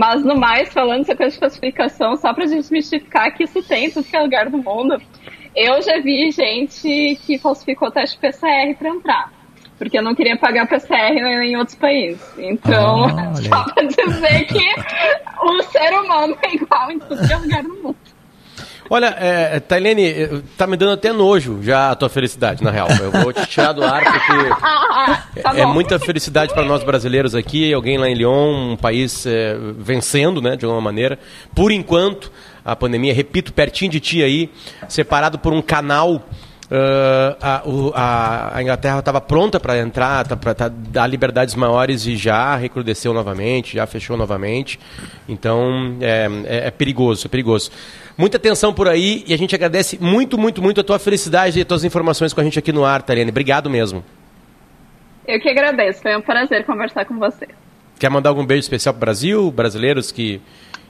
Mas 0.00 0.24
no 0.24 0.34
mais, 0.34 0.72
falando 0.72 1.02
essa 1.02 1.14
coisa 1.14 1.34
de 1.34 1.38
falsificação, 1.38 2.16
só 2.16 2.32
pra 2.32 2.46
desmistificar 2.46 3.36
que 3.36 3.44
isso 3.44 3.62
tem 3.62 3.84
em 3.84 3.90
tudo 3.90 4.06
que 4.06 4.16
é 4.16 4.22
lugar 4.22 4.48
do 4.48 4.56
mundo, 4.56 4.96
eu 5.54 5.82
já 5.82 6.00
vi 6.00 6.30
gente 6.30 7.18
que 7.26 7.36
falsificou 7.36 7.90
teste 7.90 8.16
PCR 8.16 8.74
para 8.78 8.88
entrar 8.88 9.30
porque 9.76 9.98
eu 9.98 10.02
não 10.02 10.14
queria 10.14 10.36
pagar 10.36 10.68
PCR 10.68 11.16
em 11.42 11.56
outros 11.56 11.74
países. 11.74 12.22
Então, 12.36 13.06
ah, 13.06 13.32
só 13.48 13.64
pra 13.64 13.82
dizer 13.82 14.44
que 14.44 14.74
o 15.42 15.62
ser 15.62 15.94
humano 15.94 16.36
é 16.42 16.54
igual 16.54 16.90
em 16.90 16.98
todo 16.98 17.18
é 17.18 17.36
lugar 17.36 17.62
do 17.62 17.74
mundo. 17.82 17.96
Olha, 18.92 19.16
é, 19.20 19.56
é 19.56 19.60
Tailene, 19.60 20.04
é, 20.04 20.42
tá 20.58 20.66
me 20.66 20.76
dando 20.76 20.90
até 20.90 21.12
nojo 21.12 21.62
já 21.62 21.92
a 21.92 21.94
tua 21.94 22.08
felicidade, 22.08 22.64
na 22.64 22.72
real. 22.72 22.88
Eu 23.00 23.12
vou 23.12 23.32
te 23.32 23.46
tirar 23.46 23.72
do 23.72 23.84
ar 23.84 24.02
porque 24.02 25.40
tá 25.40 25.56
é, 25.56 25.64
muita 25.64 25.96
felicidade 26.00 26.52
para 26.52 26.64
nós 26.64 26.82
brasileiros 26.82 27.32
aqui, 27.36 27.72
alguém 27.72 27.96
lá 27.98 28.08
em 28.08 28.14
Lyon, 28.14 28.72
um 28.72 28.76
país 28.76 29.24
é, 29.26 29.56
vencendo, 29.78 30.42
né, 30.42 30.56
de 30.56 30.64
alguma 30.64 30.80
maneira. 30.80 31.20
Por 31.54 31.70
enquanto, 31.70 32.32
a 32.64 32.74
pandemia, 32.74 33.14
repito, 33.14 33.52
pertinho 33.52 33.92
de 33.92 34.00
ti 34.00 34.24
aí, 34.24 34.50
separado 34.88 35.38
por 35.38 35.52
um 35.52 35.62
canal 35.62 36.28
Uh, 36.70 37.36
a, 37.40 37.62
o, 37.66 37.92
a, 37.96 38.56
a, 38.56 38.62
Inglaterra 38.62 39.00
estava 39.00 39.20
pronta 39.20 39.58
para 39.58 39.76
entrar, 39.78 40.24
tá, 40.24 40.36
para 40.36 40.54
tá, 40.54 40.68
dar 40.68 41.08
liberdades 41.08 41.56
maiores 41.56 42.06
e 42.06 42.14
já 42.14 42.54
recrudesceu 42.54 43.12
novamente, 43.12 43.74
já 43.74 43.88
fechou 43.88 44.16
novamente. 44.16 44.78
Então 45.28 45.96
é, 46.00 46.28
é, 46.44 46.66
é, 46.68 46.70
perigoso, 46.70 47.26
é 47.26 47.28
perigoso. 47.28 47.72
Muita 48.16 48.36
atenção 48.36 48.72
por 48.72 48.86
aí 48.86 49.24
e 49.26 49.34
a 49.34 49.36
gente 49.36 49.52
agradece 49.52 49.98
muito, 50.00 50.38
muito, 50.38 50.62
muito 50.62 50.80
a 50.80 50.84
tua 50.84 51.00
felicidade 51.00 51.58
e 51.58 51.62
as 51.62 51.66
tuas 51.66 51.82
informações 51.82 52.32
com 52.32 52.40
a 52.40 52.44
gente 52.44 52.60
aqui 52.60 52.70
no 52.70 52.84
ar, 52.84 53.02
Taliane. 53.02 53.32
Obrigado 53.32 53.68
mesmo. 53.68 54.04
Eu 55.26 55.40
que 55.40 55.48
agradeço, 55.48 56.00
foi 56.02 56.16
um 56.16 56.22
prazer 56.22 56.64
conversar 56.64 57.04
com 57.04 57.18
você. 57.18 57.48
Quer 57.98 58.10
mandar 58.10 58.30
algum 58.30 58.46
beijo 58.46 58.60
especial 58.60 58.94
para 58.94 58.98
o 58.98 59.00
Brasil, 59.00 59.50
brasileiros 59.50 60.12
que 60.12 60.40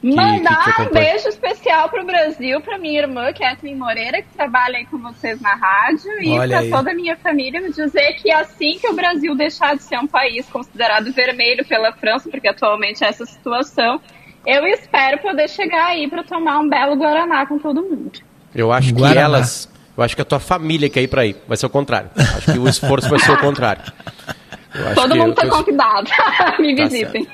Mandar 0.02 0.64
que, 0.64 0.72
que 0.72 0.82
um 0.82 0.92
beijo 0.92 1.28
especial 1.28 1.88
pro 1.90 2.04
Brasil, 2.04 2.60
pra 2.60 2.78
minha 2.78 3.00
irmã, 3.00 3.32
Kathleen 3.32 3.76
Moreira, 3.76 4.22
que 4.22 4.28
trabalha 4.30 4.78
aí 4.78 4.86
com 4.86 4.98
vocês 4.98 5.40
na 5.40 5.54
rádio, 5.54 6.10
Olha 6.32 6.62
e 6.62 6.68
para 6.68 6.76
toda 6.76 6.90
a 6.92 6.94
minha 6.94 7.16
família, 7.16 7.60
me 7.60 7.70
dizer 7.70 8.14
que 8.14 8.30
assim 8.30 8.78
que 8.78 8.88
o 8.88 8.94
Brasil 8.94 9.34
deixar 9.34 9.76
de 9.76 9.82
ser 9.82 9.98
um 9.98 10.06
país 10.06 10.46
considerado 10.46 11.12
vermelho 11.12 11.66
pela 11.66 11.92
França, 11.92 12.30
porque 12.30 12.48
atualmente 12.48 13.04
é 13.04 13.08
essa 13.08 13.26
situação, 13.26 14.00
eu 14.46 14.66
espero 14.66 15.18
poder 15.18 15.48
chegar 15.50 15.88
aí 15.88 16.08
para 16.08 16.24
tomar 16.24 16.58
um 16.60 16.68
belo 16.68 16.96
Guaraná 16.96 17.46
com 17.46 17.58
todo 17.58 17.82
mundo. 17.82 18.12
Eu 18.54 18.72
acho 18.72 18.94
Guaraná. 18.94 19.14
que 19.14 19.18
elas. 19.18 19.68
Eu 19.96 20.02
acho 20.02 20.16
que 20.16 20.22
a 20.22 20.24
tua 20.24 20.40
família 20.40 20.88
quer 20.88 21.02
ir 21.02 21.08
para 21.08 21.22
aí. 21.22 21.36
Vai 21.46 21.58
ser 21.58 21.66
o 21.66 21.70
contrário. 21.70 22.10
Acho 22.16 22.52
que 22.52 22.58
o 22.58 22.66
esforço 22.66 23.10
vai 23.10 23.18
ser 23.18 23.32
o 23.32 23.38
contrário. 23.38 23.82
Todo 24.94 25.16
mundo 25.16 25.30
está 25.30 25.48
convidado. 25.48 26.10
Me 26.58 26.76
tá 26.76 26.82
visitem. 26.84 27.28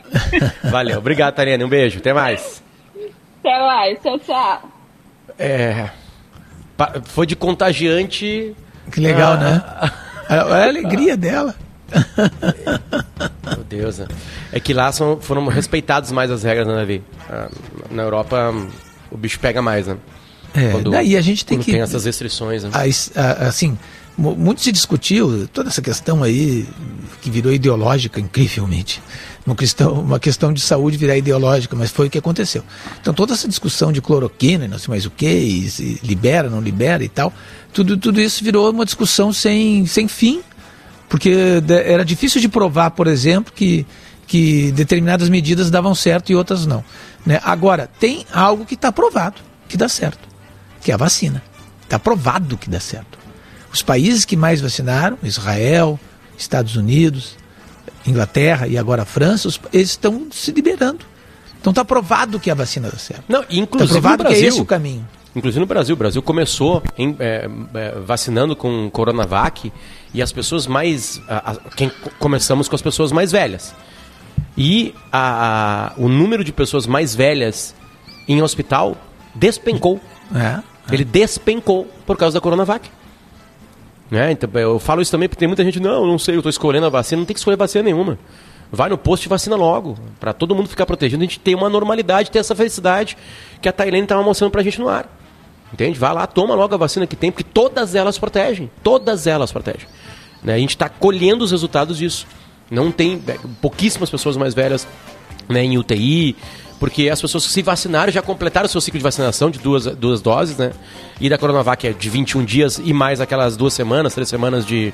Valeu. 0.70 0.98
Obrigado, 0.98 1.34
Tariane. 1.34 1.64
Um 1.64 1.68
beijo. 1.68 1.98
Até 1.98 2.12
mais. 2.12 2.62
Até 3.40 3.58
mais. 3.58 3.98
Tchau, 4.00 4.18
tchau. 4.18 4.62
É, 5.38 5.90
foi 7.04 7.26
de 7.26 7.36
contagiante. 7.36 8.54
Que 8.90 9.00
legal, 9.00 9.32
ah, 9.32 9.36
né? 9.36 9.62
Olha 10.30 10.54
a 10.54 10.68
alegria 10.68 11.16
dela. 11.16 11.54
Meu 13.44 13.64
Deus. 13.64 13.98
Né? 13.98 14.06
É 14.52 14.60
que 14.60 14.72
lá 14.72 14.90
são, 14.92 15.20
foram 15.20 15.46
respeitadas 15.46 16.12
mais 16.12 16.30
as 16.30 16.42
regras, 16.42 16.66
né, 16.66 16.74
Davi? 16.74 17.02
Ah, 17.28 17.48
na 17.90 18.02
Europa, 18.02 18.54
o 19.10 19.16
bicho 19.16 19.38
pega 19.40 19.60
mais, 19.60 19.86
né? 19.86 19.96
É, 20.54 20.70
quando, 20.70 20.90
daí 20.90 21.16
a 21.16 21.20
gente 21.20 21.44
tem 21.44 21.58
que. 21.58 21.72
tem 21.72 21.82
essas 21.82 22.04
restrições. 22.04 22.64
Né? 22.64 22.70
Assim, 23.46 23.78
muito 24.18 24.62
se 24.62 24.72
discutiu 24.72 25.46
toda 25.48 25.68
essa 25.68 25.82
questão 25.82 26.22
aí 26.22 26.66
que 27.20 27.30
virou 27.30 27.52
ideológica 27.52 28.18
incrivelmente. 28.18 29.02
Uma 29.46 29.54
questão 29.54 29.92
uma 30.00 30.18
questão 30.18 30.52
de 30.52 30.60
saúde 30.60 30.96
virar 30.96 31.16
ideológica 31.16 31.76
mas 31.76 31.90
foi 31.90 32.06
o 32.06 32.10
que 32.10 32.18
aconteceu. 32.18 32.62
Então 33.00 33.12
toda 33.12 33.34
essa 33.34 33.46
discussão 33.46 33.92
de 33.92 34.00
cloroquina 34.00 34.64
e 34.64 34.68
não 34.68 34.78
sei 34.78 34.88
mais 34.88 35.04
o 35.04 35.10
que 35.10 35.68
se 35.68 36.00
libera 36.02 36.48
não 36.48 36.60
libera 36.60 37.04
e 37.04 37.08
tal 37.08 37.32
tudo 37.72 37.96
tudo 37.96 38.20
isso 38.20 38.42
virou 38.42 38.70
uma 38.70 38.84
discussão 38.84 39.32
sem 39.32 39.84
sem 39.86 40.08
fim 40.08 40.42
porque 41.08 41.62
era 41.68 42.04
difícil 42.04 42.40
de 42.40 42.48
provar 42.48 42.92
por 42.92 43.06
exemplo 43.06 43.52
que 43.54 43.86
que 44.26 44.72
determinadas 44.72 45.28
medidas 45.28 45.70
davam 45.70 45.94
certo 45.94 46.32
e 46.32 46.34
outras 46.34 46.66
não 46.66 46.82
né? 47.24 47.40
agora 47.44 47.88
tem 48.00 48.26
algo 48.32 48.64
que 48.64 48.74
está 48.74 48.90
provado 48.90 49.36
que 49.68 49.76
dá 49.76 49.88
certo 49.88 50.26
que 50.86 50.92
é 50.92 50.94
a 50.94 50.96
vacina. 50.96 51.42
Está 51.82 51.98
provado 51.98 52.56
que 52.56 52.70
dá 52.70 52.78
certo 52.78 53.25
os 53.76 53.82
países 53.82 54.24
que 54.24 54.36
mais 54.36 54.60
vacinaram, 54.60 55.18
Israel, 55.22 56.00
Estados 56.36 56.76
Unidos, 56.76 57.36
Inglaterra 58.06 58.66
e 58.66 58.78
agora 58.78 59.02
a 59.02 59.04
França, 59.04 59.48
eles 59.72 59.90
estão 59.90 60.28
se 60.30 60.50
liberando. 60.50 61.04
Então 61.60 61.70
está 61.70 61.84
provado 61.84 62.40
que 62.40 62.50
a 62.50 62.54
vacina 62.54 62.88
dá 62.90 62.96
certo. 62.96 63.24
Não, 63.28 63.44
inclusive 63.50 63.94
tá 63.94 64.00
provado 64.00 64.22
no 64.22 64.28
Brasil, 64.28 64.40
que 64.40 64.44
é 64.44 64.48
esse 64.48 64.60
o 64.60 64.64
caminho. 64.64 65.06
Inclusive 65.34 65.60
no 65.60 65.66
Brasil, 65.66 65.94
o 65.94 65.98
Brasil 65.98 66.22
começou 66.22 66.82
em, 66.96 67.14
é, 67.18 67.48
é, 67.74 67.98
vacinando 68.00 68.56
com 68.56 68.88
Coronavac 68.90 69.70
e 70.14 70.22
as 70.22 70.32
pessoas 70.32 70.66
mais, 70.66 71.20
a, 71.28 71.52
a, 71.52 71.54
quem 71.76 71.92
começamos 72.18 72.68
com 72.68 72.74
as 72.74 72.82
pessoas 72.82 73.12
mais 73.12 73.30
velhas. 73.30 73.74
E 74.56 74.94
a, 75.12 75.92
o 75.98 76.08
número 76.08 76.42
de 76.42 76.52
pessoas 76.52 76.86
mais 76.86 77.14
velhas 77.14 77.74
em 78.26 78.40
hospital 78.40 78.96
despencou. 79.34 80.00
É, 80.34 80.38
é. 80.38 80.62
Ele 80.94 81.04
despencou 81.04 81.86
por 82.06 82.16
causa 82.16 82.34
da 82.34 82.40
Coronavac. 82.40 82.95
Né? 84.10 84.32
Então, 84.32 84.48
eu 84.60 84.78
falo 84.78 85.02
isso 85.02 85.10
também 85.10 85.28
porque 85.28 85.38
tem 85.38 85.48
muita 85.48 85.64
gente, 85.64 85.80
não, 85.80 86.06
não 86.06 86.18
sei, 86.18 86.36
eu 86.36 86.40
estou 86.40 86.50
escolhendo 86.50 86.86
a 86.86 86.90
vacina, 86.90 87.20
não 87.20 87.26
tem 87.26 87.34
que 87.34 87.40
escolher 87.40 87.56
vacina 87.56 87.84
nenhuma. 87.84 88.18
Vai 88.70 88.88
no 88.88 88.98
posto 88.98 89.26
e 89.26 89.28
vacina 89.28 89.56
logo, 89.56 89.96
para 90.18 90.32
todo 90.32 90.54
mundo 90.54 90.68
ficar 90.68 90.86
protegido, 90.86 91.22
a 91.22 91.26
gente 91.26 91.38
ter 91.38 91.54
uma 91.54 91.68
normalidade, 91.68 92.30
ter 92.30 92.38
essa 92.38 92.54
felicidade 92.54 93.16
que 93.60 93.68
a 93.68 93.72
Tailene 93.72 94.04
estava 94.04 94.22
mostrando 94.22 94.50
para 94.50 94.60
a 94.60 94.64
gente 94.64 94.80
no 94.80 94.88
ar. 94.88 95.08
Entende? 95.72 95.98
Vai 95.98 96.12
lá, 96.12 96.26
toma 96.26 96.54
logo 96.54 96.74
a 96.74 96.78
vacina 96.78 97.06
que 97.06 97.16
tem, 97.16 97.30
porque 97.30 97.44
todas 97.44 97.94
elas 97.94 98.18
protegem. 98.18 98.70
Todas 98.82 99.26
elas 99.26 99.52
protegem. 99.52 99.86
Né? 100.42 100.54
A 100.54 100.58
gente 100.58 100.70
está 100.70 100.88
colhendo 100.88 101.44
os 101.44 101.50
resultados 101.50 101.98
disso. 101.98 102.26
Não 102.70 102.90
tem 102.90 103.22
é, 103.26 103.36
pouquíssimas 103.60 104.10
pessoas 104.10 104.36
mais 104.36 104.54
velhas 104.54 104.86
né, 105.48 105.64
em 105.64 105.78
UTI, 105.78 106.36
porque 106.78 107.08
as 107.08 107.20
pessoas 107.20 107.46
que 107.46 107.52
se 107.52 107.62
vacinaram 107.62 108.12
já 108.12 108.22
completaram 108.22 108.66
o 108.66 108.68
seu 108.68 108.80
ciclo 108.80 108.98
de 108.98 109.04
vacinação 109.04 109.50
de 109.50 109.58
duas, 109.58 109.86
duas 109.86 110.20
doses, 110.20 110.56
né? 110.56 110.72
E 111.20 111.28
da 111.28 111.38
Coronavac 111.38 111.86
é 111.86 111.92
de 111.92 112.10
21 112.10 112.44
dias 112.44 112.80
e 112.82 112.92
mais 112.92 113.20
aquelas 113.20 113.56
duas 113.56 113.72
semanas, 113.72 114.14
três 114.14 114.28
semanas 114.28 114.66
de, 114.66 114.92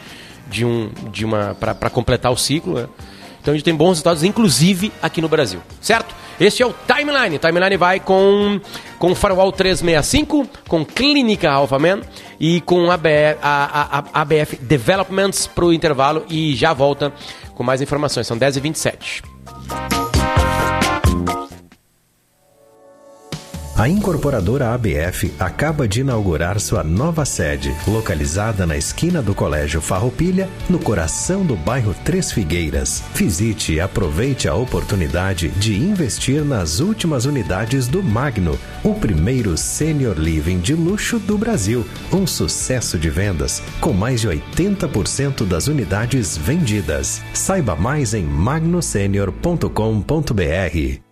de, 0.48 0.64
um, 0.64 0.90
de 1.10 1.24
uma. 1.24 1.54
para 1.54 1.90
completar 1.90 2.30
o 2.32 2.36
ciclo, 2.36 2.74
né? 2.74 2.86
Então 3.40 3.52
a 3.52 3.56
gente 3.56 3.64
tem 3.64 3.74
bons 3.74 3.90
resultados, 3.90 4.22
inclusive 4.22 4.92
aqui 5.02 5.20
no 5.20 5.28
Brasil, 5.28 5.60
certo? 5.80 6.14
Este 6.38 6.62
é 6.62 6.66
o 6.66 6.72
Timeline. 6.86 7.38
Timeline 7.38 7.76
vai 7.76 7.98
com, 7.98 8.60
com 8.98 9.14
Firewall 9.16 9.50
365, 9.50 10.48
com 10.68 10.84
Clínica 10.84 11.50
Alphaman 11.50 12.00
e 12.38 12.60
com 12.60 12.88
a, 12.90 12.94
ABF, 12.94 13.38
a, 13.42 13.98
a, 13.98 13.98
a 13.98 14.20
ABF 14.22 14.56
Developments 14.56 15.48
para 15.48 15.64
o 15.64 15.72
intervalo 15.72 16.24
e 16.30 16.54
já 16.54 16.72
volta 16.72 17.12
com 17.54 17.64
mais 17.64 17.80
informações. 17.82 18.28
São 18.28 18.38
10h27. 18.38 20.01
A 23.82 23.88
incorporadora 23.88 24.72
ABF 24.72 25.34
acaba 25.40 25.88
de 25.88 26.02
inaugurar 26.02 26.60
sua 26.60 26.84
nova 26.84 27.24
sede, 27.24 27.74
localizada 27.84 28.64
na 28.64 28.76
esquina 28.76 29.20
do 29.20 29.34
Colégio 29.34 29.80
Farroupilha, 29.80 30.48
no 30.70 30.78
coração 30.78 31.44
do 31.44 31.56
bairro 31.56 31.92
Três 32.04 32.30
Figueiras. 32.30 33.02
Visite 33.12 33.72
e 33.72 33.80
aproveite 33.80 34.46
a 34.46 34.54
oportunidade 34.54 35.48
de 35.48 35.74
investir 35.74 36.44
nas 36.44 36.78
últimas 36.78 37.24
unidades 37.24 37.88
do 37.88 38.04
Magno, 38.04 38.56
o 38.84 38.94
primeiro 38.94 39.56
senior 39.56 40.16
living 40.16 40.60
de 40.60 40.76
luxo 40.76 41.18
do 41.18 41.36
Brasil. 41.36 41.84
Um 42.12 42.24
sucesso 42.24 42.96
de 42.96 43.10
vendas, 43.10 43.60
com 43.80 43.92
mais 43.92 44.20
de 44.20 44.28
80% 44.28 45.44
das 45.44 45.66
unidades 45.66 46.36
vendidas. 46.36 47.20
Saiba 47.34 47.74
mais 47.74 48.14
em 48.14 48.22
magnosenior.com.br 48.22 51.11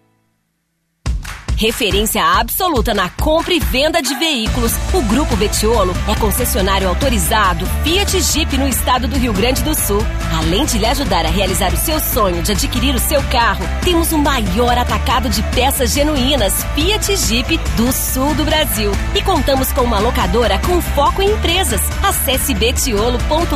referência 1.61 2.25
absoluta 2.25 2.95
na 2.95 3.11
compra 3.11 3.53
e 3.53 3.61
venda 3.61 4.01
de 4.01 4.15
veículos. 4.15 4.73
O 4.95 5.03
Grupo 5.03 5.37
Betiolo 5.37 5.95
é 6.09 6.15
concessionário 6.15 6.89
autorizado 6.89 7.67
Fiat 7.85 8.19
Jeep 8.19 8.57
no 8.57 8.67
estado 8.67 9.07
do 9.07 9.19
Rio 9.19 9.35
Grande 9.35 9.63
do 9.63 9.75
Sul. 9.75 10.01
Além 10.39 10.65
de 10.65 10.79
lhe 10.79 10.87
ajudar 10.87 11.27
a 11.27 11.29
realizar 11.29 11.71
o 11.75 11.77
seu 11.77 12.01
sonho 12.01 12.43
de 12.43 12.53
adquirir 12.53 12.95
o 12.95 12.99
seu 12.99 13.23
carro, 13.25 13.63
temos 13.85 14.11
o 14.11 14.17
maior 14.17 14.79
atacado 14.79 15.29
de 15.29 15.43
peças 15.55 15.93
genuínas 15.93 16.65
Fiat 16.75 17.15
Jeep 17.15 17.59
do 17.77 17.93
sul 17.93 18.35
do 18.35 18.45
Brasil. 18.45 18.91
E 19.15 19.21
contamos 19.21 19.71
com 19.71 19.83
uma 19.83 19.99
locadora 19.99 20.59
com 20.61 20.81
foco 20.81 21.21
em 21.21 21.31
empresas. 21.31 21.83
Acesse 22.03 22.55
betiolo.com.br 22.55 23.55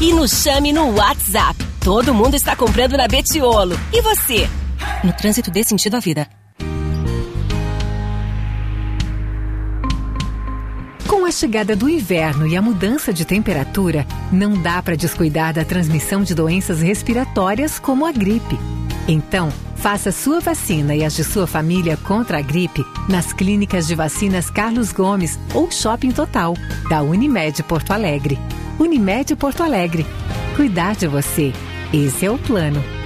e 0.00 0.12
nos 0.12 0.42
chame 0.42 0.72
no 0.72 0.96
WhatsApp. 0.96 1.64
Todo 1.78 2.12
mundo 2.12 2.34
está 2.34 2.56
comprando 2.56 2.96
na 2.96 3.06
Betiolo. 3.06 3.78
E 3.92 4.02
você? 4.02 4.50
No 5.04 5.12
trânsito 5.12 5.48
dê 5.48 5.62
sentido 5.62 5.96
à 5.96 6.00
vida. 6.00 6.41
Chegada 11.32 11.74
do 11.74 11.88
inverno 11.88 12.46
e 12.46 12.56
a 12.56 12.62
mudança 12.62 13.12
de 13.12 13.24
temperatura, 13.24 14.06
não 14.30 14.60
dá 14.60 14.82
para 14.82 14.96
descuidar 14.96 15.52
da 15.52 15.64
transmissão 15.64 16.22
de 16.22 16.34
doenças 16.34 16.80
respiratórias 16.80 17.78
como 17.78 18.06
a 18.06 18.12
gripe. 18.12 18.58
Então, 19.08 19.50
faça 19.76 20.12
sua 20.12 20.38
vacina 20.38 20.94
e 20.94 21.04
as 21.04 21.14
de 21.14 21.24
sua 21.24 21.46
família 21.46 21.96
contra 21.96 22.38
a 22.38 22.42
gripe 22.42 22.84
nas 23.08 23.32
clínicas 23.32 23.86
de 23.86 23.94
vacinas 23.94 24.48
Carlos 24.48 24.92
Gomes 24.92 25.38
ou 25.52 25.70
Shopping 25.70 26.12
Total, 26.12 26.54
da 26.88 27.02
Unimed 27.02 27.62
Porto 27.64 27.90
Alegre. 27.90 28.38
Unimed 28.78 29.34
Porto 29.34 29.62
Alegre. 29.62 30.06
Cuidar 30.54 30.94
de 30.94 31.08
você. 31.08 31.52
Esse 31.92 32.26
é 32.26 32.30
o 32.30 32.38
plano. 32.38 33.01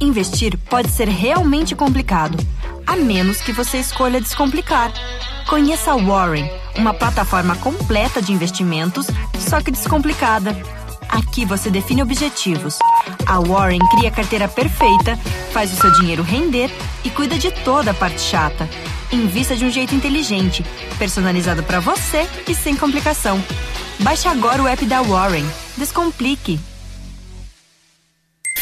Investir 0.00 0.56
pode 0.70 0.90
ser 0.90 1.08
realmente 1.08 1.76
complicado, 1.76 2.38
a 2.86 2.96
menos 2.96 3.42
que 3.42 3.52
você 3.52 3.76
escolha 3.76 4.20
descomplicar. 4.20 4.90
Conheça 5.46 5.92
a 5.92 5.96
Warren, 5.96 6.50
uma 6.74 6.94
plataforma 6.94 7.54
completa 7.56 8.22
de 8.22 8.32
investimentos, 8.32 9.08
só 9.38 9.60
que 9.60 9.70
descomplicada. 9.70 10.56
Aqui 11.06 11.44
você 11.44 11.68
define 11.68 12.02
objetivos. 12.02 12.78
A 13.26 13.40
Warren 13.40 13.80
cria 13.90 14.08
a 14.08 14.12
carteira 14.12 14.48
perfeita, 14.48 15.18
faz 15.52 15.70
o 15.72 15.76
seu 15.76 15.92
dinheiro 15.92 16.22
render 16.22 16.70
e 17.04 17.10
cuida 17.10 17.36
de 17.36 17.50
toda 17.50 17.90
a 17.90 17.94
parte 17.94 18.22
chata. 18.22 18.66
Invista 19.12 19.54
de 19.54 19.66
um 19.66 19.70
jeito 19.70 19.94
inteligente, 19.94 20.64
personalizado 20.98 21.62
para 21.62 21.80
você 21.80 22.26
e 22.48 22.54
sem 22.54 22.74
complicação. 22.74 23.42
Baixe 23.98 24.28
agora 24.28 24.62
o 24.62 24.68
app 24.68 24.86
da 24.86 25.02
Warren. 25.02 25.44
Descomplique. 25.76 26.58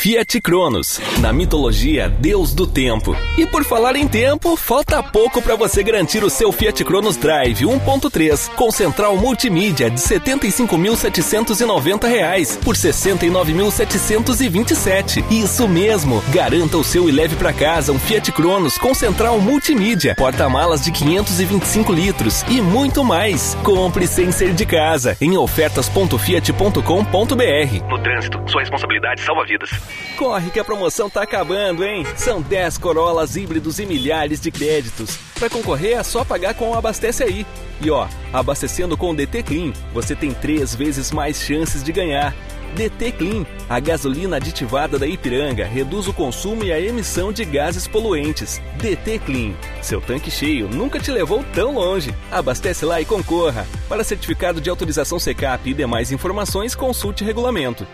Fiat 0.00 0.40
Cronos, 0.40 1.00
na 1.18 1.32
mitologia, 1.32 2.08
deus 2.08 2.54
do 2.54 2.68
tempo. 2.68 3.16
E 3.37 3.44
por 3.44 3.64
falar 3.64 3.96
em 3.96 4.06
tempo, 4.06 4.54
falta 4.54 5.02
pouco 5.02 5.42
para 5.42 5.56
você 5.56 5.82
garantir 5.82 6.22
o 6.22 6.30
seu 6.30 6.52
Fiat 6.52 6.84
Cronos 6.84 7.16
Drive 7.16 7.64
1.3 7.64 8.48
com 8.54 8.70
central 8.70 9.16
multimídia 9.16 9.90
de 9.90 10.00
R$ 10.00 10.20
75.790 10.20 12.58
por 12.58 12.76
R$ 12.76 12.80
69.727. 12.80 15.24
Isso 15.32 15.66
mesmo, 15.66 16.22
garanta 16.32 16.76
o 16.76 16.84
seu 16.84 17.08
e 17.08 17.12
leve 17.12 17.34
para 17.34 17.52
casa 17.52 17.90
um 17.90 17.98
Fiat 17.98 18.30
Cronos 18.30 18.78
com 18.78 18.94
central 18.94 19.40
multimídia, 19.40 20.14
porta-malas 20.14 20.84
de 20.84 20.92
525 20.92 21.92
litros 21.92 22.44
e 22.48 22.62
muito 22.62 23.02
mais. 23.02 23.56
Compre 23.64 24.06
sem 24.06 24.30
ser 24.30 24.54
de 24.54 24.64
casa 24.64 25.16
em 25.20 25.37
ofertas.fiat.com.br. 25.37 27.90
No 27.90 27.98
trânsito, 27.98 28.40
sua 28.48 28.61
responsabilidade 28.61 29.22
salva 29.22 29.44
vidas. 29.44 29.88
Corre 30.16 30.51
que 30.51 30.59
a 30.59 30.64
promoção 30.64 31.09
tá 31.09 31.22
acabando, 31.22 31.85
hein? 31.85 32.05
São 32.16 32.40
10 32.40 32.79
Corollas 32.79 33.37
híbridos 33.37 33.79
e 33.79 33.87
milhares 33.87 34.40
de 34.40 34.51
créditos. 34.51 35.18
Para 35.38 35.51
concorrer 35.51 35.98
é 35.98 36.03
só 36.03 36.24
pagar 36.24 36.55
com 36.55 36.70
o 36.70 36.74
Abastece 36.74 37.22
Aí. 37.22 37.46
E 37.81 37.90
ó, 37.90 38.09
abastecendo 38.33 38.96
com 38.96 39.11
o 39.11 39.14
DT 39.16 39.42
Clean, 39.44 39.72
você 39.94 40.16
tem 40.16 40.33
três 40.33 40.74
vezes 40.74 41.12
mais 41.12 41.40
chances 41.40 41.83
de 41.83 41.92
ganhar. 41.92 42.35
DT 42.74 43.12
Clean, 43.12 43.46
a 43.68 43.81
gasolina 43.81 44.37
aditivada 44.37 44.98
da 44.98 45.07
Ipiranga, 45.07 45.64
reduz 45.64 46.07
o 46.07 46.12
consumo 46.12 46.64
e 46.64 46.72
a 46.72 46.81
emissão 46.81 47.33
de 47.33 47.44
gases 47.44 47.88
poluentes. 47.88 48.61
DT 48.77 49.20
Clean, 49.20 49.53
seu 49.83 50.01
tanque 50.01 50.31
cheio 50.31 50.68
nunca 50.68 50.98
te 51.01 51.11
levou 51.11 51.44
tão 51.55 51.74
longe. 51.74 52.14
Abastece 52.31 52.85
lá 52.85 53.01
e 53.01 53.05
concorra. 53.05 53.66
Para 53.88 54.05
certificado 54.05 54.61
de 54.61 54.70
autorização 54.70 55.18
Secap 55.18 55.68
e 55.68 55.74
demais 55.74 56.12
informações, 56.12 56.74
consulte 56.74 57.24
regulamento. 57.24 57.87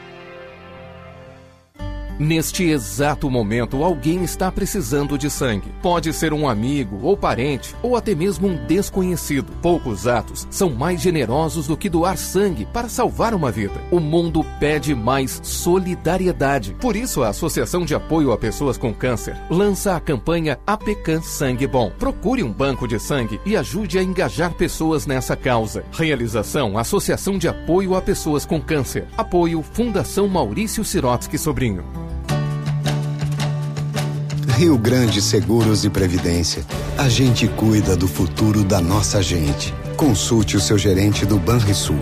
Neste 2.18 2.62
exato 2.62 3.28
momento, 3.28 3.82
alguém 3.82 4.22
está 4.22 4.50
precisando 4.50 5.18
de 5.18 5.28
sangue. 5.28 5.72
Pode 5.82 6.12
ser 6.12 6.32
um 6.32 6.48
amigo 6.48 7.00
ou 7.02 7.16
parente, 7.16 7.74
ou 7.82 7.96
até 7.96 8.14
mesmo 8.14 8.46
um 8.46 8.66
desconhecido. 8.66 9.52
Poucos 9.60 10.06
atos 10.06 10.46
são 10.48 10.70
mais 10.70 11.00
generosos 11.00 11.66
do 11.66 11.76
que 11.76 11.88
doar 11.88 12.16
sangue 12.16 12.66
para 12.66 12.88
salvar 12.88 13.34
uma 13.34 13.50
vida. 13.50 13.74
O 13.90 13.98
mundo 13.98 14.46
pede 14.60 14.94
mais 14.94 15.40
solidariedade. 15.42 16.76
Por 16.80 16.94
isso, 16.94 17.24
a 17.24 17.30
Associação 17.30 17.84
de 17.84 17.96
Apoio 17.96 18.30
a 18.30 18.38
Pessoas 18.38 18.78
com 18.78 18.94
Câncer 18.94 19.36
lança 19.50 19.96
a 19.96 20.00
campanha 20.00 20.58
APECAN 20.64 21.20
Sangue 21.20 21.66
Bom. 21.66 21.90
Procure 21.98 22.44
um 22.44 22.52
banco 22.52 22.86
de 22.86 23.00
sangue 23.00 23.40
e 23.44 23.56
ajude 23.56 23.98
a 23.98 24.02
engajar 24.02 24.54
pessoas 24.54 25.04
nessa 25.04 25.34
causa. 25.34 25.84
Realização: 25.90 26.78
Associação 26.78 27.38
de 27.38 27.48
Apoio 27.48 27.96
a 27.96 28.00
Pessoas 28.00 28.46
com 28.46 28.60
Câncer. 28.60 29.08
Apoio 29.18 29.62
Fundação 29.62 30.28
Maurício 30.28 30.84
Sirotsky 30.84 31.36
Sobrinho. 31.36 32.03
Rio 34.56 34.78
Grande 34.78 35.20
Seguros 35.20 35.84
e 35.84 35.90
Previdência. 35.90 36.64
A 36.96 37.08
gente 37.08 37.48
cuida 37.48 37.96
do 37.96 38.06
futuro 38.06 38.62
da 38.62 38.80
nossa 38.80 39.20
gente. 39.20 39.74
Consulte 39.96 40.56
o 40.56 40.60
seu 40.60 40.78
gerente 40.78 41.26
do 41.26 41.40
Banrisul. 41.40 41.98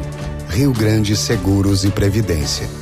Rio 0.50 0.70
Grande 0.70 1.16
Seguros 1.16 1.82
e 1.82 1.90
Previdência. 1.90 2.81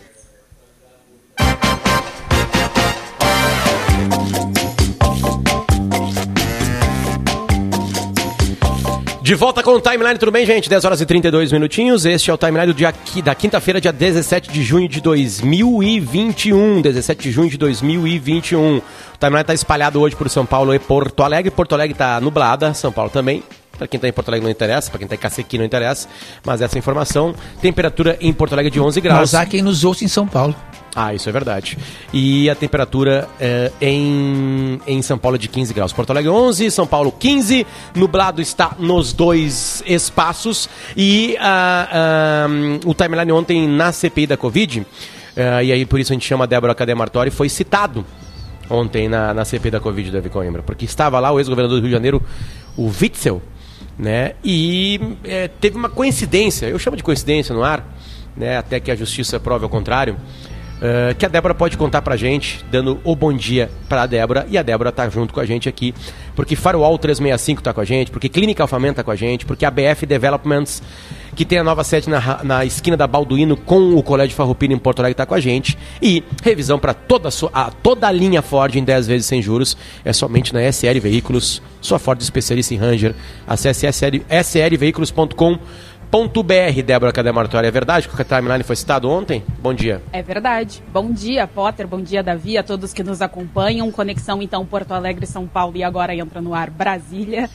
De 9.31 9.35
volta 9.35 9.63
com 9.63 9.71
o 9.71 9.79
Timeline, 9.79 10.19
tudo 10.19 10.29
bem, 10.29 10.45
gente? 10.45 10.67
10 10.67 10.83
horas 10.83 10.99
e 10.99 11.05
32 11.05 11.53
minutinhos. 11.53 12.05
Este 12.05 12.29
é 12.29 12.33
o 12.33 12.37
Timeline 12.37 12.65
do 12.65 12.73
dia, 12.73 12.93
da 13.23 13.33
quinta-feira, 13.33 13.79
dia 13.79 13.93
17 13.93 14.51
de 14.51 14.61
junho 14.61 14.89
de 14.89 14.99
2021. 14.99 16.81
17 16.81 17.21
de 17.21 17.31
junho 17.31 17.49
de 17.49 17.57
2021. 17.57 18.79
O 18.79 18.83
Timeline 19.17 19.39
está 19.39 19.53
espalhado 19.53 20.01
hoje 20.01 20.17
por 20.17 20.29
São 20.29 20.45
Paulo 20.45 20.75
e 20.75 20.79
Porto 20.79 21.23
Alegre. 21.23 21.49
Porto 21.49 21.73
Alegre 21.73 21.93
está 21.93 22.19
nublada, 22.19 22.73
São 22.73 22.91
Paulo 22.91 23.09
também. 23.09 23.41
Para 23.81 23.87
quem 23.87 23.97
está 23.97 24.07
em 24.07 24.13
Porto 24.13 24.27
Alegre 24.27 24.45
não 24.45 24.51
interessa, 24.51 24.91
para 24.91 24.99
quem 24.99 25.05
está 25.07 25.15
em 25.15 25.17
Cacequi 25.17 25.57
não 25.57 25.65
interessa. 25.65 26.07
Mas 26.45 26.61
essa 26.61 26.77
informação, 26.77 27.33
temperatura 27.59 28.15
em 28.21 28.31
Porto 28.31 28.53
Alegre 28.53 28.69
de 28.69 28.79
11 28.79 29.01
graus. 29.01 29.19
Mas 29.21 29.33
há 29.33 29.43
quem 29.43 29.63
nos 29.63 29.83
ouça 29.83 30.05
em 30.05 30.07
São 30.07 30.27
Paulo. 30.27 30.55
Ah, 30.95 31.15
isso 31.15 31.27
é 31.27 31.31
verdade. 31.31 31.79
E 32.13 32.47
a 32.47 32.53
temperatura 32.53 33.27
é, 33.39 33.71
em, 33.81 34.79
em 34.85 35.01
São 35.01 35.17
Paulo 35.17 35.35
é 35.35 35.39
de 35.39 35.47
15 35.47 35.73
graus. 35.73 35.91
Porto 35.91 36.11
Alegre 36.11 36.29
11, 36.29 36.69
São 36.69 36.85
Paulo 36.85 37.11
15. 37.11 37.65
Nublado 37.95 38.39
está 38.39 38.75
nos 38.77 39.13
dois 39.13 39.81
espaços. 39.87 40.69
E 40.95 41.35
uh, 41.39 42.85
uh, 42.85 42.87
o 42.87 42.93
timeline 42.93 43.31
ontem 43.31 43.67
na 43.67 43.91
CPI 43.91 44.27
da 44.27 44.37
Covid, 44.37 44.81
uh, 44.81 44.85
e 45.63 45.71
aí 45.71 45.87
por 45.87 45.99
isso 45.99 46.13
a 46.13 46.15
gente 46.15 46.27
chama 46.27 46.43
a 46.43 46.47
Débora 46.47 46.75
Cadê 46.75 46.93
Martori, 46.93 47.31
foi 47.31 47.49
citado 47.49 48.05
ontem 48.69 49.09
na, 49.09 49.33
na 49.33 49.43
CPI 49.43 49.71
da 49.71 49.79
Covid, 49.79 50.11
Davi 50.11 50.29
Coimbra. 50.29 50.61
Porque 50.61 50.85
estava 50.85 51.19
lá 51.19 51.31
o 51.31 51.39
ex-governador 51.39 51.79
do 51.79 51.81
Rio 51.81 51.89
de 51.89 51.95
Janeiro, 51.95 52.21
o 52.77 52.85
Witzel, 52.87 53.41
né? 53.97 54.33
E 54.43 54.99
é, 55.23 55.47
teve 55.47 55.77
uma 55.77 55.89
coincidência, 55.89 56.67
eu 56.67 56.79
chamo 56.79 56.97
de 56.97 57.03
coincidência 57.03 57.53
no 57.53 57.63
ar, 57.63 57.85
né? 58.35 58.57
Até 58.57 58.79
que 58.79 58.91
a 58.91 58.95
justiça 58.95 59.39
prove 59.39 59.63
ao 59.63 59.69
contrário. 59.69 60.17
Uh, 60.81 61.13
que 61.13 61.23
a 61.23 61.29
Débora 61.29 61.53
pode 61.53 61.77
contar 61.77 62.01
pra 62.01 62.17
gente, 62.17 62.65
dando 62.71 62.99
o 63.03 63.15
bom 63.15 63.31
dia 63.31 63.69
pra 63.87 64.07
Débora. 64.07 64.47
E 64.49 64.57
a 64.57 64.63
Débora 64.63 64.91
tá 64.91 65.07
junto 65.07 65.31
com 65.31 65.39
a 65.39 65.45
gente 65.45 65.69
aqui, 65.69 65.93
porque 66.41 66.55
Farwall 66.55 66.97
365 66.97 67.61
tá 67.61 67.71
com 67.71 67.81
a 67.81 67.85
gente, 67.85 68.09
porque 68.09 68.27
Clínica 68.27 68.63
Alfamento 68.63 68.95
tá 68.95 69.03
com 69.03 69.11
a 69.11 69.15
gente, 69.15 69.45
porque 69.45 69.63
a 69.63 69.69
BF 69.69 70.07
Developments, 70.07 70.81
que 71.35 71.45
tem 71.45 71.59
a 71.59 71.63
nova 71.63 71.83
sede 71.83 72.09
na, 72.09 72.43
na 72.43 72.65
esquina 72.65 72.97
da 72.97 73.05
Balduino 73.05 73.55
com 73.55 73.93
o 73.93 74.01
Colégio 74.01 74.35
Farroupilha 74.35 74.73
em 74.73 74.79
Porto 74.79 75.01
Alegre 75.01 75.13
tá 75.13 75.23
com 75.23 75.35
a 75.35 75.39
gente. 75.39 75.77
E 76.01 76.23
revisão 76.41 76.79
para 76.79 76.95
toda 76.95 77.29
a, 77.53 77.69
toda 77.69 78.07
a 78.07 78.11
linha 78.11 78.41
Ford 78.41 78.75
em 78.75 78.83
10 78.83 79.05
vezes 79.05 79.27
sem 79.27 79.39
juros 79.39 79.77
é 80.03 80.11
somente 80.11 80.51
na 80.51 80.63
SL 80.63 80.99
Veículos, 80.99 81.61
sua 81.79 81.99
Ford 81.99 82.19
especialista 82.19 82.73
em 82.73 82.77
Ranger. 82.77 83.13
Acesse 83.45 83.85
slveículos.com.br 83.87 85.90
.br, 86.11 86.81
Débora 86.85 87.13
Cademartória. 87.13 87.69
É 87.69 87.71
verdade 87.71 88.09
que 88.09 88.21
o 88.21 88.25
timeline 88.25 88.63
foi 88.63 88.75
citado 88.75 89.09
ontem? 89.09 89.41
Bom 89.59 89.73
dia. 89.73 90.01
É 90.11 90.21
verdade. 90.21 90.83
Bom 90.91 91.09
dia, 91.09 91.47
Potter. 91.47 91.87
Bom 91.87 92.01
dia, 92.01 92.21
Davi, 92.21 92.57
a 92.57 92.63
todos 92.63 92.93
que 92.93 93.01
nos 93.01 93.21
acompanham. 93.21 93.89
Conexão, 93.91 94.41
então, 94.41 94.65
Porto 94.65 94.91
Alegre, 94.91 95.25
São 95.25 95.47
Paulo 95.47 95.77
e 95.77 95.83
agora 95.83 96.13
entra 96.13 96.41
no 96.41 96.53
ar 96.53 96.69
Brasília. 96.69 97.49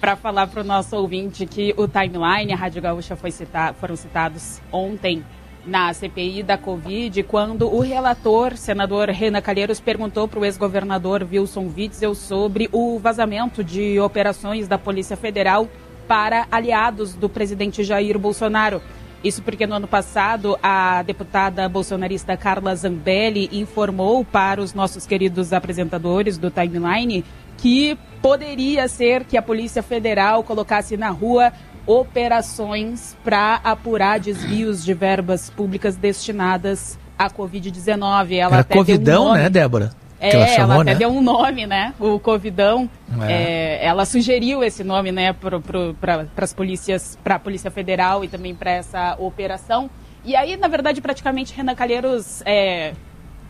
Para 0.00 0.16
falar 0.16 0.48
para 0.48 0.62
o 0.62 0.64
nosso 0.64 0.96
ouvinte 0.96 1.46
que 1.46 1.72
o 1.76 1.86
timeline, 1.86 2.52
a 2.52 2.56
Rádio 2.56 2.82
Gaúcha 2.82 3.14
foi 3.14 3.30
citar, 3.30 3.74
foram 3.74 3.94
citados 3.94 4.60
ontem 4.72 5.22
na 5.64 5.92
CPI 5.92 6.42
da 6.42 6.56
Covid, 6.56 7.22
quando 7.24 7.72
o 7.72 7.80
relator, 7.80 8.56
senador 8.56 9.10
Renan 9.10 9.42
Calheiros, 9.42 9.78
perguntou 9.78 10.26
para 10.26 10.40
o 10.40 10.44
ex-governador 10.44 11.26
Wilson 11.30 11.70
Witzel 11.76 12.14
sobre 12.14 12.68
o 12.72 12.98
vazamento 12.98 13.62
de 13.62 14.00
operações 14.00 14.66
da 14.66 14.78
Polícia 14.78 15.18
Federal 15.18 15.68
para 16.10 16.48
aliados 16.50 17.14
do 17.14 17.28
presidente 17.28 17.84
Jair 17.84 18.18
Bolsonaro. 18.18 18.82
Isso 19.22 19.42
porque 19.42 19.64
no 19.64 19.76
ano 19.76 19.86
passado 19.86 20.58
a 20.60 21.04
deputada 21.04 21.68
bolsonarista 21.68 22.36
Carla 22.36 22.74
Zambelli 22.74 23.48
informou 23.52 24.24
para 24.24 24.60
os 24.60 24.74
nossos 24.74 25.06
queridos 25.06 25.52
apresentadores 25.52 26.36
do 26.36 26.50
Timeline 26.50 27.24
que 27.56 27.96
poderia 28.20 28.88
ser 28.88 29.22
que 29.22 29.36
a 29.36 29.42
Polícia 29.42 29.84
Federal 29.84 30.42
colocasse 30.42 30.96
na 30.96 31.10
rua 31.10 31.52
operações 31.86 33.16
para 33.22 33.60
apurar 33.62 34.18
desvios 34.18 34.84
de 34.84 34.92
verbas 34.92 35.48
públicas 35.48 35.94
destinadas 35.94 36.98
à 37.16 37.30
Covid-19. 37.30 38.32
Ela 38.32 38.54
Era 38.54 38.58
até 38.62 38.74
Covidão, 38.74 39.28
um 39.28 39.34
né, 39.34 39.48
Débora? 39.48 39.92
É, 40.20 40.36
ela, 40.36 40.46
chamou, 40.48 40.72
ela 40.74 40.82
até 40.82 40.92
né? 40.92 40.98
deu 40.98 41.08
um 41.08 41.22
nome, 41.22 41.66
né? 41.66 41.94
O 41.98 42.18
Covidão. 42.20 42.88
É. 43.22 43.32
É, 43.32 43.86
ela 43.86 44.04
sugeriu 44.04 44.62
esse 44.62 44.84
nome, 44.84 45.10
né, 45.10 45.32
para 45.32 46.28
as 46.36 46.52
polícias, 46.52 47.18
para 47.24 47.36
a 47.36 47.38
Polícia 47.38 47.70
Federal 47.70 48.22
e 48.22 48.28
também 48.28 48.54
para 48.54 48.70
essa 48.70 49.16
operação. 49.18 49.88
E 50.22 50.36
aí, 50.36 50.56
na 50.56 50.68
verdade, 50.68 51.00
praticamente 51.00 51.54
Renan 51.54 51.74
Calheiros 51.74 52.42
é, 52.44 52.92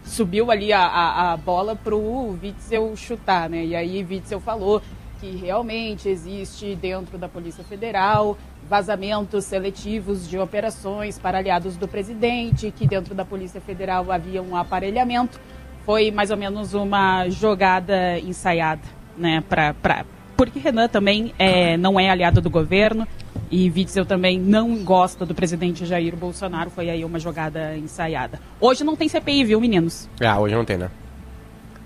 subiu 0.05 0.51
ali 0.51 0.73
a, 0.73 0.81
a, 0.81 1.33
a 1.33 1.37
bola 1.37 1.75
para 1.75 1.95
o 1.95 2.39
Witzel 2.41 2.95
chutar, 2.97 3.51
né? 3.51 3.65
E 3.65 3.75
aí 3.75 4.07
Witzel 4.09 4.41
falou 4.41 4.81
que 5.21 5.37
realmente 5.37 6.09
existe 6.09 6.75
dentro 6.75 7.19
da 7.19 7.29
Polícia 7.29 7.63
Federal 7.65 8.39
vazamentos 8.69 9.45
seletivos 9.45 10.29
de 10.29 10.39
operações 10.39 11.19
para 11.19 11.39
aliados 11.39 11.77
do 11.77 11.89
presidente, 11.89 12.71
que 12.71 12.87
dentro 12.87 13.15
da 13.17 13.25
Polícia 13.25 13.61
Federal 13.61 14.13
havia 14.13 14.41
um 14.41 14.57
aparelhamento 14.57 15.41
foi 15.85 16.11
mais 16.11 16.31
ou 16.31 16.37
menos 16.37 16.75
uma 16.75 17.29
jogada 17.29 18.19
ensaiada, 18.19 18.83
né? 19.17 19.43
Pra, 19.49 19.75
pra, 19.75 20.05
porque 20.37 20.59
Renan 20.59 20.89
também 20.89 21.35
é, 21.39 21.77
não 21.77 21.99
é 21.99 22.09
aliado 22.09 22.41
do 22.41 22.49
governo 22.49 23.07
e 23.51 23.71
Witzel 23.71 24.07
também 24.07 24.39
não 24.39 24.77
gosta 24.85 25.27
do 25.27 25.35
presidente 25.35 25.85
Jair 25.85 26.17
Bolsonaro. 26.17 26.71
Foi 26.71 26.89
aí 26.89 27.05
uma 27.05 27.19
jogada 27.19 27.77
ensaiada. 27.77 28.41
Hoje 28.61 28.85
não 28.85 28.97
tem 28.97 29.09
CPI, 29.09 29.45
viu, 29.45 29.61
meninos? 29.61 30.09
Ah, 30.21 30.39
hoje 30.39 30.55
não 30.55 30.65
tem, 30.65 30.79
né? 30.79 30.91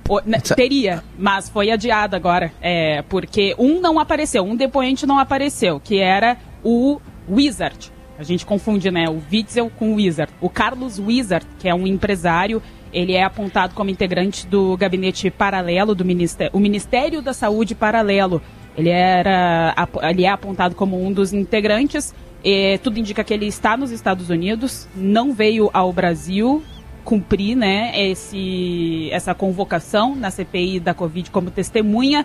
O, 0.08 0.20
né, 0.20 0.38
teria, 0.38 1.02
mas 1.18 1.48
foi 1.48 1.70
adiado 1.70 2.14
agora. 2.14 2.52
É, 2.60 3.02
porque 3.08 3.54
um 3.58 3.80
não 3.80 3.98
apareceu, 3.98 4.44
um 4.44 4.54
depoente 4.54 5.06
não 5.06 5.18
apareceu, 5.18 5.80
que 5.80 5.98
era 5.98 6.36
o 6.62 7.00
Wizard. 7.28 7.90
A 8.18 8.22
gente 8.22 8.46
confunde, 8.46 8.90
né? 8.90 9.08
O 9.08 9.20
Witzel 9.32 9.70
com 9.70 9.92
o 9.92 9.94
Wizard. 9.96 10.32
O 10.40 10.48
Carlos 10.48 10.98
Wizard, 10.98 11.44
que 11.58 11.68
é 11.68 11.74
um 11.74 11.86
empresário 11.86 12.62
ele 12.94 13.12
é 13.12 13.24
apontado 13.24 13.74
como 13.74 13.90
integrante 13.90 14.46
do 14.46 14.76
gabinete 14.76 15.30
paralelo 15.30 15.94
do 15.94 16.04
Ministério, 16.04 16.56
o 16.56 16.60
Ministério 16.60 17.20
da 17.20 17.34
Saúde 17.34 17.74
Paralelo. 17.74 18.40
Ele, 18.76 18.88
era, 18.88 19.74
ele 20.08 20.24
é 20.24 20.28
apontado 20.28 20.74
como 20.74 21.00
um 21.04 21.12
dos 21.12 21.32
integrantes. 21.32 22.14
E 22.42 22.78
tudo 22.78 22.98
indica 22.98 23.24
que 23.24 23.32
ele 23.32 23.46
está 23.46 23.76
nos 23.76 23.90
Estados 23.90 24.28
Unidos, 24.28 24.86
não 24.94 25.32
veio 25.32 25.70
ao 25.72 25.92
Brasil 25.92 26.62
cumprir 27.04 27.54
né, 27.54 27.92
esse, 28.10 29.08
essa 29.12 29.34
convocação 29.34 30.14
na 30.14 30.30
CPI 30.30 30.80
da 30.80 30.94
Covid 30.94 31.30
como 31.30 31.50
testemunha 31.50 32.24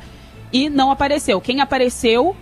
e 0.52 0.70
não 0.70 0.92
apareceu. 0.92 1.40
Quem 1.40 1.62
apareceu 1.62 2.36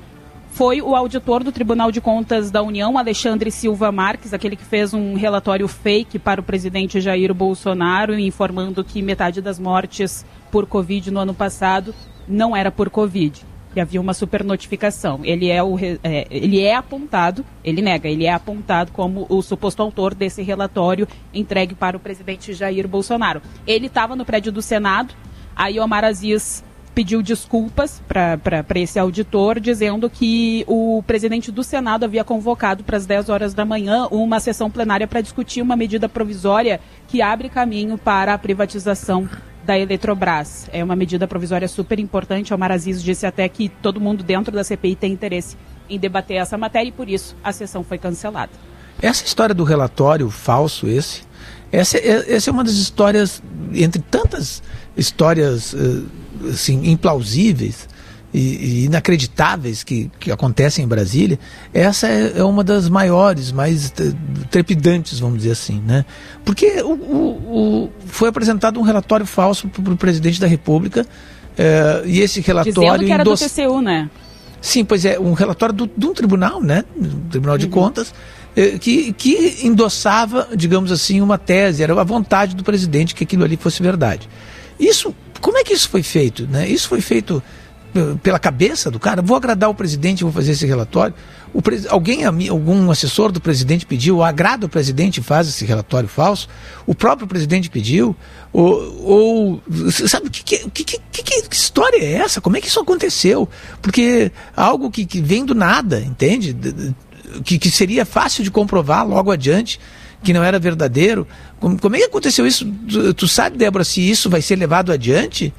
foi 0.57 0.81
o 0.81 0.95
auditor 0.95 1.43
do 1.43 1.51
Tribunal 1.51 1.91
de 1.91 2.01
Contas 2.01 2.49
da 2.49 2.63
União, 2.63 2.97
Alexandre 2.97 3.51
Silva 3.51 3.91
Marques, 3.91 4.33
aquele 4.33 4.55
que 4.55 4.65
fez 4.65 4.91
um 4.91 5.13
relatório 5.13 5.67
fake 5.67 6.17
para 6.17 6.41
o 6.41 6.43
presidente 6.43 6.99
Jair 6.99 7.31
Bolsonaro, 7.31 8.17
informando 8.17 8.83
que 8.83 9.03
metade 9.03 9.39
das 9.39 9.59
mortes 9.59 10.25
por 10.49 10.65
Covid 10.65 11.11
no 11.11 11.19
ano 11.19 11.33
passado 11.35 11.93
não 12.27 12.55
era 12.55 12.71
por 12.71 12.89
Covid. 12.89 13.45
Que 13.71 13.79
havia 13.79 14.01
uma 14.01 14.15
supernotificação. 14.15 15.19
Ele 15.23 15.47
é, 15.47 15.61
o, 15.61 15.77
é, 16.03 16.25
ele 16.31 16.59
é 16.63 16.73
apontado, 16.73 17.45
ele 17.63 17.79
nega, 17.79 18.09
ele 18.09 18.25
é 18.25 18.33
apontado 18.33 18.91
como 18.91 19.27
o 19.29 19.43
suposto 19.43 19.83
autor 19.83 20.15
desse 20.15 20.41
relatório 20.41 21.07
entregue 21.31 21.75
para 21.75 21.95
o 21.95 21.99
presidente 21.99 22.55
Jair 22.55 22.87
Bolsonaro. 22.87 23.43
Ele 23.67 23.85
estava 23.85 24.15
no 24.15 24.25
prédio 24.25 24.51
do 24.51 24.63
Senado, 24.63 25.13
aí 25.55 25.79
Omar 25.79 26.03
Aziz 26.03 26.63
pediu 26.97 27.21
desculpas 27.21 28.01
para 28.07 28.79
esse 28.79 28.97
auditor, 28.97 29.59
dizendo 29.59 30.09
que 30.09 30.65
o 30.67 31.03
presidente 31.05 31.51
do 31.51 31.63
Senado 31.63 32.05
havia 32.05 32.23
convocado 32.23 32.83
para 32.83 32.97
as 32.97 33.05
10 33.05 33.29
horas 33.29 33.53
da 33.53 33.63
manhã 33.63 34.07
uma 34.09 34.39
sessão 34.39 34.67
plenária 34.67 35.07
para 35.07 35.21
discutir 35.21 35.61
uma 35.61 35.75
medida 35.75 36.09
provisória 36.09 36.79
que 37.07 37.21
abre 37.21 37.49
caminho 37.49 37.99
para 37.99 38.33
a 38.33 38.37
privatização 38.39 39.29
da 39.63 39.77
Eletrobras. 39.77 40.67
É 40.73 40.83
uma 40.83 40.95
medida 40.95 41.27
provisória 41.27 41.67
super 41.67 41.99
importante. 41.99 42.51
O 42.51 42.57
Maraziz 42.57 43.03
disse 43.03 43.27
até 43.27 43.47
que 43.47 43.69
todo 43.69 44.01
mundo 44.01 44.23
dentro 44.23 44.51
da 44.51 44.63
CPI 44.63 44.95
tem 44.95 45.13
interesse 45.13 45.55
em 45.87 45.99
debater 45.99 46.37
essa 46.37 46.57
matéria 46.57 46.89
e 46.89 46.91
por 46.91 47.07
isso 47.07 47.35
a 47.43 47.51
sessão 47.51 47.83
foi 47.83 47.99
cancelada. 47.99 48.53
Essa 48.99 49.23
história 49.23 49.53
do 49.53 49.63
relatório 49.63 50.31
falso, 50.31 50.87
esse, 50.87 51.21
essa, 51.71 51.99
é, 51.99 52.33
essa 52.33 52.49
é 52.49 52.51
uma 52.51 52.63
das 52.63 52.73
histórias, 52.73 53.43
entre 53.71 54.01
tantas 54.01 54.63
histórias. 54.97 55.73
Uh, 55.73 56.25
assim, 56.49 56.89
implausíveis 56.89 57.87
e, 58.33 58.39
e, 58.39 58.85
inacreditáveis 58.85 59.83
que, 59.83 60.11
que 60.19 60.31
acontecem 60.31 60.85
em 60.85 60.87
Brasília, 60.87 61.39
essa 61.73 62.07
é, 62.07 62.33
é 62.37 62.43
uma 62.43 62.63
das 62.63 62.89
maiores, 62.89 63.51
mais 63.51 63.93
trepidantes, 64.49 65.19
vamos 65.19 65.39
dizer 65.39 65.51
assim, 65.51 65.81
né? 65.85 66.05
Porque 66.43 66.81
o, 66.81 66.91
o, 66.91 67.83
o 67.85 67.89
foi 68.05 68.29
apresentado 68.29 68.79
um 68.79 68.83
relatório 68.83 69.25
falso 69.25 69.67
para 69.67 69.93
o 69.93 69.97
presidente 69.97 70.39
da 70.39 70.47
República 70.47 71.05
é, 71.57 72.03
e 72.05 72.19
esse 72.19 72.41
relatório... 72.41 72.81
Dizendo 72.81 73.05
que 73.05 73.11
era 73.11 73.23
endoss... 73.23 73.39
do 73.39 73.49
TCU, 73.49 73.81
né? 73.81 74.09
Sim, 74.61 74.83
pois 74.83 75.05
é, 75.05 75.19
um 75.19 75.33
relatório 75.33 75.73
do, 75.73 75.89
de 75.95 76.05
um 76.05 76.13
tribunal, 76.13 76.61
né? 76.61 76.83
Tribunal 77.29 77.57
de 77.57 77.65
uhum. 77.65 77.71
Contas, 77.71 78.13
é, 78.55 78.77
que, 78.77 79.13
que 79.13 79.59
endossava, 79.63 80.49
digamos 80.55 80.91
assim, 80.91 81.21
uma 81.21 81.37
tese, 81.37 81.83
era 81.83 81.99
a 81.99 82.03
vontade 82.03 82.55
do 82.55 82.63
presidente 82.63 83.15
que 83.15 83.23
aquilo 83.23 83.43
ali 83.43 83.55
fosse 83.55 83.81
verdade. 83.81 84.27
Isso 84.79 85.13
como 85.41 85.57
é 85.57 85.63
que 85.63 85.73
isso 85.73 85.89
foi 85.89 86.03
feito? 86.03 86.47
Né? 86.47 86.67
Isso 86.67 86.87
foi 86.87 87.01
feito 87.01 87.41
pela 88.21 88.37
cabeça 88.37 88.91
do 88.91 88.99
cara, 88.99 89.23
vou 89.23 89.35
agradar 89.35 89.69
o 89.69 89.73
presidente, 89.73 90.23
vou 90.23 90.31
fazer 90.31 90.51
esse 90.51 90.67
relatório. 90.67 91.15
O 91.51 91.61
pres... 91.63 91.87
Alguém, 91.87 92.25
algum 92.25 92.91
assessor 92.91 93.31
do 93.31 93.41
presidente 93.41 93.87
pediu, 93.87 94.21
agrada 94.21 94.67
o 94.67 94.69
presidente 94.69 95.21
faz 95.21 95.47
esse 95.47 95.65
relatório 95.65 96.07
falso, 96.07 96.47
o 96.85 96.93
próprio 96.93 97.27
presidente 97.27 97.69
pediu, 97.71 98.15
ou, 98.53 99.03
ou 99.03 99.63
sabe, 99.91 100.29
que, 100.29 100.43
que, 100.43 100.69
que, 100.69 100.99
que, 101.11 101.41
que 101.41 101.55
história 101.55 101.97
é 101.97 102.13
essa? 102.13 102.39
Como 102.39 102.55
é 102.57 102.61
que 102.61 102.67
isso 102.67 102.79
aconteceu? 102.79 103.49
Porque 103.81 104.31
algo 104.55 104.91
que, 104.91 105.05
que 105.05 105.19
vem 105.19 105.43
do 105.43 105.55
nada, 105.55 105.99
entende? 105.99 106.55
Que, 107.43 107.57
que 107.57 107.71
seria 107.71 108.05
fácil 108.05 108.43
de 108.43 108.51
comprovar 108.51 109.07
logo 109.07 109.31
adiante 109.31 109.79
que 110.23 110.33
não 110.33 110.43
era 110.43 110.59
verdadeiro. 110.59 111.27
Como, 111.59 111.79
como 111.79 111.95
é 111.95 111.99
que 111.99 112.05
aconteceu 112.05 112.45
isso? 112.45 112.65
Tu, 112.89 113.13
tu 113.13 113.27
sabe, 113.27 113.57
Débora, 113.57 113.83
se 113.83 114.07
isso 114.07 114.29
vai 114.29 114.41
ser 114.41 114.55
levado 114.55 114.91
adiante? 114.91 115.53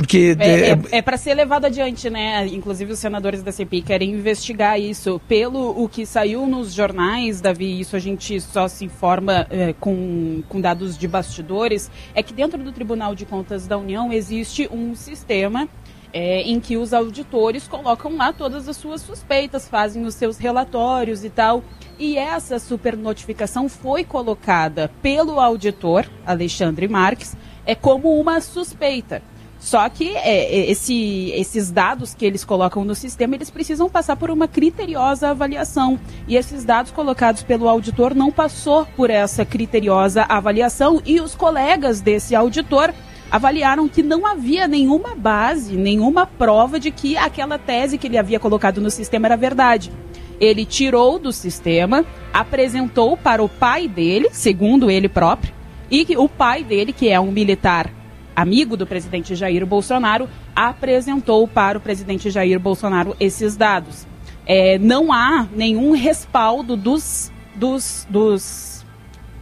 Porque 0.00 0.34
é, 0.38 0.48
é, 0.48 0.70
é, 0.70 0.78
é 0.92 1.02
para 1.02 1.18
ser 1.18 1.34
levado 1.34 1.66
adiante, 1.66 2.08
né? 2.08 2.46
Inclusive 2.46 2.92
os 2.92 2.98
senadores 2.98 3.42
da 3.42 3.52
CPI 3.52 3.82
querem 3.82 4.12
investigar 4.12 4.80
isso. 4.80 5.20
Pelo 5.28 5.82
o 5.82 5.88
que 5.88 6.06
saiu 6.06 6.46
nos 6.46 6.72
jornais, 6.72 7.40
Davi, 7.40 7.78
isso 7.78 7.96
a 7.96 7.98
gente 7.98 8.40
só 8.40 8.66
se 8.66 8.84
informa 8.86 9.46
é, 9.50 9.74
com, 9.78 10.42
com 10.48 10.58
dados 10.58 10.96
de 10.96 11.06
bastidores, 11.06 11.90
é 12.14 12.22
que 12.22 12.32
dentro 12.32 12.62
do 12.62 12.72
Tribunal 12.72 13.14
de 13.14 13.26
Contas 13.26 13.66
da 13.66 13.76
União 13.76 14.10
existe 14.10 14.68
um 14.72 14.94
sistema 14.94 15.68
é, 16.12 16.42
em 16.42 16.58
que 16.60 16.76
os 16.76 16.92
auditores 16.92 17.68
colocam 17.68 18.16
lá 18.16 18.32
todas 18.32 18.68
as 18.68 18.76
suas 18.76 19.00
suspeitas, 19.00 19.68
fazem 19.68 20.04
os 20.04 20.14
seus 20.14 20.38
relatórios 20.38 21.24
e 21.24 21.30
tal. 21.30 21.62
E 21.98 22.16
essa 22.16 22.58
supernotificação 22.58 23.68
foi 23.68 24.04
colocada 24.04 24.90
pelo 25.02 25.38
auditor, 25.38 26.06
Alexandre 26.26 26.88
Marques, 26.88 27.36
é 27.66 27.74
como 27.74 28.18
uma 28.18 28.40
suspeita. 28.40 29.22
Só 29.60 29.86
que 29.90 30.16
é, 30.16 30.44
é, 30.44 30.70
esse, 30.70 31.30
esses 31.34 31.70
dados 31.70 32.14
que 32.14 32.24
eles 32.24 32.42
colocam 32.42 32.82
no 32.82 32.94
sistema, 32.94 33.34
eles 33.34 33.50
precisam 33.50 33.90
passar 33.90 34.16
por 34.16 34.30
uma 34.30 34.48
criteriosa 34.48 35.28
avaliação. 35.28 36.00
E 36.26 36.34
esses 36.34 36.64
dados 36.64 36.90
colocados 36.90 37.42
pelo 37.42 37.68
auditor 37.68 38.14
não 38.14 38.32
passou 38.32 38.86
por 38.96 39.10
essa 39.10 39.44
criteriosa 39.44 40.22
avaliação 40.22 41.02
e 41.04 41.20
os 41.20 41.34
colegas 41.34 42.00
desse 42.00 42.34
auditor 42.34 42.94
avaliaram 43.30 43.88
que 43.88 44.02
não 44.02 44.26
havia 44.26 44.66
nenhuma 44.66 45.14
base, 45.14 45.76
nenhuma 45.76 46.26
prova 46.26 46.80
de 46.80 46.90
que 46.90 47.16
aquela 47.16 47.58
tese 47.58 47.96
que 47.96 48.06
ele 48.06 48.18
havia 48.18 48.40
colocado 48.40 48.80
no 48.80 48.90
sistema 48.90 49.26
era 49.26 49.36
verdade. 49.36 49.92
Ele 50.40 50.64
tirou 50.64 51.18
do 51.18 51.32
sistema, 51.32 52.04
apresentou 52.32 53.16
para 53.16 53.42
o 53.42 53.48
pai 53.48 53.86
dele, 53.86 54.28
segundo 54.32 54.90
ele 54.90 55.08
próprio, 55.08 55.52
e 55.90 56.04
que 56.04 56.16
o 56.16 56.28
pai 56.28 56.64
dele, 56.64 56.92
que 56.92 57.08
é 57.08 57.20
um 57.20 57.30
militar 57.30 57.90
amigo 58.34 58.76
do 58.76 58.86
presidente 58.86 59.34
Jair 59.34 59.66
Bolsonaro, 59.66 60.28
apresentou 60.56 61.46
para 61.46 61.78
o 61.78 61.80
presidente 61.80 62.30
Jair 62.30 62.58
Bolsonaro 62.58 63.14
esses 63.20 63.56
dados. 63.56 64.06
É, 64.46 64.78
não 64.78 65.12
há 65.12 65.46
nenhum 65.54 65.92
respaldo 65.92 66.76
dos, 66.76 67.30
dos, 67.54 68.06
dos, 68.08 68.84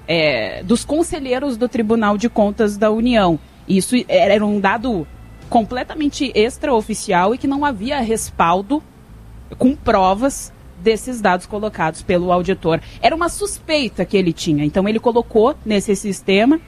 é, 0.06 0.62
dos 0.64 0.84
conselheiros 0.84 1.56
do 1.56 1.68
Tribunal 1.68 2.18
de 2.18 2.28
Contas 2.28 2.76
da 2.76 2.90
União. 2.90 3.38
Isso 3.68 3.94
era 4.08 4.44
um 4.44 4.58
dado 4.58 5.06
completamente 5.48 6.32
extraoficial 6.34 7.34
e 7.34 7.38
que 7.38 7.46
não 7.46 7.64
havia 7.64 8.00
respaldo 8.00 8.82
com 9.56 9.74
provas 9.74 10.52
desses 10.80 11.20
dados 11.20 11.46
colocados 11.46 12.02
pelo 12.02 12.32
auditor. 12.32 12.80
Era 13.02 13.14
uma 13.14 13.28
suspeita 13.28 14.04
que 14.04 14.16
ele 14.16 14.32
tinha, 14.32 14.64
então 14.64 14.88
ele 14.88 14.98
colocou 14.98 15.54
nesse 15.64 15.96
sistema 15.96 16.60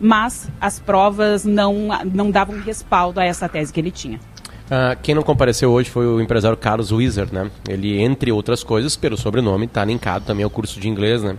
mas 0.00 0.50
as 0.60 0.78
provas 0.78 1.44
não, 1.44 1.88
não 2.12 2.30
davam 2.30 2.60
respaldo 2.60 3.20
a 3.20 3.24
essa 3.24 3.48
tese 3.48 3.72
que 3.72 3.80
ele 3.80 3.90
tinha. 3.90 4.18
Uh, 4.64 4.96
quem 5.02 5.14
não 5.14 5.22
compareceu 5.22 5.70
hoje 5.70 5.90
foi 5.90 6.06
o 6.06 6.20
empresário 6.20 6.56
Carlos 6.56 6.90
Wieser, 6.90 7.32
né? 7.32 7.50
Ele, 7.68 8.00
entre 8.00 8.32
outras 8.32 8.64
coisas, 8.64 8.96
pelo 8.96 9.16
sobrenome, 9.16 9.66
está 9.66 9.84
linkado 9.84 10.24
também 10.24 10.42
ao 10.42 10.50
curso 10.50 10.80
de 10.80 10.88
inglês, 10.88 11.22
né? 11.22 11.36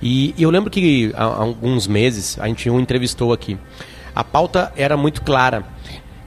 E, 0.00 0.34
e 0.38 0.42
eu 0.42 0.50
lembro 0.50 0.70
que 0.70 1.12
há, 1.14 1.24
há, 1.24 1.36
alguns 1.40 1.86
meses 1.86 2.38
a 2.38 2.46
gente 2.46 2.70
um 2.70 2.80
entrevistou 2.80 3.32
aqui. 3.32 3.58
A 4.14 4.24
pauta 4.24 4.72
era 4.76 4.96
muito 4.96 5.22
clara. 5.22 5.64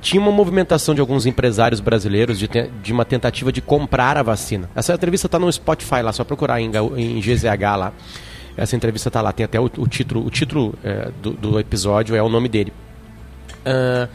Tinha 0.01 0.21
uma 0.21 0.31
movimentação 0.31 0.93
de 0.93 0.99
alguns 0.99 1.25
empresários 1.25 1.79
brasileiros 1.79 2.37
de, 2.37 2.47
te, 2.47 2.69
de 2.81 2.91
uma 2.91 3.05
tentativa 3.05 3.51
de 3.51 3.61
comprar 3.61 4.17
a 4.17 4.23
vacina. 4.23 4.69
Essa 4.75 4.93
entrevista 4.93 5.27
está 5.27 5.39
no 5.39 5.51
Spotify 5.51 6.01
lá, 6.01 6.11
só 6.11 6.23
procurar 6.23 6.59
em, 6.59 6.71
em 6.97 7.19
GZH 7.19 7.77
lá. 7.77 7.93
Essa 8.55 8.75
entrevista 8.75 9.09
está 9.09 9.21
lá, 9.21 9.31
tem 9.31 9.45
até 9.45 9.59
o, 9.59 9.65
o 9.65 9.87
título, 9.87 10.25
o 10.25 10.29
título 10.29 10.75
é, 10.83 11.09
do, 11.21 11.31
do, 11.31 11.59
episódio 11.59 12.15
é 12.15 12.21
o 12.21 12.29
nome 12.29 12.49
dele. 12.49 12.71
Uh, 13.65 14.07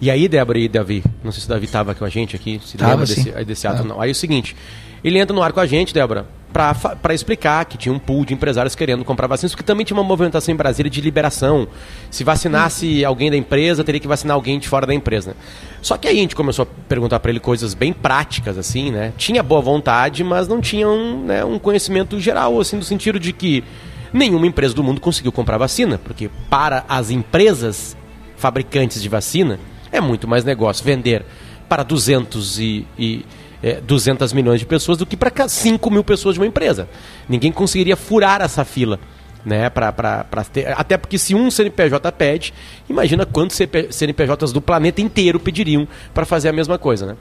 e 0.00 0.10
aí, 0.10 0.26
Débora 0.28 0.58
e 0.58 0.68
Davi, 0.68 1.04
não 1.22 1.30
sei 1.30 1.40
se 1.40 1.46
o 1.46 1.50
Davi 1.50 1.66
estava 1.66 1.94
com 1.94 2.04
a 2.04 2.08
gente 2.08 2.34
aqui, 2.34 2.60
se 2.64 2.76
tava, 2.76 2.92
lembra 2.92 3.06
desse, 3.06 3.44
desse 3.44 3.66
ato, 3.66 3.84
não. 3.84 4.00
Aí 4.00 4.10
é 4.10 4.12
o 4.12 4.14
seguinte, 4.14 4.56
ele 5.04 5.18
entra 5.18 5.34
no 5.34 5.42
ar 5.42 5.52
com 5.52 5.60
a 5.60 5.66
gente, 5.66 5.94
Débora, 5.94 6.26
para 6.54 7.12
explicar 7.12 7.64
que 7.64 7.76
tinha 7.76 7.92
um 7.92 7.98
pool 7.98 8.24
de 8.24 8.32
empresários 8.32 8.76
querendo 8.76 9.04
comprar 9.04 9.26
vacinas, 9.26 9.50
porque 9.50 9.64
também 9.64 9.84
tinha 9.84 9.96
uma 9.96 10.04
movimentação 10.04 10.54
em 10.54 10.56
Brasília 10.56 10.88
de 10.88 11.00
liberação. 11.00 11.66
Se 12.08 12.22
vacinasse 12.22 13.02
hum. 13.02 13.08
alguém 13.08 13.28
da 13.28 13.36
empresa, 13.36 13.82
teria 13.82 14.00
que 14.00 14.06
vacinar 14.06 14.36
alguém 14.36 14.60
de 14.60 14.68
fora 14.68 14.86
da 14.86 14.94
empresa. 14.94 15.30
Né? 15.30 15.36
Só 15.82 15.96
que 15.96 16.06
aí 16.06 16.16
a 16.16 16.20
gente 16.20 16.36
começou 16.36 16.62
a 16.62 16.88
perguntar 16.88 17.18
para 17.18 17.32
ele 17.32 17.40
coisas 17.40 17.74
bem 17.74 17.92
práticas, 17.92 18.56
assim, 18.56 18.92
né? 18.92 19.12
Tinha 19.18 19.42
boa 19.42 19.60
vontade, 19.60 20.22
mas 20.22 20.46
não 20.46 20.60
tinha 20.60 20.88
um, 20.88 21.24
né, 21.24 21.44
um 21.44 21.58
conhecimento 21.58 22.20
geral, 22.20 22.60
assim, 22.60 22.76
no 22.76 22.84
sentido 22.84 23.18
de 23.18 23.32
que 23.32 23.64
nenhuma 24.12 24.46
empresa 24.46 24.72
do 24.72 24.84
mundo 24.84 25.00
conseguiu 25.00 25.32
comprar 25.32 25.58
vacina, 25.58 25.98
porque 25.98 26.30
para 26.48 26.84
as 26.88 27.10
empresas 27.10 27.96
fabricantes 28.36 29.02
de 29.02 29.08
vacina 29.08 29.58
é 29.90 30.00
muito 30.00 30.28
mais 30.28 30.44
negócio 30.44 30.84
vender 30.84 31.24
para 31.68 31.82
200 31.82 32.60
e, 32.60 32.86
e 32.96 33.24
é, 33.64 33.80
200 33.80 34.34
milhões 34.34 34.60
de 34.60 34.66
pessoas 34.66 34.98
do 34.98 35.06
que 35.06 35.16
para 35.16 35.48
5 35.48 35.90
mil 35.90 36.04
pessoas 36.04 36.34
de 36.34 36.40
uma 36.40 36.46
empresa. 36.46 36.86
Ninguém 37.26 37.50
conseguiria 37.50 37.96
furar 37.96 38.42
essa 38.42 38.62
fila. 38.62 39.00
Né, 39.42 39.68
pra, 39.68 39.92
pra, 39.92 40.24
pra 40.24 40.42
ter, 40.42 40.66
até 40.68 40.96
porque 40.96 41.18
se 41.18 41.34
um 41.34 41.50
CNPJ 41.50 42.10
pede, 42.12 42.54
imagina 42.88 43.26
quantos 43.26 43.58
CNPJs 43.90 44.52
do 44.54 44.62
planeta 44.62 45.02
inteiro 45.02 45.38
pediriam 45.38 45.86
para 46.14 46.24
fazer 46.24 46.48
a 46.48 46.52
mesma 46.52 46.78
coisa. 46.78 47.04
Né? 47.04 47.16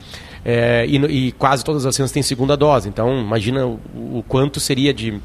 É, 0.46 0.86
e, 0.88 0.96
e, 0.96 1.32
quase 1.34 1.66
todas 1.66 1.82
as 1.82 1.86
vacinas 1.86 2.14
têm 2.14 2.24
segunda 2.24 2.56
dose, 2.56 2.88
então 2.88 3.20
imagina 3.20 3.66
o, 3.66 3.78
o 3.94 4.24
quanto 4.26 4.58
seria 4.62 4.94
de 4.94 5.20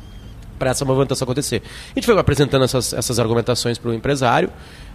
para 0.58 0.70
essa 0.70 0.84
movimentação 0.84 1.24
acontecer. 1.24 1.62
A 1.92 1.94
gente 1.94 2.04
foi 2.04 2.18
apresentando 2.18 2.64
essas, 2.64 2.92
essas 2.92 3.20
argumentações 3.20 3.78
para 3.78 3.92
o 3.92 3.94
empresário, 3.94 4.50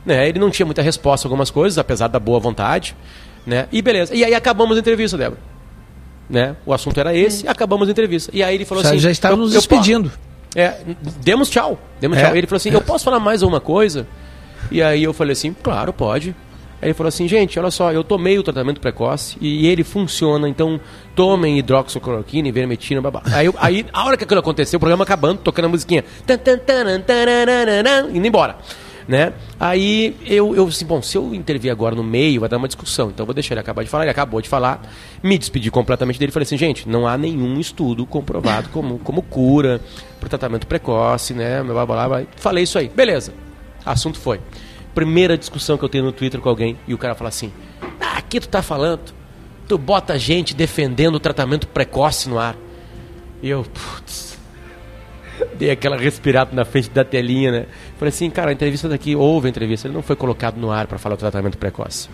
né? 0.05 0.27
ele 0.27 0.39
não 0.39 0.51
tinha 0.51 0.65
muita 0.65 0.81
resposta 0.81 1.25
a 1.25 1.29
algumas 1.29 1.49
coisas, 1.49 1.77
apesar 1.77 2.09
da 2.09 2.19
boa 2.19 2.37
vontade. 2.37 2.97
Né? 3.47 3.65
E 3.71 3.81
beleza. 3.81 4.13
E 4.13 4.25
aí 4.25 4.35
acabamos 4.35 4.75
a 4.75 4.81
entrevista, 4.81 5.17
Débora. 5.17 5.53
Né? 6.29 6.55
O 6.65 6.73
assunto 6.73 6.99
era 6.99 7.15
esse, 7.15 7.47
acabamos 7.47 7.87
a 7.87 7.91
entrevista. 7.91 8.31
E 8.33 8.41
aí 8.41 8.55
ele 8.55 8.65
falou 8.65 8.83
já, 8.83 8.89
assim: 8.89 8.99
Já 8.99 9.11
estávamos 9.11 9.45
nos 9.45 9.53
despedindo. 9.53 10.11
É, 10.55 10.75
demos 11.21 11.49
tchau. 11.49 11.79
Demos 11.99 12.17
é. 12.17 12.21
tchau. 12.21 12.35
Ele 12.35 12.47
falou 12.47 12.57
assim: 12.57 12.71
Eu 12.71 12.81
posso 12.81 13.03
falar 13.03 13.19
mais 13.19 13.41
uma 13.41 13.59
coisa? 13.59 14.07
E 14.71 14.81
aí 14.81 15.03
eu 15.03 15.13
falei 15.13 15.33
assim: 15.33 15.53
Claro, 15.53 15.91
pode. 15.91 16.35
Aí 16.81 16.87
ele 16.87 16.93
falou 16.93 17.07
assim: 17.09 17.27
Gente, 17.27 17.59
olha 17.59 17.71
só, 17.71 17.91
eu 17.91 18.03
tomei 18.03 18.37
o 18.37 18.43
tratamento 18.43 18.79
precoce 18.81 19.37
e 19.39 19.67
ele 19.67 19.83
funciona, 19.83 20.47
então 20.49 20.79
tomem 21.15 21.57
hidroxicloroquina, 21.59 22.47
ivermectina, 22.47 23.01
babá. 23.01 23.21
Aí, 23.31 23.49
aí, 23.57 23.85
a 23.93 24.05
hora 24.05 24.17
que 24.17 24.23
aquilo 24.23 24.39
aconteceu, 24.39 24.77
o 24.77 24.79
programa 24.79 25.03
acabando, 25.03 25.39
tocando 25.39 25.65
a 25.65 25.69
musiquinha, 25.69 26.03
indo 28.13 28.27
embora. 28.27 28.57
Né? 29.07 29.33
Aí 29.59 30.15
eu, 30.25 30.55
eu 30.55 30.65
assim, 30.67 30.85
bom, 30.85 31.01
se 31.01 31.17
eu 31.17 31.35
intervir 31.35 31.71
agora 31.71 31.93
no 31.93 32.03
meio, 32.03 32.39
vai 32.39 32.49
dar 32.49 32.57
uma 32.57 32.67
discussão, 32.67 33.09
então 33.09 33.25
vou 33.25 33.33
deixar 33.33 33.53
ele 33.53 33.59
acabar 33.59 33.83
de 33.83 33.89
falar. 33.89 34.03
Ele 34.03 34.11
acabou 34.11 34.41
de 34.41 34.47
falar, 34.47 34.81
me 35.21 35.37
despedi 35.37 35.69
completamente 35.69 36.17
dele. 36.17 36.31
Falei 36.31 36.45
assim, 36.45 36.57
gente, 36.57 36.87
não 36.87 37.07
há 37.07 37.17
nenhum 37.17 37.59
estudo 37.59 38.05
comprovado 38.05 38.69
como, 38.69 38.99
como 38.99 39.21
cura 39.21 39.81
para 40.19 40.29
tratamento 40.29 40.67
precoce, 40.67 41.33
né? 41.33 41.61
Blá, 41.63 41.85
blá, 41.85 42.07
blá, 42.07 42.23
Falei 42.37 42.63
isso 42.63 42.77
aí, 42.77 42.89
beleza. 42.89 43.33
Assunto 43.85 44.19
foi. 44.19 44.39
Primeira 44.95 45.37
discussão 45.37 45.77
que 45.77 45.83
eu 45.83 45.89
tenho 45.89 46.05
no 46.05 46.11
Twitter 46.11 46.39
com 46.39 46.47
alguém 46.47 46.77
e 46.87 46.93
o 46.93 46.97
cara 46.97 47.15
fala 47.15 47.29
assim: 47.29 47.51
ah, 47.99 48.17
aqui 48.17 48.39
tu 48.39 48.47
tá 48.47 48.61
falando 48.61 49.23
tu 49.67 49.77
bota 49.77 50.17
gente 50.17 50.53
defendendo 50.53 51.15
o 51.15 51.19
tratamento 51.19 51.67
precoce 51.67 52.29
no 52.29 52.37
ar. 52.37 52.55
E 53.41 53.49
eu, 53.49 53.63
putz, 53.63 54.32
dei 55.57 55.71
aquela 55.71 55.97
respirada 55.97 56.51
na 56.53 56.65
frente 56.65 56.89
da 56.89 57.03
telinha, 57.03 57.51
né? 57.51 57.65
Falei 57.97 58.09
assim, 58.09 58.29
cara, 58.29 58.49
a 58.49 58.53
entrevista 58.53 58.89
daqui, 58.89 59.15
houve 59.15 59.47
a 59.47 59.49
entrevista, 59.49 59.87
ele 59.87 59.93
não 59.93 60.01
foi 60.01 60.15
colocado 60.15 60.57
no 60.57 60.71
ar 60.71 60.87
para 60.87 60.97
falar 60.97 61.15
do 61.15 61.19
tratamento 61.19 61.57
precoce. 61.57 62.09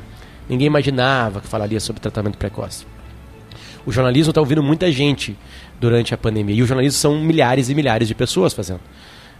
Ninguém 0.48 0.68
imaginava 0.68 1.42
que 1.42 1.48
falaria 1.48 1.80
sobre 1.80 2.02
tratamento 2.02 2.38
precoce. 2.38 2.86
O 3.86 3.92
jornalismo 3.92 4.32
está 4.32 4.42
ouvindo 4.42 4.62
muita 4.62 4.92
gente 4.92 5.38
durante 5.80 6.14
a 6.14 6.18
pandemia. 6.18 6.56
E 6.56 6.62
o 6.62 6.66
jornalismo 6.66 7.00
são 7.00 7.20
milhares 7.20 7.70
e 7.70 7.76
milhares 7.76 8.08
de 8.08 8.16
pessoas 8.16 8.54
fazendo. 8.54 8.82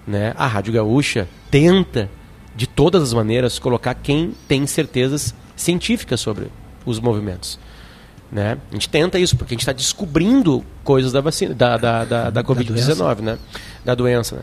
Né? 0.08 0.34
A 0.38 0.48
Rádio 0.48 0.74
Gaúcha 0.74 1.28
tenta, 1.52 2.10
de 2.56 2.68
todas 2.68 3.04
as 3.04 3.14
maneiras, 3.14 3.60
colocar 3.60 3.94
quem 3.96 4.34
tem 4.48 4.66
certezas 4.66 5.36
científicas 5.56 6.20
sobre 6.20 6.48
os 6.86 7.00
movimentos. 7.00 7.60
Né? 8.32 8.58
A 8.70 8.74
gente 8.74 8.88
tenta 8.90 9.18
isso, 9.18 9.36
porque 9.36 9.54
a 9.54 9.56
gente 9.56 9.62
está 9.62 9.74
descobrindo 9.74 10.64
coisas 10.84 11.12
da 11.12 11.20
vacina, 11.20 11.54
da, 11.54 11.78
da, 11.78 12.06
da, 12.06 12.30
da 12.30 12.44
Covid-19, 12.44 13.22
né? 13.22 13.40
Da 13.84 13.96
doença. 13.96 14.36
Né? 14.36 14.42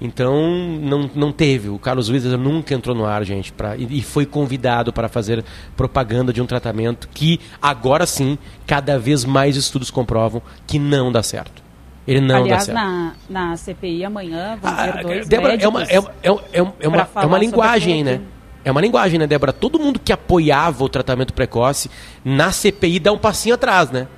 Então, 0.00 0.50
não, 0.80 1.10
não 1.14 1.32
teve. 1.32 1.68
O 1.68 1.78
Carlos 1.78 2.08
Wizard 2.08 2.36
nunca 2.36 2.74
entrou 2.74 2.94
no 2.94 3.04
ar, 3.04 3.24
gente, 3.24 3.52
pra, 3.52 3.76
e, 3.76 3.98
e 3.98 4.02
foi 4.02 4.24
convidado 4.24 4.92
para 4.92 5.08
fazer 5.08 5.44
propaganda 5.76 6.32
de 6.32 6.40
um 6.40 6.46
tratamento 6.46 7.08
que, 7.12 7.40
agora 7.60 8.06
sim, 8.06 8.38
cada 8.66 8.98
vez 8.98 9.24
mais 9.24 9.56
estudos 9.56 9.90
comprovam 9.90 10.40
que 10.66 10.78
não 10.78 11.10
dá 11.10 11.22
certo. 11.22 11.62
Ele 12.06 12.20
não 12.20 12.42
Aliás, 12.42 12.66
dá 12.66 12.72
certo. 12.72 12.76
Na, 12.76 13.12
na 13.28 13.56
CPI 13.56 14.04
amanhã 14.04 14.56
vão 14.60 14.74
ter 14.74 14.80
Ah, 14.80 15.02
dois 15.02 15.28
Débora, 15.28 15.54
é 15.56 15.68
uma, 15.68 15.82
é, 15.82 15.96
é, 15.96 15.98
é 15.98 16.72
é 16.80 16.88
uma, 16.88 17.08
é 17.14 17.26
uma 17.26 17.38
linguagem, 17.38 18.02
né? 18.02 18.20
É 18.64 18.70
uma 18.70 18.80
linguagem, 18.80 19.18
né, 19.18 19.26
Débora? 19.26 19.52
Todo 19.52 19.78
mundo 19.78 19.98
que 19.98 20.12
apoiava 20.12 20.84
o 20.84 20.88
tratamento 20.88 21.32
precoce 21.32 21.90
na 22.24 22.50
CPI 22.50 22.98
dá 22.98 23.12
um 23.12 23.18
passinho 23.18 23.54
atrás, 23.54 23.90
né? 23.90 24.08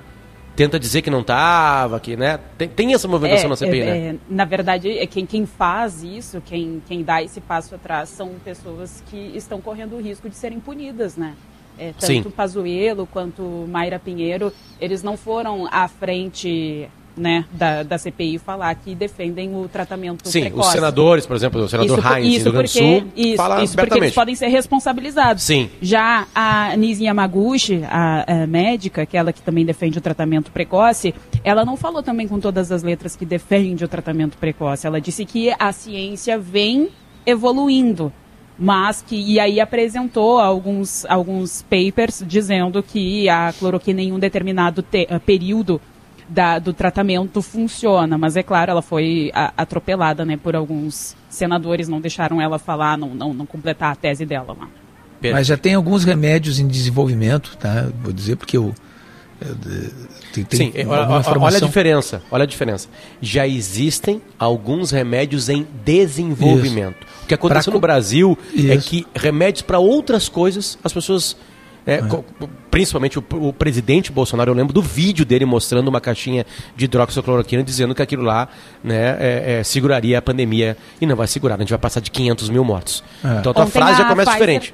Tenta 0.55 0.77
dizer 0.79 1.01
que 1.01 1.09
não 1.09 1.23
tava, 1.23 1.99
que, 1.99 2.17
né? 2.17 2.39
Tem, 2.57 2.67
tem 2.67 2.93
essa 2.93 3.07
movimentação 3.07 3.49
na 3.49 3.55
CPI, 3.55 3.79
é, 3.79 3.85
né? 3.85 4.07
é, 4.09 4.15
na 4.29 4.43
verdade, 4.43 4.89
é 4.97 5.07
quem, 5.07 5.25
quem 5.25 5.45
faz 5.45 6.03
isso, 6.03 6.41
quem, 6.45 6.81
quem 6.87 7.03
dá 7.03 7.23
esse 7.23 7.39
passo 7.39 7.73
atrás, 7.75 8.09
são 8.09 8.31
pessoas 8.43 9.01
que 9.09 9.31
estão 9.33 9.61
correndo 9.61 9.95
o 9.95 10.01
risco 10.01 10.29
de 10.29 10.35
serem 10.35 10.59
punidas, 10.59 11.15
né? 11.15 11.35
É, 11.77 11.93
tanto 11.93 12.05
Sim. 12.05 12.21
Pazuello 12.23 13.07
quanto 13.07 13.65
Mayra 13.69 13.97
Pinheiro, 13.97 14.51
eles 14.79 15.01
não 15.01 15.15
foram 15.15 15.67
à 15.71 15.87
frente 15.87 16.89
né, 17.15 17.45
da, 17.51 17.83
da 17.83 17.97
CPI 17.97 18.37
falar 18.39 18.73
que 18.75 18.95
defendem 18.95 19.53
o 19.55 19.67
tratamento 19.67 20.27
Sim, 20.27 20.41
precoce. 20.41 20.67
os 20.67 20.73
senadores, 20.73 21.25
por 21.25 21.35
exemplo, 21.35 21.61
o 21.61 21.67
senador 21.67 21.99
Isso, 21.99 22.07
Heinz, 22.07 22.23
do 22.25 22.29
isso 22.29 22.43
Rio 22.43 22.51
Grande 22.53 22.73
do 22.73 22.79
porque, 22.79 22.99
Sul, 23.01 23.11
isso, 23.15 23.35
fala 23.37 23.63
isso 23.63 23.75
porque 23.75 23.97
eles 23.99 24.13
podem 24.13 24.35
ser 24.35 24.47
responsabilizados. 24.47 25.43
Sim. 25.43 25.69
Já 25.81 26.25
a 26.33 26.75
Nise 26.77 27.03
Yamaguchi, 27.03 27.83
a, 27.89 28.43
a 28.43 28.47
médica, 28.47 29.01
aquela 29.01 29.33
que 29.33 29.41
também 29.41 29.65
defende 29.65 29.97
o 29.97 30.01
tratamento 30.01 30.51
precoce, 30.51 31.13
ela 31.43 31.65
não 31.65 31.75
falou 31.75 32.01
também 32.01 32.27
com 32.27 32.39
todas 32.39 32.71
as 32.71 32.81
letras 32.83 33.15
que 33.15 33.25
defende 33.25 33.83
o 33.83 33.87
tratamento 33.87 34.37
precoce. 34.37 34.87
Ela 34.87 35.01
disse 35.01 35.25
que 35.25 35.53
a 35.59 35.71
ciência 35.71 36.37
vem 36.37 36.89
evoluindo, 37.25 38.11
mas 38.57 39.01
que 39.01 39.15
e 39.15 39.39
aí 39.39 39.59
apresentou 39.59 40.39
alguns 40.39 41.05
alguns 41.05 41.61
papers 41.63 42.23
dizendo 42.27 42.83
que 42.83 43.27
a 43.29 43.53
cloroquina 43.57 44.01
em 44.01 44.11
um 44.11 44.19
determinado 44.19 44.81
te- 44.83 45.07
eh, 45.09 45.19
período 45.19 45.81
da- 46.31 46.59
do 46.59 46.73
tratamento 46.73 47.41
funciona, 47.41 48.17
mas 48.17 48.35
é 48.37 48.43
claro, 48.43 48.71
ela 48.71 48.81
foi 48.81 49.31
a- 49.33 49.51
atropelada, 49.57 50.23
né, 50.23 50.37
por 50.37 50.55
alguns 50.55 51.15
senadores, 51.29 51.87
não 51.89 51.99
deixaram 51.99 52.41
ela 52.41 52.57
falar, 52.57 52.97
não, 52.97 53.09
não, 53.13 53.33
não 53.33 53.45
completar 53.45 53.91
a 53.91 53.95
tese 53.95 54.25
dela 54.25 54.55
lá. 54.57 54.67
Mas 55.31 55.45
já 55.45 55.57
tem 55.57 55.75
alguns 55.75 56.03
remédios 56.03 56.57
em 56.59 56.67
desenvolvimento, 56.67 57.55
tá? 57.57 57.89
Vou 58.01 58.11
dizer 58.11 58.37
porque 58.37 58.57
eu, 58.57 58.73
eu, 59.39 59.55
tem, 60.33 60.43
tem 60.45 60.71
Sim, 60.71 60.73
olha, 60.87 61.07
olha 61.39 61.57
a 61.57 61.59
diferença. 61.59 62.23
Olha 62.31 62.43
a 62.43 62.47
diferença. 62.47 62.87
Já 63.21 63.45
existem 63.47 64.19
alguns 64.39 64.89
remédios 64.89 65.47
em 65.49 65.67
desenvolvimento. 65.85 67.05
O 67.23 67.27
que 67.27 67.33
aconteceu 67.35 67.71
Pra 67.71 67.73
no 67.73 67.79
Brasil 67.79 68.37
é 68.55 68.75
Isso. 68.75 68.89
que 68.89 69.05
remédios 69.13 69.61
para 69.61 69.77
outras 69.79 70.27
coisas 70.27 70.77
as 70.83 70.91
pessoas 70.91 71.37
é, 71.85 71.97
co- 71.99 72.23
principalmente 72.69 73.17
o, 73.19 73.23
o 73.31 73.51
presidente 73.53 74.11
Bolsonaro, 74.11 74.51
eu 74.51 74.55
lembro 74.55 74.73
do 74.73 74.81
vídeo 74.81 75.25
dele 75.25 75.45
mostrando 75.45 75.87
uma 75.87 75.99
caixinha 75.99 76.45
de 76.75 76.85
hidroxicloroquina 76.85 77.63
dizendo 77.63 77.93
que 77.95 78.01
aquilo 78.01 78.23
lá 78.23 78.47
né, 78.83 79.17
é, 79.19 79.59
é, 79.59 79.63
seguraria 79.63 80.17
a 80.17 80.21
pandemia 80.21 80.77
e 80.99 81.05
não 81.05 81.15
vai 81.15 81.27
segurar, 81.27 81.55
a 81.55 81.59
gente 81.59 81.69
vai 81.69 81.79
passar 81.79 81.99
de 81.99 82.11
500 82.11 82.49
mil 82.49 82.63
mortos. 82.63 83.03
É. 83.23 83.39
Então 83.39 83.51
a 83.51 83.53
tua 83.53 83.63
Ontem 83.63 83.71
frase 83.71 83.97
já 83.97 84.05
começa 84.07 84.31
Pfizer- 84.31 84.47
diferente. 84.47 84.73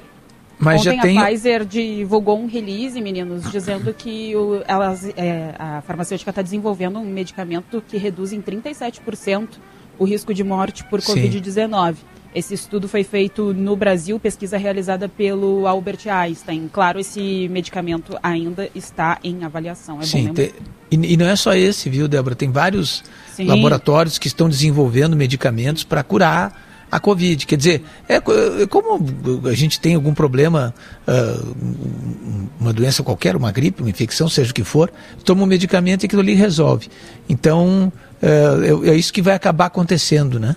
Mas 0.60 0.80
Ontem 0.80 0.96
já 0.96 1.02
tem. 1.02 1.18
a 1.18 1.24
Pfizer 1.26 1.64
divulgou 1.64 2.36
um 2.38 2.46
release, 2.48 3.00
meninos, 3.00 3.48
dizendo 3.50 3.94
que 3.94 4.34
o- 4.34 4.60
elas, 4.66 5.08
é, 5.16 5.54
a 5.58 5.80
farmacêutica 5.82 6.30
está 6.30 6.42
desenvolvendo 6.42 6.98
um 6.98 7.04
medicamento 7.04 7.80
que 7.86 7.96
reduz 7.96 8.32
em 8.32 8.40
37% 8.42 9.50
o 9.98 10.04
risco 10.04 10.34
de 10.34 10.42
morte 10.44 10.82
por 10.84 11.00
Sim. 11.00 11.14
Covid-19. 11.14 11.96
Esse 12.34 12.52
estudo 12.54 12.86
foi 12.88 13.02
feito 13.04 13.54
no 13.54 13.74
Brasil, 13.74 14.20
pesquisa 14.20 14.58
realizada 14.58 15.08
pelo 15.08 15.66
Albert 15.66 16.06
Einstein. 16.06 16.68
Claro, 16.70 17.00
esse 17.00 17.48
medicamento 17.50 18.18
ainda 18.22 18.68
está 18.74 19.18
em 19.24 19.44
avaliação. 19.44 20.00
É 20.00 20.04
Sim, 20.04 20.32
te- 20.34 20.54
e, 20.90 21.14
e 21.14 21.16
não 21.16 21.26
é 21.26 21.34
só 21.34 21.54
esse, 21.54 21.88
viu, 21.88 22.06
Débora? 22.06 22.34
Tem 22.36 22.50
vários 22.50 23.02
Sim. 23.34 23.46
laboratórios 23.46 24.18
que 24.18 24.26
estão 24.28 24.48
desenvolvendo 24.48 25.16
medicamentos 25.16 25.84
para 25.84 26.02
curar 26.02 26.68
a 26.90 27.00
Covid. 27.00 27.46
Quer 27.46 27.56
dizer, 27.56 27.82
é, 28.08 28.16
é 28.16 28.66
como 28.68 29.48
a 29.48 29.54
gente 29.54 29.80
tem 29.80 29.94
algum 29.94 30.12
problema, 30.14 30.74
ah, 31.06 31.42
um- 31.62 32.46
uma 32.60 32.72
doença 32.74 33.02
qualquer, 33.02 33.36
uma 33.36 33.50
gripe, 33.50 33.80
uma 33.82 33.90
infecção, 33.90 34.28
seja 34.28 34.50
o 34.50 34.54
que 34.54 34.64
for, 34.64 34.92
toma 35.24 35.42
um 35.42 35.46
medicamento 35.46 36.02
e 36.02 36.06
aquilo 36.06 36.20
ali 36.22 36.34
resolve. 36.34 36.88
Então, 37.28 37.90
é, 38.22 38.90
é 38.90 38.94
isso 38.94 39.12
que 39.14 39.22
vai 39.22 39.34
acabar 39.34 39.66
acontecendo, 39.66 40.38
né? 40.38 40.54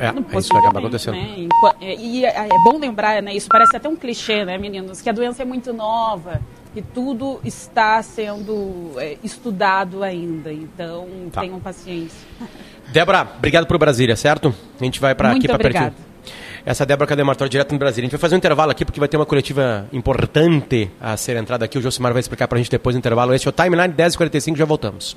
É, 0.00 0.06
é 0.06 0.38
isso 0.38 0.48
que 0.48 0.54
vai 0.54 0.62
acabar 0.62 0.78
acontecendo. 0.78 1.14
Né? 1.14 1.46
É, 1.82 1.94
E 1.94 2.24
é, 2.24 2.46
é 2.46 2.64
bom 2.64 2.78
lembrar, 2.78 3.22
né? 3.22 3.34
Isso 3.34 3.48
parece 3.50 3.76
até 3.76 3.86
um 3.86 3.94
clichê, 3.96 4.46
né, 4.46 4.56
meninos? 4.56 5.02
Que 5.02 5.10
a 5.10 5.12
doença 5.12 5.42
é 5.42 5.44
muito 5.44 5.74
nova, 5.74 6.40
que 6.72 6.80
tudo 6.80 7.38
está 7.44 8.02
sendo 8.02 8.92
é, 8.96 9.18
estudado 9.22 10.02
ainda. 10.02 10.50
Então, 10.50 11.06
Tá. 11.30 11.42
tenham 11.42 11.60
paciência. 11.60 12.26
Débora, 12.88 13.28
obrigado 13.36 13.66
por 13.66 13.76
Brasília, 13.78 14.16
certo? 14.16 14.54
A 14.80 14.84
gente 14.84 14.98
vai 14.98 15.14
para 15.14 15.32
aqui 15.32 15.46
para 15.46 15.58
pertinho. 15.58 15.92
Essa 16.64 16.82
é 16.82 16.84
a 16.84 16.86
Débora 16.86 17.06
Cademartor, 17.06 17.48
direto 17.48 17.74
em 17.74 17.78
Brasília. 17.78 18.04
A 18.04 18.06
gente 18.06 18.12
vai 18.12 18.20
fazer 18.20 18.34
um 18.34 18.38
intervalo 18.38 18.70
aqui, 18.70 18.84
porque 18.84 19.00
vai 19.00 19.08
ter 19.08 19.16
uma 19.16 19.26
coletiva 19.26 19.86
importante 19.92 20.90
a 21.00 21.16
ser 21.16 21.36
entrada 21.36 21.64
aqui. 21.64 21.78
O 21.78 21.82
Josimar 21.82 22.12
vai 22.12 22.20
explicar 22.20 22.48
para 22.48 22.56
a 22.56 22.60
gente 22.60 22.70
depois 22.70 22.94
do 22.94 22.98
intervalo. 22.98 23.34
Esse 23.34 23.46
é 23.46 23.50
o 23.50 23.52
Timeline 23.52 23.92
10h45, 23.94 24.56
já 24.56 24.64
voltamos. 24.64 25.16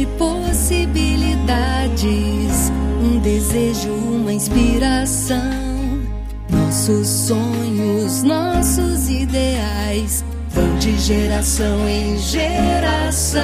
De 0.00 0.06
possibilidades, 0.16 2.72
um 3.02 3.18
desejo, 3.18 3.92
uma 3.92 4.32
inspiração. 4.32 5.36
Nossos 6.48 7.06
sonhos, 7.06 8.22
nossos 8.22 9.10
ideais 9.10 10.24
vão 10.48 10.78
de 10.78 10.98
geração 10.98 11.86
em 11.86 12.16
geração. 12.16 13.42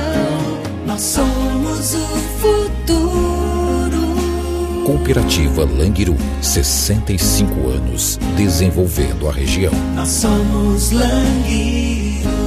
Nós 0.87 1.03
somos 1.03 1.95
o 1.95 2.07
futuro. 2.41 4.17
Cooperativa 4.87 5.65
Languiru, 5.65 6.17
65 6.41 7.69
anos, 7.69 8.19
desenvolvendo 8.35 9.29
a 9.29 9.33
região. 9.33 9.75
Nós 9.95 10.09
somos 10.09 10.91
Languiru. 10.91 12.46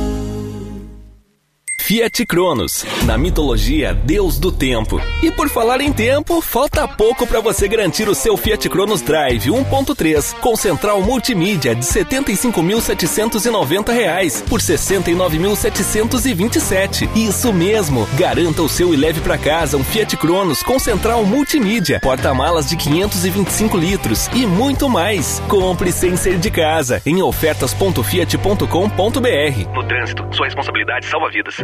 Fiat 1.90 2.24
Cronos, 2.28 2.86
na 3.08 3.18
mitologia, 3.18 3.96
Deus 3.96 4.38
do 4.38 4.52
tempo. 4.52 5.02
E 5.24 5.32
por 5.32 5.50
falar 5.50 5.82
em 5.82 5.92
tempo, 5.92 6.40
falta 6.40 6.88
pouco 6.88 7.26
para 7.26 7.40
você 7.40 7.68
garantir 7.68 8.08
o 8.08 8.14
seu 8.14 8.38
Fiat 8.38 8.70
Cronos 8.70 9.02
Drive 9.02 9.50
1.3 9.50 10.36
com 10.36 10.56
central 10.56 11.02
multimídia 11.02 11.74
de 11.74 11.84
75.790 11.84 13.92
reais 13.92 14.44
por 14.48 14.60
R$ 14.60 14.68
69.727. 14.68 17.10
Isso 17.16 17.52
mesmo, 17.52 18.08
garanta 18.14 18.62
o 18.62 18.70
seu 18.70 18.94
e 18.94 18.96
leve 18.96 19.20
para 19.22 19.40
casa 19.40 19.76
um 19.76 19.84
Fiat 19.84 20.16
Cronos 20.16 20.62
com 20.62 20.78
central 20.78 21.26
multimídia, 21.26 22.00
porta-malas 22.02 22.70
de 22.70 22.78
525 22.78 23.76
litros 23.76 24.28
e 24.36 24.46
muito 24.46 24.88
mais. 24.88 25.42
Compre 25.48 25.92
sem 25.92 26.16
ser 26.16 26.38
de 26.38 26.52
casa 26.52 27.02
em 27.04 27.24
ofertas.fiat.com.br. 27.24 29.74
No 29.74 29.84
trânsito, 29.88 30.28
sua 30.32 30.46
responsabilidade 30.46 31.08
salva 31.08 31.32
vidas. 31.32 31.56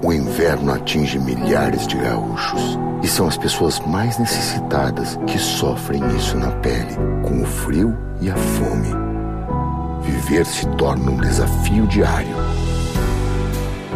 O 0.00 0.12
inverno 0.12 0.72
atinge 0.72 1.18
milhares 1.18 1.84
de 1.86 1.96
gaúchos 1.96 2.78
e 3.02 3.08
são 3.08 3.26
as 3.26 3.36
pessoas 3.36 3.80
mais 3.80 4.16
necessitadas 4.16 5.18
que 5.26 5.38
sofrem 5.38 6.00
isso 6.16 6.36
na 6.36 6.52
pele, 6.52 6.94
com 7.24 7.42
o 7.42 7.44
frio 7.44 7.98
e 8.20 8.30
a 8.30 8.36
fome. 8.36 8.94
Viver 10.02 10.46
se 10.46 10.66
torna 10.76 11.10
um 11.10 11.16
desafio 11.16 11.84
diário. 11.88 12.34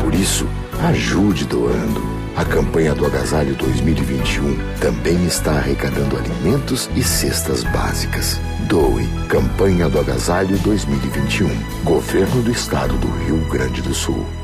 Por 0.01 0.13
isso, 0.13 0.47
ajude 0.89 1.45
doando. 1.45 2.03
A 2.37 2.45
campanha 2.45 2.95
do 2.95 3.07
Agasalho 3.07 3.55
2021 3.55 4.59
também 4.81 5.25
está 5.27 5.53
arrecadando 5.53 6.17
alimentos 6.17 6.91
e 6.97 7.03
cestas 7.05 7.63
básicas. 7.63 8.41
Doe. 8.69 9.07
Campanha 9.29 9.89
do 9.89 10.01
Agasalho 10.01 10.59
2021. 10.59 11.49
Governo 11.85 12.43
do 12.43 12.51
Estado 12.51 12.95
do 12.95 13.09
Rio 13.25 13.39
Grande 13.49 13.81
do 13.83 13.95
Sul. 13.95 14.41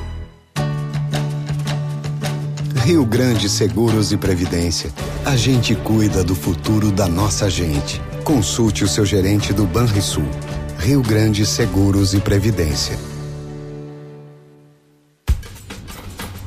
Rio 2.88 3.04
Grande 3.04 3.50
Seguros 3.50 4.12
e 4.12 4.16
Previdência. 4.16 4.90
A 5.22 5.36
gente 5.36 5.74
cuida 5.74 6.24
do 6.24 6.34
futuro 6.34 6.90
da 6.90 7.06
nossa 7.06 7.50
gente. 7.50 8.00
Consulte 8.24 8.82
o 8.82 8.88
seu 8.88 9.04
gerente 9.04 9.52
do 9.52 9.66
Banrisul. 9.66 10.24
Rio 10.78 11.02
Grande 11.02 11.44
Seguros 11.44 12.14
e 12.14 12.18
Previdência. 12.18 12.98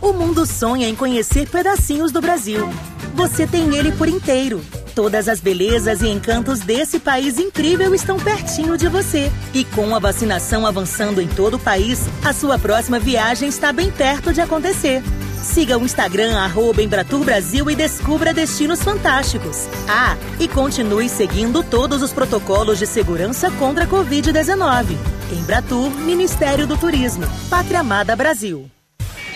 O 0.02 0.12
mundo 0.14 0.48
sonha 0.48 0.90
em 0.90 0.96
conhecer 0.96 1.48
pedacinhos 1.48 2.12
do 2.12 2.20
Brasil. 2.20 2.68
Você 3.14 3.46
tem 3.46 3.76
ele 3.76 3.92
por 3.92 4.08
inteiro. 4.08 4.66
Todas 4.96 5.28
as 5.30 5.40
belezas 5.40 6.02
e 6.02 6.08
encantos 6.08 6.62
desse 6.62 6.98
país 6.98 7.38
incrível 7.38 7.94
estão 7.94 8.18
pertinho 8.18 8.80
de 8.80 8.88
você. 8.88 9.32
E 9.54 9.64
com 9.64 9.96
a 9.96 10.00
vacinação 10.00 10.66
avançando 10.66 11.22
em 11.22 11.28
todo 11.28 11.58
o 11.58 11.60
país, 11.60 12.00
a 12.26 12.34
sua 12.34 12.58
próxima 12.58 12.98
viagem 12.98 13.48
está 13.48 13.72
bem 13.72 13.92
perto 13.92 14.34
de 14.34 14.42
acontecer. 14.42 15.04
Siga 15.44 15.78
o 15.78 15.84
Instagram 15.84 16.38
Embratur 16.80 17.24
Brasil 17.26 17.70
e 17.70 17.76
descubra 17.76 18.34
destinos 18.34 18.84
fantásticos. 18.84 19.68
Ah, 19.88 20.16
e 20.40 20.48
continue 20.48 21.10
seguindo 21.10 21.64
todos 21.64 22.02
os 22.02 22.14
protocolos 22.14 22.78
de 22.78 22.86
segurança 22.86 23.50
contra 23.52 23.86
a 23.86 23.88
Covid-19. 23.88 24.96
Embratur, 25.32 25.90
Ministério 25.90 26.68
do 26.68 26.78
Turismo. 26.78 27.26
Pátria 27.50 27.80
Amada 27.80 28.16
Brasil. 28.16 28.70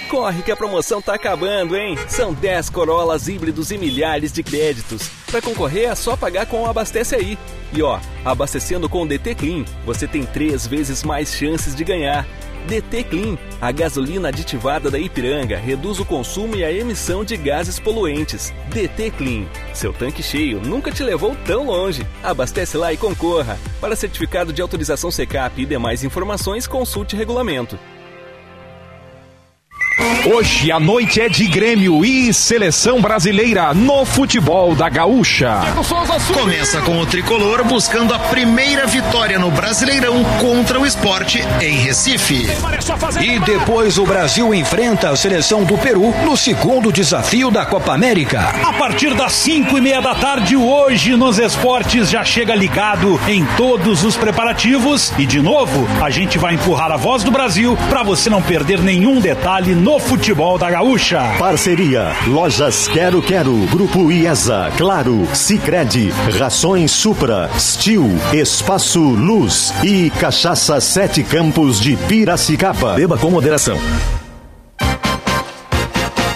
Corre 0.09 0.43
que 0.43 0.51
a 0.51 0.55
promoção 0.55 1.01
tá 1.01 1.15
acabando, 1.15 1.75
hein? 1.75 1.97
São 2.07 2.31
10 2.31 2.69
Corolas 2.69 3.27
híbridos 3.27 3.71
e 3.71 3.77
milhares 3.77 4.31
de 4.31 4.43
créditos. 4.43 5.09
Para 5.31 5.41
concorrer 5.41 5.89
é 5.89 5.95
só 5.95 6.15
pagar 6.15 6.45
com 6.45 6.61
o 6.61 6.67
Abastece 6.67 7.15
Aí. 7.15 7.37
E 7.73 7.81
ó, 7.81 7.99
abastecendo 8.23 8.87
com 8.87 9.01
o 9.01 9.07
DT 9.07 9.33
Clean, 9.33 9.65
você 9.83 10.07
tem 10.07 10.23
três 10.23 10.67
vezes 10.67 11.03
mais 11.03 11.33
chances 11.33 11.73
de 11.73 11.83
ganhar. 11.83 12.27
DT 12.67 13.03
Clean, 13.03 13.37
a 13.61 13.71
gasolina 13.71 14.29
aditivada 14.29 14.89
da 14.89 14.97
Ipiranga, 14.97 15.55
reduz 15.55 15.99
o 15.99 16.05
consumo 16.05 16.55
e 16.55 16.63
a 16.63 16.71
emissão 16.71 17.23
de 17.23 17.37
gases 17.37 17.79
poluentes. 17.79 18.51
DT 18.69 19.11
Clean, 19.11 19.45
seu 19.73 19.93
tanque 19.93 20.23
cheio 20.23 20.59
nunca 20.59 20.91
te 20.91 21.03
levou 21.03 21.35
tão 21.45 21.67
longe. 21.67 22.05
Abastece 22.23 22.75
lá 22.75 22.91
e 22.91 22.97
concorra. 22.97 23.59
Para 23.79 23.95
certificado 23.95 24.51
de 24.51 24.61
autorização 24.61 25.11
Secap 25.11 25.61
e 25.61 25.65
demais 25.65 26.03
informações, 26.03 26.65
consulte 26.65 27.15
regulamento. 27.15 27.77
Hoje 30.25 30.71
a 30.71 30.79
noite 30.79 31.21
é 31.21 31.29
de 31.29 31.47
Grêmio 31.47 32.03
e 32.03 32.33
seleção 32.33 32.99
brasileira 32.99 33.73
no 33.73 34.03
futebol 34.03 34.75
da 34.75 34.89
Gaúcha. 34.89 35.59
Começa 36.33 36.81
com 36.81 36.99
o 36.99 37.05
tricolor 37.05 37.63
buscando 37.63 38.13
a 38.13 38.19
primeira 38.19 38.87
vitória 38.87 39.39
no 39.39 39.51
Brasileirão 39.51 40.23
contra 40.41 40.79
o 40.79 40.85
esporte 40.85 41.39
em 41.61 41.77
Recife. 41.77 42.47
E 43.21 43.39
depois 43.39 43.97
o 43.97 44.05
Brasil 44.05 44.53
enfrenta 44.53 45.09
a 45.09 45.15
seleção 45.15 45.63
do 45.63 45.77
Peru 45.77 46.13
no 46.25 46.35
segundo 46.35 46.91
desafio 46.91 47.49
da 47.49 47.65
Copa 47.65 47.93
América. 47.93 48.41
A 48.63 48.73
partir 48.73 49.13
das 49.13 49.31
cinco 49.33 49.77
e 49.77 49.81
meia 49.81 50.01
da 50.01 50.15
tarde, 50.15 50.57
hoje 50.57 51.15
nos 51.15 51.37
esportes 51.37 52.09
já 52.09 52.23
chega 52.23 52.55
ligado 52.55 53.19
em 53.27 53.45
todos 53.55 54.03
os 54.03 54.17
preparativos. 54.17 55.13
E 55.17 55.25
de 55.25 55.41
novo, 55.41 55.87
a 56.03 56.09
gente 56.09 56.37
vai 56.37 56.55
empurrar 56.55 56.91
a 56.91 56.97
voz 56.97 57.23
do 57.23 57.31
Brasil 57.31 57.77
para 57.89 58.03
você 58.03 58.29
não 58.29 58.41
perder 58.41 58.79
nenhum 58.81 59.21
detalhe 59.21 59.84
no 59.85 59.99
futebol 59.99 60.57
da 60.57 60.71
Gaúcha. 60.71 61.21
Parceria 61.37 62.07
Lojas 62.25 62.87
Quero 62.87 63.21
Quero, 63.21 63.53
Grupo 63.67 64.11
IESA, 64.11 64.71
Claro, 64.75 65.27
Sicredi, 65.31 66.09
Rações 66.39 66.89
Supra, 66.89 67.51
Stil, 67.55 68.03
Espaço 68.33 68.99
Luz 68.99 69.71
e 69.83 70.09
Cachaça 70.19 70.81
Sete 70.81 71.21
Campos 71.21 71.79
de 71.79 71.95
Piracicaba. 71.95 72.95
Beba 72.95 73.15
com 73.15 73.29
moderação. 73.29 73.77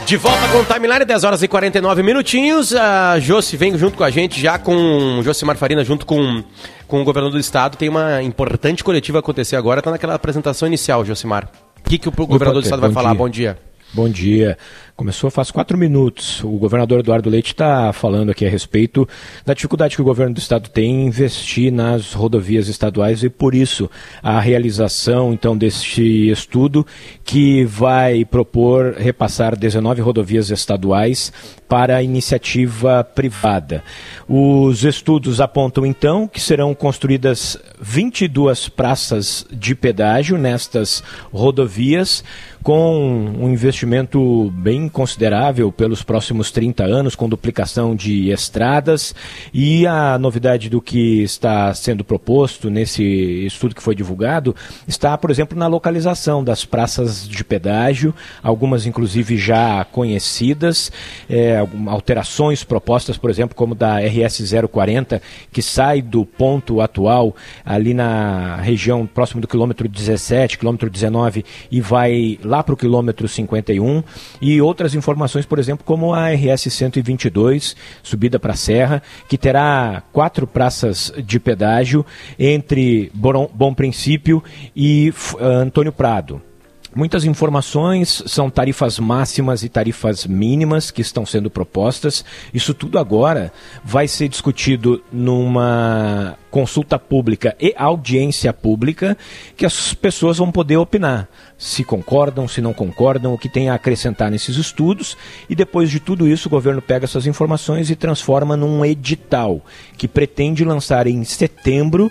De 0.06 0.16
volta 0.16 0.48
com 0.50 0.60
o 0.60 0.66
Timeline, 0.66 1.06
10 1.06 1.24
horas 1.24 1.42
e 1.42 1.48
49 1.48 2.04
minutinhos. 2.04 2.76
A 2.76 3.20
Josi 3.20 3.58
vem 3.58 3.76
junto 3.80 3.98
com 3.98 4.04
a 4.04 4.12
gente, 4.12 4.40
já 4.40 4.60
com 4.60 5.22
Josimar 5.24 5.58
Farina, 5.58 5.84
junto 5.84 6.06
com, 6.06 6.44
com 6.88 7.02
o 7.02 7.04
governador 7.04 7.34
do 7.34 7.42
estado. 7.42 7.78
Tem 7.78 7.90
uma 7.90 8.22
importante 8.22 8.84
coletiva 8.84 9.18
acontecer 9.18 9.56
agora, 9.56 9.80
está 9.80 9.90
naquela 9.90 10.14
apresentação 10.14 10.68
inicial, 10.68 11.04
Josimar. 11.04 11.50
O 11.90 11.92
que, 11.92 11.98
que 11.98 12.08
o 12.08 12.12
governador 12.12 12.62
do 12.62 12.66
estado 12.66 12.82
vai 12.82 12.92
falar? 12.92 13.16
Bom 13.16 13.28
dia. 13.28 13.58
Bom 13.92 14.08
dia. 14.08 14.60
Começou 15.00 15.32
faz 15.32 15.50
quatro 15.50 15.78
minutos. 15.78 16.44
O 16.44 16.58
governador 16.58 17.00
Eduardo 17.00 17.30
Leite 17.30 17.54
está 17.54 17.94
falando 17.94 18.32
aqui 18.32 18.46
a 18.46 18.50
respeito 18.50 19.08
da 19.46 19.54
dificuldade 19.54 19.96
que 19.96 20.02
o 20.02 20.04
governo 20.04 20.34
do 20.34 20.40
estado 20.40 20.70
tem 20.70 20.92
em 20.92 21.08
investir 21.08 21.72
nas 21.72 22.12
rodovias 22.12 22.68
estaduais 22.68 23.24
e 23.24 23.30
por 23.30 23.56
isso 23.56 23.90
a 24.22 24.42
realização 24.42 25.32
então 25.32 25.58
deste 25.58 26.30
estudo 26.30 26.86
que 27.24 27.64
vai 27.64 28.26
propor 28.26 28.96
repassar 28.98 29.56
19 29.56 30.02
rodovias 30.02 30.50
estaduais 30.50 31.32
para 31.70 31.96
a 31.96 32.04
iniciativa 32.04 33.02
privada. 33.02 33.82
Os 34.28 34.84
estudos 34.84 35.40
apontam 35.40 35.86
então 35.86 36.28
que 36.28 36.42
serão 36.42 36.76
construídas 36.76 37.58
22 37.80 38.68
praças 38.68 39.46
de 39.50 39.74
pedágio 39.76 40.38
nestas 40.38 41.02
rodovias 41.32 42.22
com 42.62 43.34
um 43.40 43.50
investimento 43.50 44.52
bem 44.52 44.89
considerável 44.90 45.72
pelos 45.72 46.04
próximos 46.04 46.52
30 46.52 46.84
anos, 46.84 47.16
com 47.16 47.30
duplicação 47.30 47.96
de 47.96 48.30
estradas. 48.30 49.14
E 49.54 49.86
a 49.86 50.18
novidade 50.18 50.70
do 50.70 50.82
que 50.82 51.24
está 51.24 51.74
sendo 51.74 52.04
proposto 52.04 52.70
nesse 52.70 53.04
estudo 53.46 53.76
que 53.76 53.84
foi 53.84 53.96
divulgado 53.96 54.56
está, 54.88 55.18
por 55.18 55.32
exemplo, 55.32 55.58
na 55.58 55.68
localização 55.68 56.44
das 56.44 56.66
praças 56.66 57.28
de 57.28 57.44
pedágio, 57.44 58.14
algumas 58.42 58.86
inclusive 58.86 59.38
já 59.38 59.86
conhecidas, 59.86 60.92
é, 61.30 61.66
alterações 61.88 62.64
propostas, 62.64 63.18
por 63.18 63.30
exemplo, 63.30 63.56
como 63.56 63.76
da 63.76 64.00
RS 64.00 64.54
040, 64.72 65.22
que 65.52 65.62
sai 65.62 66.02
do 66.02 66.26
ponto 66.26 66.82
atual 66.82 67.36
ali 67.66 67.94
na 67.94 68.58
região 68.58 69.06
próximo 69.06 69.42
do 69.42 69.48
quilômetro 69.48 69.88
17, 69.88 70.58
quilômetro 70.58 70.90
19 70.90 71.44
e 71.72 71.82
vai 71.82 72.40
lá 72.44 72.64
para 72.64 72.74
o 72.74 72.78
quilômetro 72.78 73.28
51 73.28 74.04
e 74.42 74.62
outras 74.62 74.79
informações, 74.94 75.46
por 75.46 75.60
exemplo, 75.60 75.86
como 75.86 76.14
a 76.14 76.30
RS 76.30 76.72
122, 76.72 77.76
subida 78.02 78.40
para 78.40 78.54
a 78.54 78.58
Serra, 78.58 79.04
que 79.28 79.38
terá 79.38 80.04
quatro 80.12 80.48
praças 80.48 81.14
de 81.24 81.40
pedágio 81.40 82.06
entre 82.38 83.12
Bom, 83.14 83.74
Princípio 83.74 84.44
e 84.76 85.14
Antônio 85.40 85.92
Prado. 85.92 86.49
Muitas 86.96 87.24
informações, 87.24 88.24
são 88.26 88.50
tarifas 88.50 88.98
máximas 88.98 89.64
e 89.64 89.70
tarifas 89.70 90.26
mínimas 90.26 90.90
que 90.90 91.02
estão 91.02 91.24
sendo 91.24 91.50
propostas. 91.50 92.26
Isso 92.52 92.74
tudo 92.74 92.98
agora 92.98 93.54
vai 93.84 94.08
ser 94.08 94.28
discutido 94.28 95.04
numa 95.12 96.36
consulta 96.50 96.98
pública 96.98 97.56
e 97.60 97.76
audiência 97.78 98.52
pública 98.52 99.16
que 99.56 99.68
as 99.68 99.94
pessoas 99.94 100.40
vão 100.40 100.52
poder 100.52 100.78
opinar 100.78 101.30
se 101.60 101.84
concordam, 101.84 102.48
se 102.48 102.62
não 102.62 102.74
concordam, 102.74 103.34
o 103.34 103.38
que 103.38 103.50
tem 103.50 103.70
a 103.70 103.74
acrescentar 103.74 104.32
nesses 104.32 104.56
estudos 104.56 105.18
e 105.50 105.54
depois 105.54 105.92
de 105.92 106.00
tudo 106.00 106.26
isso 106.26 106.48
o 106.48 106.50
governo 106.50 106.82
pega 106.82 107.04
essas 107.04 107.28
informações 107.28 107.92
e 107.92 107.98
transforma 107.98 108.56
num 108.56 108.84
edital 108.86 109.62
que 109.98 110.08
pretende 110.08 110.64
lançar 110.64 111.06
em 111.06 111.22
setembro 111.26 112.10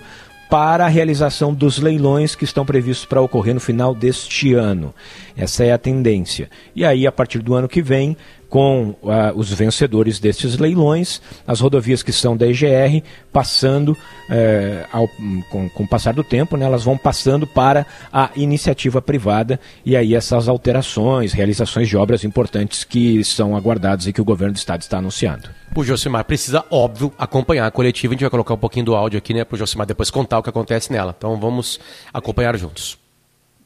para 0.48 0.86
a 0.86 0.88
realização 0.88 1.52
dos 1.52 1.78
leilões 1.78 2.34
que 2.34 2.44
estão 2.44 2.64
previstos 2.64 3.04
para 3.06 3.20
ocorrer 3.20 3.54
no 3.54 3.60
final 3.60 3.94
deste 3.94 4.54
ano. 4.54 4.94
Essa 5.36 5.64
é 5.64 5.72
a 5.72 5.78
tendência. 5.78 6.48
E 6.74 6.84
aí, 6.84 7.06
a 7.06 7.12
partir 7.12 7.40
do 7.40 7.54
ano 7.54 7.68
que 7.68 7.82
vem, 7.82 8.16
com 8.48 8.94
uh, 9.02 9.32
os 9.34 9.52
vencedores 9.52 10.18
destes 10.18 10.56
leilões, 10.58 11.20
as 11.46 11.60
rodovias 11.60 12.02
que 12.02 12.12
são 12.12 12.36
da 12.36 12.46
EGR, 12.46 13.02
passando, 13.32 13.96
eh, 14.30 14.86
ao, 14.90 15.06
com, 15.50 15.68
com 15.68 15.84
o 15.84 15.88
passar 15.88 16.14
do 16.14 16.24
tempo, 16.24 16.56
né, 16.56 16.64
elas 16.64 16.82
vão 16.82 16.96
passando 16.96 17.46
para 17.46 17.86
a 18.12 18.30
iniciativa 18.36 19.02
privada 19.02 19.60
e 19.84 19.96
aí 19.96 20.14
essas 20.14 20.48
alterações, 20.48 21.32
realizações 21.32 21.88
de 21.88 21.96
obras 21.96 22.24
importantes 22.24 22.84
que 22.84 23.22
são 23.22 23.54
aguardadas 23.54 24.06
e 24.06 24.12
que 24.12 24.20
o 24.20 24.24
governo 24.24 24.54
do 24.54 24.58
estado 24.58 24.80
está 24.80 24.98
anunciando. 24.98 25.50
O 25.76 25.84
Josimar 25.84 26.24
precisa, 26.24 26.64
óbvio, 26.70 27.12
acompanhar 27.18 27.66
a 27.66 27.70
coletiva. 27.70 28.12
A 28.12 28.14
gente 28.14 28.22
vai 28.22 28.30
colocar 28.30 28.54
um 28.54 28.58
pouquinho 28.58 28.86
do 28.86 28.96
áudio 28.96 29.18
aqui, 29.18 29.34
né, 29.34 29.44
para 29.44 29.54
o 29.54 29.58
Josimar 29.58 29.86
depois 29.86 30.10
contar 30.10 30.38
o 30.38 30.42
que 30.42 30.50
acontece 30.50 30.90
nela. 30.90 31.14
Então 31.16 31.38
vamos 31.38 31.78
acompanhar 32.12 32.56
juntos 32.56 32.98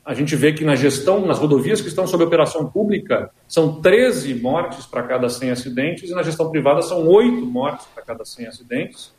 a 0.05 0.15
gente 0.15 0.35
vê 0.35 0.53
que 0.53 0.65
na 0.65 0.75
gestão, 0.75 1.25
nas 1.25 1.39
rodovias 1.39 1.81
que 1.81 1.89
estão 1.89 2.07
sob 2.07 2.25
operação 2.25 2.67
pública, 2.67 3.31
são 3.47 3.81
13 3.81 4.35
mortes 4.35 4.85
para 4.87 5.03
cada 5.05 5.29
100 5.29 5.51
acidentes, 5.51 6.11
e 6.11 6.15
na 6.15 6.23
gestão 6.23 6.51
privada 6.51 6.83
são 6.83 7.07
8 7.07 7.47
mortes 7.47 7.87
para 7.95 8.03
cada 8.03 8.25
100 8.25 8.47
acidentes. 8.47 9.15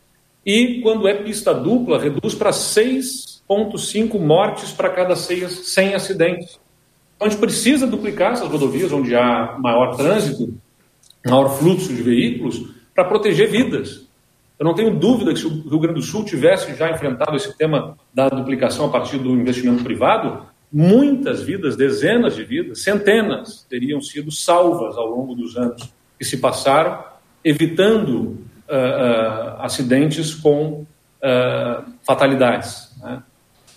E 0.45 0.81
quando 0.81 1.07
é 1.07 1.13
pista 1.13 1.53
dupla, 1.53 1.97
reduz 1.97 2.35
para 2.35 2.51
6,5 2.51 4.19
mortes 4.19 4.71
para 4.71 4.89
cada 4.89 5.15
100 5.15 5.95
acidentes. 5.95 6.59
Então 7.15 7.27
a 7.27 7.29
gente 7.29 7.39
precisa 7.39 7.87
duplicar 7.87 8.33
essas 8.33 8.49
rodovias 8.49 8.91
onde 8.91 9.15
há 9.15 9.57
maior 9.57 9.95
trânsito 9.95 10.53
maior 11.25 11.49
fluxo 11.57 11.93
de 11.93 12.01
veículos 12.01 12.73
para 12.93 13.05
proteger 13.05 13.49
vidas. 13.49 14.07
Eu 14.59 14.65
não 14.65 14.75
tenho 14.75 14.93
dúvida 14.93 15.33
que 15.33 15.39
se 15.39 15.47
o 15.47 15.69
Rio 15.69 15.79
Grande 15.79 15.99
do 15.99 16.05
Sul 16.05 16.23
tivesse 16.25 16.75
já 16.75 16.91
enfrentado 16.91 17.35
esse 17.35 17.55
tema 17.57 17.97
da 18.13 18.29
duplicação 18.29 18.85
a 18.85 18.89
partir 18.89 19.17
do 19.17 19.31
investimento 19.31 19.83
privado, 19.83 20.45
muitas 20.73 21.43
vidas, 21.43 21.75
dezenas 21.75 22.35
de 22.35 22.43
vidas, 22.43 22.81
centenas, 22.81 23.63
teriam 23.69 24.01
sido 24.01 24.31
salvas 24.31 24.97
ao 24.97 25.07
longo 25.07 25.35
dos 25.35 25.55
anos 25.55 25.93
que 26.17 26.25
se 26.25 26.37
passaram, 26.37 27.03
evitando 27.43 28.19
uh, 28.21 28.37
uh, 28.69 29.61
acidentes 29.61 30.33
com 30.33 30.81
uh, 30.81 31.83
fatalidades. 32.01 32.91
Né? 33.01 33.21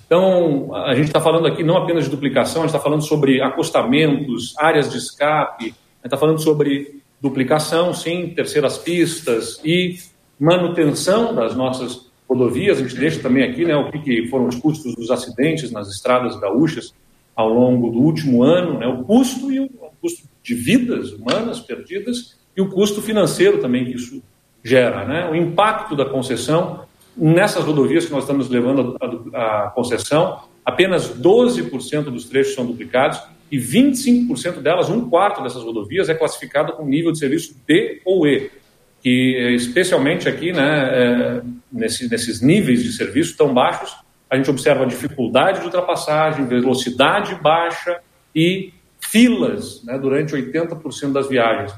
Então, 0.07 0.74
a 0.74 0.94
gente 0.94 1.09
está 1.09 1.20
falando 1.20 1.47
aqui 1.47 1.62
não 1.62 1.76
apenas 1.76 2.05
de 2.05 2.11
duplicação, 2.11 2.62
a 2.62 2.66
gente 2.66 2.74
está 2.74 2.82
falando 2.82 3.03
sobre 3.03 3.42
acostamentos, 3.42 4.55
áreas 4.57 4.90
de 4.90 4.97
escape, 4.97 5.64
a 5.64 5.66
gente 5.66 5.76
está 6.05 6.16
falando 6.16 6.40
sobre 6.40 7.03
duplicação, 7.20 7.92
sim, 7.92 8.32
terceiras 8.34 8.78
pistas 8.78 9.61
e 9.62 9.99
manutenção 10.38 11.34
das 11.34 11.55
nossas 11.55 12.05
rodovias. 12.29 12.79
A 12.79 12.83
gente 12.83 12.97
deixa 12.97 13.20
também 13.20 13.45
aqui 13.45 13.64
né, 13.64 13.77
o 13.77 13.91
que 13.91 14.27
foram 14.29 14.49
os 14.49 14.57
custos 14.57 14.95
dos 14.95 15.11
acidentes 15.11 15.70
nas 15.70 15.89
estradas 15.89 16.39
gaúchas 16.39 16.95
ao 17.35 17.49
longo 17.49 17.91
do 17.91 17.99
último 17.99 18.43
ano, 18.43 18.79
né, 18.79 18.87
o 18.87 19.05
custo 19.05 19.53
e 19.53 19.61
o, 19.61 19.64
o 19.64 19.91
custo 20.01 20.27
de 20.43 20.55
vidas 20.55 21.12
humanas 21.12 21.61
perdidas 21.61 22.37
e 22.57 22.62
o 22.62 22.70
custo 22.70 23.03
financeiro 23.03 23.59
também 23.59 23.85
que 23.85 23.93
isso 23.93 24.22
gera, 24.64 25.05
né, 25.05 25.31
o 25.31 25.35
impacto 25.35 25.95
da 25.95 26.07
concessão 26.07 26.87
nessas 27.16 27.64
rodovias 27.64 28.05
que 28.05 28.12
nós 28.12 28.24
estamos 28.24 28.49
levando 28.49 28.97
a 29.33 29.70
concessão, 29.74 30.41
apenas 30.64 31.09
12% 31.09 32.05
dos 32.05 32.27
trechos 32.27 32.55
são 32.55 32.66
duplicados 32.66 33.20
e 33.51 33.59
25% 33.59 34.61
delas, 34.61 34.91
um 34.91 35.09
quarto 35.09 35.43
dessas 35.43 35.62
rodovias, 35.62 36.09
é 36.09 36.14
classificado 36.14 36.72
com 36.72 36.85
nível 36.85 37.12
de 37.12 37.18
serviço 37.18 37.57
D 37.66 38.03
ou 38.05 38.27
E, 38.27 38.51
que 39.03 39.55
especialmente 39.55 40.28
aqui, 40.28 40.53
né, 40.53 40.90
é, 40.92 41.42
nesse, 41.72 42.09
nesses 42.09 42.40
níveis 42.40 42.82
de 42.82 42.92
serviço 42.92 43.36
tão 43.36 43.53
baixos, 43.53 43.94
a 44.28 44.36
gente 44.36 44.51
observa 44.51 44.86
dificuldade 44.86 45.61
de 45.61 45.66
ultrapassagem, 45.66 46.47
velocidade 46.47 47.34
baixa 47.36 48.01
e 48.34 48.72
filas 49.01 49.84
né, 49.84 49.99
durante 49.99 50.34
80% 50.34 51.12
das 51.12 51.28
viagens. 51.28 51.72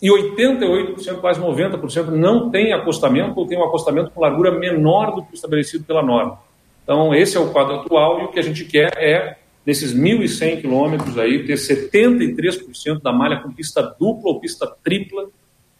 E 0.00 0.08
88%, 0.08 1.20
quase 1.20 1.40
90%, 1.40 2.10
não 2.10 2.50
tem 2.50 2.72
acostamento 2.72 3.38
ou 3.38 3.46
tem 3.46 3.58
um 3.58 3.64
acostamento 3.64 4.10
com 4.10 4.20
largura 4.20 4.56
menor 4.56 5.16
do 5.16 5.24
que 5.24 5.34
estabelecido 5.34 5.84
pela 5.84 6.02
norma. 6.02 6.38
Então, 6.84 7.12
esse 7.12 7.36
é 7.36 7.40
o 7.40 7.50
quadro 7.50 7.80
atual 7.80 8.20
e 8.20 8.24
o 8.24 8.28
que 8.28 8.38
a 8.38 8.42
gente 8.42 8.64
quer 8.64 8.92
é 8.96 9.36
desses 9.66 9.92
1.100 9.92 10.60
quilômetros 10.60 11.18
aí, 11.18 11.44
ter 11.44 11.54
73% 11.54 13.02
da 13.02 13.12
malha 13.12 13.40
com 13.42 13.52
pista 13.52 13.82
dupla 13.82 14.30
ou 14.30 14.40
pista 14.40 14.66
tripla, 14.82 15.26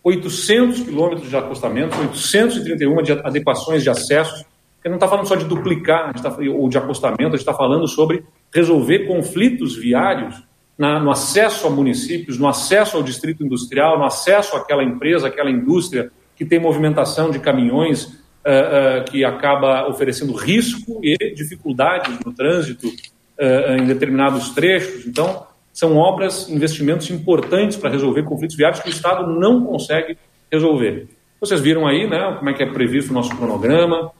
800 0.08 0.80
quilômetros 0.80 1.28
de 1.28 1.36
acostamento, 1.36 1.98
831 1.98 3.02
de 3.02 3.12
adequações 3.12 3.82
de 3.82 3.90
acessos, 3.90 4.44
porque 4.74 4.88
não 4.88 4.96
está 4.96 5.06
falando 5.06 5.26
só 5.26 5.36
de 5.36 5.44
duplicar 5.44 6.14
tá, 6.14 6.34
ou 6.54 6.68
de 6.68 6.78
acostamento, 6.78 7.28
a 7.28 7.30
gente 7.30 7.40
está 7.40 7.54
falando 7.54 7.86
sobre 7.86 8.24
resolver 8.54 9.06
conflitos 9.06 9.76
viários 9.76 10.42
na, 10.78 10.98
no 10.98 11.10
acesso 11.10 11.66
a 11.66 11.70
municípios, 11.70 12.38
no 12.38 12.48
acesso 12.48 12.96
ao 12.96 13.02
distrito 13.02 13.44
industrial, 13.44 13.98
no 13.98 14.04
acesso 14.04 14.56
àquela 14.56 14.82
empresa, 14.82 15.26
àquela 15.26 15.50
indústria 15.50 16.10
que 16.36 16.44
tem 16.44 16.60
movimentação 16.60 17.30
de 17.30 17.40
caminhões 17.40 18.04
uh, 18.04 19.00
uh, 19.00 19.10
que 19.10 19.24
acaba 19.24 19.88
oferecendo 19.88 20.32
risco 20.32 21.00
e 21.02 21.34
dificuldades 21.34 22.16
no 22.24 22.32
trânsito 22.32 22.86
uh, 22.86 23.72
em 23.76 23.84
determinados 23.84 24.50
trechos. 24.50 25.04
Então, 25.04 25.46
são 25.78 25.96
obras, 25.96 26.48
investimentos 26.48 27.08
importantes 27.08 27.76
para 27.76 27.88
resolver 27.88 28.24
conflitos 28.24 28.56
viários 28.56 28.80
que 28.80 28.88
o 28.88 28.90
Estado 28.90 29.32
não 29.38 29.64
consegue 29.64 30.18
resolver. 30.50 31.06
Vocês 31.40 31.60
viram 31.60 31.86
aí 31.86 32.04
né, 32.04 32.34
como 32.36 32.50
é 32.50 32.52
que 32.52 32.64
é 32.64 32.66
previsto 32.66 33.12
o 33.12 33.14
nosso 33.14 33.30
cronograma, 33.36 34.10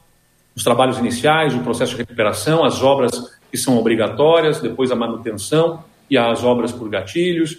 os 0.54 0.62
trabalhos 0.62 0.98
iniciais, 0.98 1.56
o 1.56 1.58
processo 1.64 1.96
de 1.96 1.98
recuperação, 1.98 2.64
as 2.64 2.80
obras 2.80 3.40
que 3.50 3.58
são 3.58 3.76
obrigatórias, 3.76 4.60
depois 4.60 4.92
a 4.92 4.94
manutenção 4.94 5.82
e 6.08 6.16
as 6.16 6.44
obras 6.44 6.70
por 6.70 6.88
gatilhos. 6.88 7.58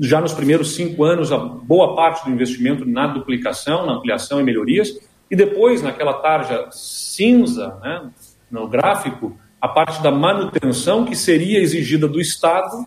Já 0.00 0.20
nos 0.20 0.32
primeiros 0.32 0.76
cinco 0.76 1.02
anos, 1.02 1.32
a 1.32 1.36
boa 1.36 1.96
parte 1.96 2.24
do 2.26 2.30
investimento 2.30 2.84
na 2.84 3.08
duplicação, 3.08 3.86
na 3.86 3.94
ampliação 3.94 4.38
e 4.38 4.44
melhorias. 4.44 5.00
E 5.28 5.34
depois, 5.34 5.82
naquela 5.82 6.14
tarja 6.14 6.68
cinza, 6.70 7.76
né, 7.82 8.08
no 8.48 8.68
gráfico, 8.68 9.36
a 9.60 9.66
parte 9.66 10.00
da 10.00 10.12
manutenção 10.12 11.04
que 11.04 11.16
seria 11.16 11.58
exigida 11.58 12.06
do 12.06 12.20
Estado, 12.20 12.86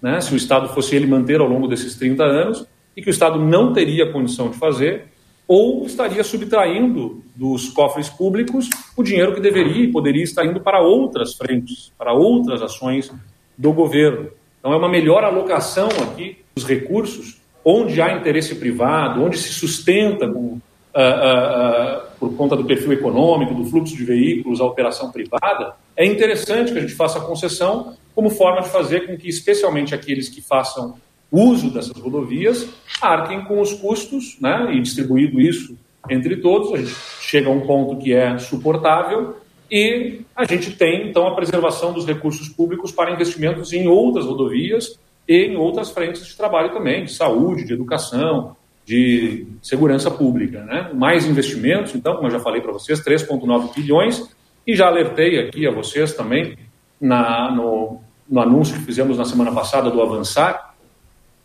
né, 0.00 0.20
se 0.20 0.32
o 0.32 0.36
Estado 0.36 0.68
fosse 0.68 0.94
ele 0.94 1.06
manter 1.06 1.40
ao 1.40 1.48
longo 1.48 1.66
desses 1.66 1.94
30 1.96 2.24
anos, 2.24 2.66
e 2.96 3.02
que 3.02 3.08
o 3.08 3.10
Estado 3.10 3.38
não 3.38 3.72
teria 3.72 4.10
condição 4.10 4.50
de 4.50 4.56
fazer, 4.56 5.06
ou 5.46 5.86
estaria 5.86 6.24
subtraindo 6.24 7.22
dos 7.34 7.68
cofres 7.68 8.08
públicos 8.08 8.68
o 8.96 9.02
dinheiro 9.02 9.34
que 9.34 9.40
deveria 9.40 9.84
e 9.84 9.92
poderia 9.92 10.24
estar 10.24 10.44
indo 10.44 10.60
para 10.60 10.80
outras 10.80 11.34
frentes, 11.34 11.92
para 11.96 12.12
outras 12.12 12.62
ações 12.62 13.12
do 13.56 13.72
governo. 13.72 14.30
Então, 14.58 14.72
é 14.72 14.76
uma 14.76 14.88
melhor 14.88 15.22
alocação 15.22 15.88
aqui 16.02 16.38
dos 16.54 16.66
recursos, 16.66 17.40
onde 17.64 18.00
há 18.00 18.16
interesse 18.16 18.56
privado, 18.56 19.22
onde 19.22 19.38
se 19.38 19.52
sustenta 19.52 20.26
com 20.28 20.40
uh, 20.40 20.58
uh, 20.96 21.98
uh, 21.98 22.02
por 22.18 22.34
conta 22.34 22.56
do 22.56 22.64
perfil 22.64 22.92
econômico, 22.92 23.54
do 23.54 23.64
fluxo 23.64 23.96
de 23.96 24.04
veículos, 24.04 24.60
a 24.60 24.64
operação 24.64 25.12
privada, 25.12 25.74
é 25.96 26.04
interessante 26.04 26.72
que 26.72 26.78
a 26.78 26.80
gente 26.80 26.94
faça 26.94 27.20
concessão 27.20 27.94
como 28.16 28.30
forma 28.30 28.62
de 28.62 28.70
fazer 28.70 29.06
com 29.06 29.14
que, 29.14 29.28
especialmente 29.28 29.94
aqueles 29.94 30.30
que 30.30 30.40
façam 30.40 30.94
uso 31.30 31.70
dessas 31.70 31.96
rodovias, 31.98 32.66
arquem 33.00 33.44
com 33.44 33.60
os 33.60 33.74
custos, 33.74 34.38
né, 34.40 34.70
e 34.72 34.80
distribuído 34.80 35.38
isso 35.38 35.76
entre 36.08 36.38
todos, 36.38 36.72
a 36.72 36.78
gente 36.78 36.94
chega 37.20 37.48
a 37.48 37.52
um 37.52 37.66
ponto 37.66 38.02
que 38.02 38.14
é 38.14 38.38
suportável 38.38 39.36
e 39.70 40.22
a 40.34 40.44
gente 40.44 40.72
tem, 40.72 41.10
então, 41.10 41.26
a 41.26 41.34
preservação 41.34 41.92
dos 41.92 42.06
recursos 42.06 42.48
públicos 42.48 42.90
para 42.90 43.12
investimentos 43.12 43.72
em 43.74 43.86
outras 43.86 44.24
rodovias 44.24 44.98
e 45.28 45.48
em 45.48 45.56
outras 45.56 45.90
frentes 45.90 46.24
de 46.24 46.34
trabalho 46.36 46.72
também, 46.72 47.04
de 47.04 47.12
saúde, 47.12 47.66
de 47.66 47.74
educação, 47.74 48.56
de 48.86 49.46
segurança 49.60 50.10
pública. 50.10 50.62
Né? 50.62 50.90
Mais 50.94 51.26
investimentos, 51.26 51.94
então, 51.94 52.14
como 52.14 52.28
eu 52.28 52.30
já 52.30 52.40
falei 52.40 52.62
para 52.62 52.72
vocês, 52.72 52.98
3,9 53.04 53.74
bilhões, 53.74 54.26
e 54.66 54.74
já 54.74 54.86
alertei 54.86 55.38
aqui 55.40 55.66
a 55.66 55.70
vocês 55.70 56.14
também 56.14 56.56
na, 57.00 57.54
no, 57.54 58.00
no 58.28 58.40
anúncio 58.40 58.74
que 58.74 58.82
fizemos 58.82 59.18
na 59.18 59.24
semana 59.24 59.52
passada 59.52 59.90
do 59.90 60.00
Avançar, 60.02 60.74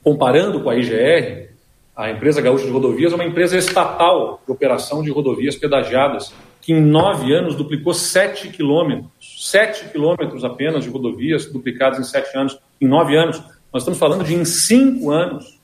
comparando 0.04 0.62
com 0.62 0.70
a 0.70 0.76
IGR, 0.76 1.52
a 1.96 2.10
empresa 2.10 2.42
Gaúcha 2.42 2.66
de 2.66 2.72
Rodovias 2.72 3.12
é 3.12 3.16
uma 3.16 3.26
empresa 3.26 3.58
estatal 3.58 4.42
de 4.46 4.52
operação 4.52 5.04
de 5.04 5.12
rodovias 5.12 5.56
pedagiadas, 5.56 6.34
que 6.62 6.74
em 6.74 6.82
nove 6.82 7.34
anos 7.34 7.56
duplicou 7.56 7.94
sete 7.94 8.48
quilômetros, 8.48 9.50
sete 9.50 9.90
quilômetros 9.90 10.44
apenas 10.44 10.84
de 10.84 10.90
rodovias 10.90 11.46
duplicadas 11.46 12.00
em 12.00 12.04
sete 12.04 12.36
anos, 12.38 12.58
em 12.80 12.88
nove 12.88 13.16
anos. 13.16 13.38
Nós 13.72 13.84
estamos 13.84 14.00
falando 14.00 14.24
de 14.24 14.34
em 14.34 14.46
cinco 14.46 15.12
anos 15.12 15.62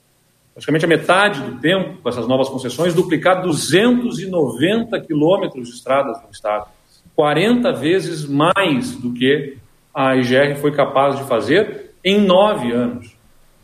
praticamente 0.58 0.86
a 0.86 0.88
metade 0.88 1.42
do 1.42 1.60
tempo, 1.60 2.02
com 2.02 2.10
essas 2.10 2.28
novas 2.28 2.50
concessões, 2.50 2.96
duplicar 2.96 3.44
290 3.44 5.00
quilômetros 5.02 5.68
de 5.68 5.76
estradas 5.76 6.20
no 6.24 6.32
Estado. 6.32 6.66
40 7.16 7.72
vezes 7.74 8.26
mais 8.26 8.96
do 8.96 9.14
que 9.14 9.58
a 9.98 10.16
IGR 10.16 10.56
foi 10.62 10.72
capaz 10.72 11.18
de 11.18 11.24
fazer 11.24 11.90
em 12.06 12.22
nove 12.22 12.72
anos. 12.72 13.18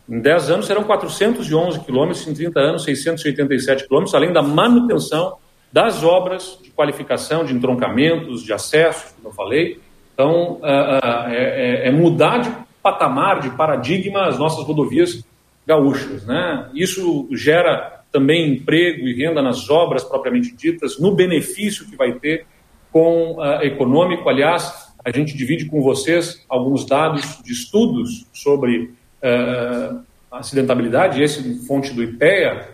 Em 0.10 0.20
10 0.20 0.50
anos 0.50 0.66
serão 0.66 0.84
411 0.84 1.80
quilômetros, 1.82 2.28
em 2.28 2.34
30 2.34 2.60
anos 2.60 2.84
687 2.86 3.88
quilômetros, 3.88 4.16
além 4.16 4.34
da 4.34 4.42
manutenção 4.42 5.38
das 5.72 6.04
obras 6.04 6.58
de 6.64 6.72
qualificação, 6.72 7.46
de 7.46 7.54
entroncamentos, 7.54 8.44
de 8.44 8.52
acesso, 8.52 9.14
como 9.14 9.30
eu 9.30 9.32
falei. 9.32 9.80
Então, 10.12 10.60
é, 10.64 11.86
é, 11.86 11.88
é 11.90 11.92
mudar 11.92 12.40
de 12.40 12.52
patamar, 12.82 13.40
de 13.40 13.52
paradigma 13.52 14.26
as 14.26 14.40
nossas 14.40 14.66
rodovias 14.66 15.24
gaúchas. 15.68 16.26
Né? 16.26 16.68
Isso 16.74 17.28
gera 17.32 18.02
também 18.12 18.56
emprego 18.56 19.08
e 19.08 19.14
renda 19.14 19.40
nas 19.40 19.70
obras 19.70 20.04
propriamente 20.04 20.56
ditas, 20.56 21.00
no 21.00 21.14
benefício 21.14 21.88
que 21.88 21.96
vai 21.96 22.14
ter 22.14 22.48
com 22.92 23.36
uh, 23.38 23.62
econômico. 23.62 24.28
Aliás, 24.28 24.83
a 25.06 25.12
gente 25.12 25.36
divide 25.36 25.66
com 25.66 25.82
vocês 25.82 26.44
alguns 26.48 26.86
dados 26.86 27.40
de 27.44 27.52
estudos 27.52 28.26
sobre 28.32 28.94
uh, 29.22 30.00
acidentabilidade, 30.32 31.22
esse 31.22 31.66
fonte 31.66 31.94
do 31.94 32.02
IPEA. 32.02 32.70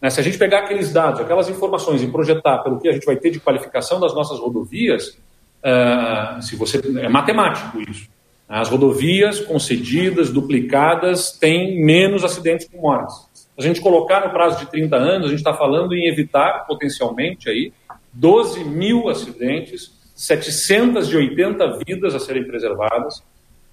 Né? 0.00 0.10
Se 0.10 0.20
a 0.20 0.22
gente 0.22 0.36
pegar 0.36 0.60
aqueles 0.60 0.92
dados, 0.92 1.20
aquelas 1.20 1.48
informações 1.48 2.02
e 2.02 2.06
projetar 2.08 2.58
pelo 2.58 2.80
que 2.80 2.88
a 2.88 2.92
gente 2.92 3.06
vai 3.06 3.16
ter 3.16 3.30
de 3.30 3.40
qualificação 3.40 4.00
das 4.00 4.14
nossas 4.14 4.38
rodovias, 4.38 5.18
uh, 5.64 6.42
se 6.42 6.56
você 6.56 6.80
é 6.98 7.08
matemático 7.08 7.80
isso. 7.88 8.08
As 8.48 8.68
rodovias 8.68 9.38
concedidas, 9.38 10.32
duplicadas, 10.32 11.30
têm 11.30 11.84
menos 11.84 12.24
acidentes 12.24 12.68
com 12.68 12.78
mortes. 12.78 13.28
Se 13.32 13.46
a 13.56 13.62
gente 13.62 13.80
colocar 13.80 14.26
no 14.26 14.32
prazo 14.32 14.58
de 14.58 14.70
30 14.70 14.96
anos, 14.96 15.26
a 15.26 15.28
gente 15.28 15.38
está 15.38 15.54
falando 15.54 15.94
em 15.94 16.08
evitar 16.08 16.66
potencialmente 16.66 17.48
aí 17.48 17.72
12 18.12 18.64
mil 18.64 19.08
acidentes, 19.08 19.99
780 20.20 21.78
vidas 21.86 22.14
a 22.14 22.20
serem 22.20 22.44
preservadas, 22.44 23.22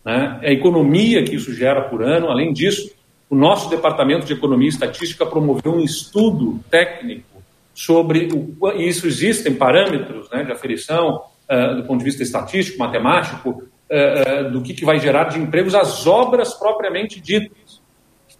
né? 0.06 0.39
a 0.41 0.50
economia 0.50 1.22
que 1.22 1.36
isso 1.36 1.54
gera 1.54 1.82
por 1.82 2.02
ano. 2.02 2.30
Além 2.30 2.54
disso, 2.54 2.89
o 3.30 3.36
nosso 3.36 3.70
Departamento 3.70 4.26
de 4.26 4.32
Economia 4.32 4.68
e 4.68 4.70
Estatística 4.70 5.26
promoveu 5.26 5.74
um 5.74 5.84
estudo 5.84 6.58
técnico 6.72 7.43
sobre 7.76 8.30
o, 8.32 8.72
isso 8.78 9.06
existem 9.08 9.56
parâmetros 9.56 10.30
né, 10.32 10.45
de 10.45 10.52
aferição 10.54 11.22
uh, 11.50 11.76
do 11.76 11.84
ponto 11.84 12.00
de 12.00 12.06
vista 12.06 12.24
estatístico, 12.24 12.80
matemático, 12.80 13.50
uh, 13.50 14.48
uh, 14.48 14.50
do 14.50 14.62
que, 14.62 14.74
que 14.74 14.86
vai 14.86 15.02
gerar 15.02 15.26
de 15.26 15.38
empregos 15.39 15.76
as 15.76 16.08
obras 16.08 16.54
propriamente 16.54 17.20
ditas. 17.20 17.82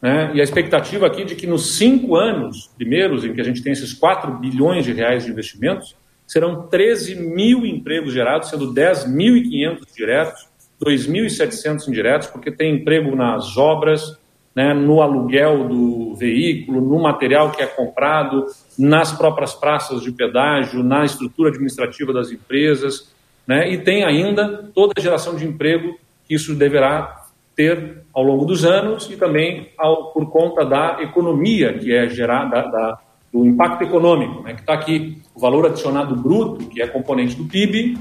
Né? 0.02 0.32
E 0.34 0.40
a 0.40 0.44
expectativa 0.46 1.06
aqui 1.06 1.26
de 1.26 1.36
que 1.36 1.46
nos 1.46 1.76
cinco 1.76 2.16
anos 2.16 2.72
primeiros, 2.78 3.26
em 3.26 3.34
que 3.34 3.42
a 3.42 3.44
gente 3.44 3.62
tem 3.62 3.74
esses 3.74 3.94
4 3.94 4.32
bilhões 4.40 4.86
de 4.86 4.94
reais 4.94 5.26
de 5.26 5.32
investimentos, 5.32 5.94
serão 6.28 6.68
13 6.68 7.16
mil 7.16 7.66
empregos 7.66 8.14
gerados, 8.14 8.50
sendo 8.50 8.74
10.500 8.74 9.80
diretos, 9.96 10.48
2.700 10.84 11.88
indiretos, 11.88 12.28
porque 12.28 12.52
tem 12.52 12.76
emprego 12.76 13.16
nas 13.16 13.58
obras, 13.58 14.20
né, 14.54 14.74
no 14.74 15.02
aluguel 15.02 15.68
do 15.68 16.16
veículo, 16.16 16.82
no 16.82 17.02
material 17.02 17.52
que 17.52 17.62
é 17.62 17.66
comprado, 17.66 18.46
nas 18.78 19.12
próprias 19.12 19.54
praças 19.54 20.02
de 20.02 20.12
pedágio, 20.12 20.84
na 20.84 21.06
estrutura 21.06 21.50
administrativa 21.50 22.12
das 22.12 22.32
empresas, 22.32 23.14
né, 23.48 23.72
e 23.72 23.78
tem 23.78 24.04
ainda 24.04 24.70
toda 24.74 24.94
a 24.98 25.02
geração 25.02 25.36
de 25.36 25.46
emprego 25.46 25.98
que 26.28 26.36
isso 26.36 26.54
deverá 26.54 27.26
ter 27.56 28.04
ao 28.14 28.22
longo 28.22 28.46
dos 28.46 28.66
anos 28.66 29.10
e 29.10 29.16
também 29.16 29.72
ao, 29.78 30.12
por 30.12 30.30
conta 30.30 30.66
da 30.66 30.98
economia 31.02 31.74
que 31.78 31.94
é 31.94 32.08
gerada, 32.10 32.62
da, 32.64 33.00
do 33.38 33.46
impacto 33.46 33.84
econômico, 33.84 34.42
né, 34.44 34.54
que 34.54 34.62
está 34.62 34.74
aqui 34.74 35.22
o 35.36 35.40
valor 35.40 35.66
adicionado 35.66 36.16
bruto, 36.16 36.66
que 36.66 36.82
é 36.82 36.88
componente 36.88 37.36
do 37.36 37.46
PIB, 37.46 37.98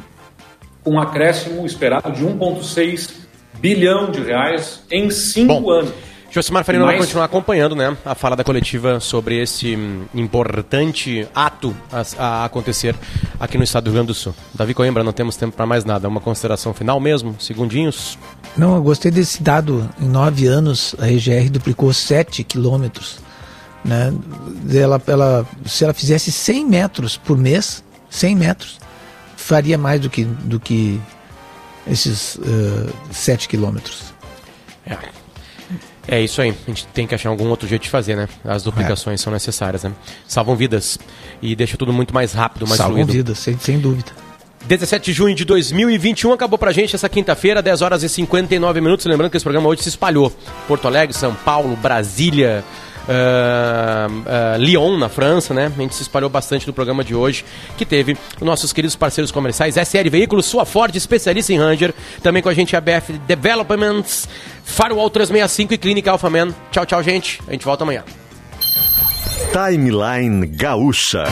com 0.82 0.92
um 0.92 1.00
acréscimo 1.00 1.66
esperado 1.66 2.12
de 2.12 2.24
1,6 2.24 3.26
bilhão 3.58 4.10
de 4.10 4.20
reais 4.20 4.84
em 4.90 5.10
cinco 5.10 5.60
Bom. 5.60 5.70
anos. 5.70 5.92
Josimar 6.30 6.64
Farina 6.64 6.84
vai 6.84 6.98
continuar 6.98 7.24
acompanhando 7.24 7.74
né, 7.74 7.96
a 8.04 8.14
fala 8.14 8.36
da 8.36 8.44
coletiva 8.44 9.00
sobre 9.00 9.40
esse 9.40 9.74
hum, 9.74 10.02
importante 10.14 11.26
ato 11.34 11.74
a, 11.90 12.02
a, 12.18 12.44
acontecer 12.44 12.94
aqui 13.40 13.56
no 13.56 13.64
estado 13.64 13.84
do 13.84 13.90
Rio 13.90 13.94
Grande 13.94 14.08
do 14.08 14.14
Sul. 14.14 14.34
Davi 14.54 14.74
Coimbra, 14.74 15.02
não 15.02 15.12
temos 15.12 15.36
tempo 15.36 15.56
para 15.56 15.64
mais 15.64 15.84
nada. 15.84 16.08
Uma 16.08 16.20
consideração 16.20 16.74
final 16.74 17.00
mesmo? 17.00 17.36
Segundinhos? 17.38 18.18
Não, 18.56 18.74
eu 18.74 18.82
gostei 18.82 19.10
desse 19.10 19.42
dado. 19.42 19.88
Em 20.00 20.08
nove 20.08 20.46
anos, 20.46 20.94
a 20.98 21.10
EGR 21.10 21.48
duplicou 21.50 21.92
7 21.92 22.44
quilômetros. 22.44 23.25
Né? 23.86 24.12
Ela, 24.74 25.00
ela, 25.06 25.46
se 25.64 25.84
ela 25.84 25.94
fizesse 25.94 26.32
100 26.32 26.66
metros 26.66 27.16
por 27.16 27.38
mês, 27.38 27.84
100 28.10 28.34
metros, 28.34 28.78
faria 29.36 29.78
mais 29.78 30.00
do 30.00 30.10
que, 30.10 30.24
do 30.24 30.58
que 30.58 31.00
esses 31.86 32.34
uh, 32.36 32.92
7 33.12 33.48
quilômetros. 33.48 34.12
É. 34.84 34.96
É 36.08 36.20
isso 36.20 36.40
aí. 36.40 36.50
A 36.50 36.70
gente 36.70 36.86
tem 36.88 37.06
que 37.06 37.14
achar 37.14 37.28
algum 37.30 37.48
outro 37.48 37.66
jeito 37.66 37.82
de 37.82 37.90
fazer, 37.90 38.16
né? 38.16 38.28
As 38.44 38.62
duplicações 38.62 39.20
é. 39.20 39.24
são 39.24 39.32
necessárias, 39.32 39.82
né? 39.82 39.92
Salvam 40.26 40.54
vidas 40.54 40.98
e 41.42 41.56
deixa 41.56 41.76
tudo 41.76 41.92
muito 41.92 42.14
mais 42.14 42.32
rápido, 42.32 42.66
mais 42.66 42.78
Salvam 42.78 42.98
fluido. 42.98 43.12
vidas, 43.12 43.38
sem, 43.38 43.58
sem 43.58 43.78
dúvida. 43.78 44.12
17 44.66 45.04
de 45.04 45.12
junho 45.12 45.34
de 45.34 45.44
2021 45.44 46.32
acabou 46.32 46.58
pra 46.58 46.72
gente 46.72 46.94
essa 46.94 47.08
quinta-feira, 47.08 47.62
10 47.62 47.82
horas 47.82 48.02
e 48.02 48.08
59 48.08 48.80
minutos. 48.80 49.06
Lembrando 49.06 49.30
que 49.30 49.36
esse 49.36 49.44
programa 49.44 49.68
hoje 49.68 49.82
se 49.82 49.88
espalhou. 49.88 50.32
Porto 50.66 50.86
Alegre, 50.86 51.14
São 51.14 51.34
Paulo, 51.34 51.76
Brasília, 51.76 52.64
uh, 53.06 54.12
uh, 54.12 54.58
Lyon, 54.58 54.96
na 54.98 55.08
França, 55.08 55.54
né? 55.54 55.72
A 55.74 55.80
gente 55.80 55.94
se 55.94 56.02
espalhou 56.02 56.28
bastante 56.28 56.66
no 56.66 56.72
programa 56.72 57.02
de 57.04 57.14
hoje, 57.14 57.44
que 57.76 57.84
teve 57.84 58.16
os 58.36 58.42
nossos 58.42 58.72
queridos 58.72 58.96
parceiros 58.96 59.30
comerciais, 59.30 59.76
SL 59.76 60.10
Veículos, 60.10 60.46
sua 60.46 60.64
Ford, 60.64 60.94
especialista 60.94 61.52
em 61.52 61.58
Ranger, 61.58 61.94
também 62.22 62.42
com 62.42 62.48
a 62.48 62.54
gente 62.54 62.76
a 62.76 62.80
BF 62.80 63.12
Developments, 63.26 64.28
Firewall 64.64 65.10
365 65.10 65.74
e 65.74 65.78
Clínica 65.78 66.10
Alpha 66.10 66.30
Man. 66.30 66.54
Tchau, 66.70 66.86
tchau, 66.86 67.02
gente. 67.02 67.40
A 67.46 67.52
gente 67.52 67.64
volta 67.64 67.84
amanhã. 67.84 68.04
Timeline 69.52 70.46
Gaúcha. 70.46 71.24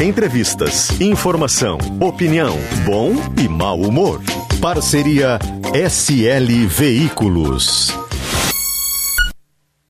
Entrevistas, 0.00 0.98
informação, 0.98 1.78
opinião, 2.00 2.56
bom 2.86 3.12
e 3.38 3.46
mau 3.46 3.78
humor. 3.78 4.22
Parceria 4.60 5.38
SL 5.74 6.66
Veículos. 6.66 7.99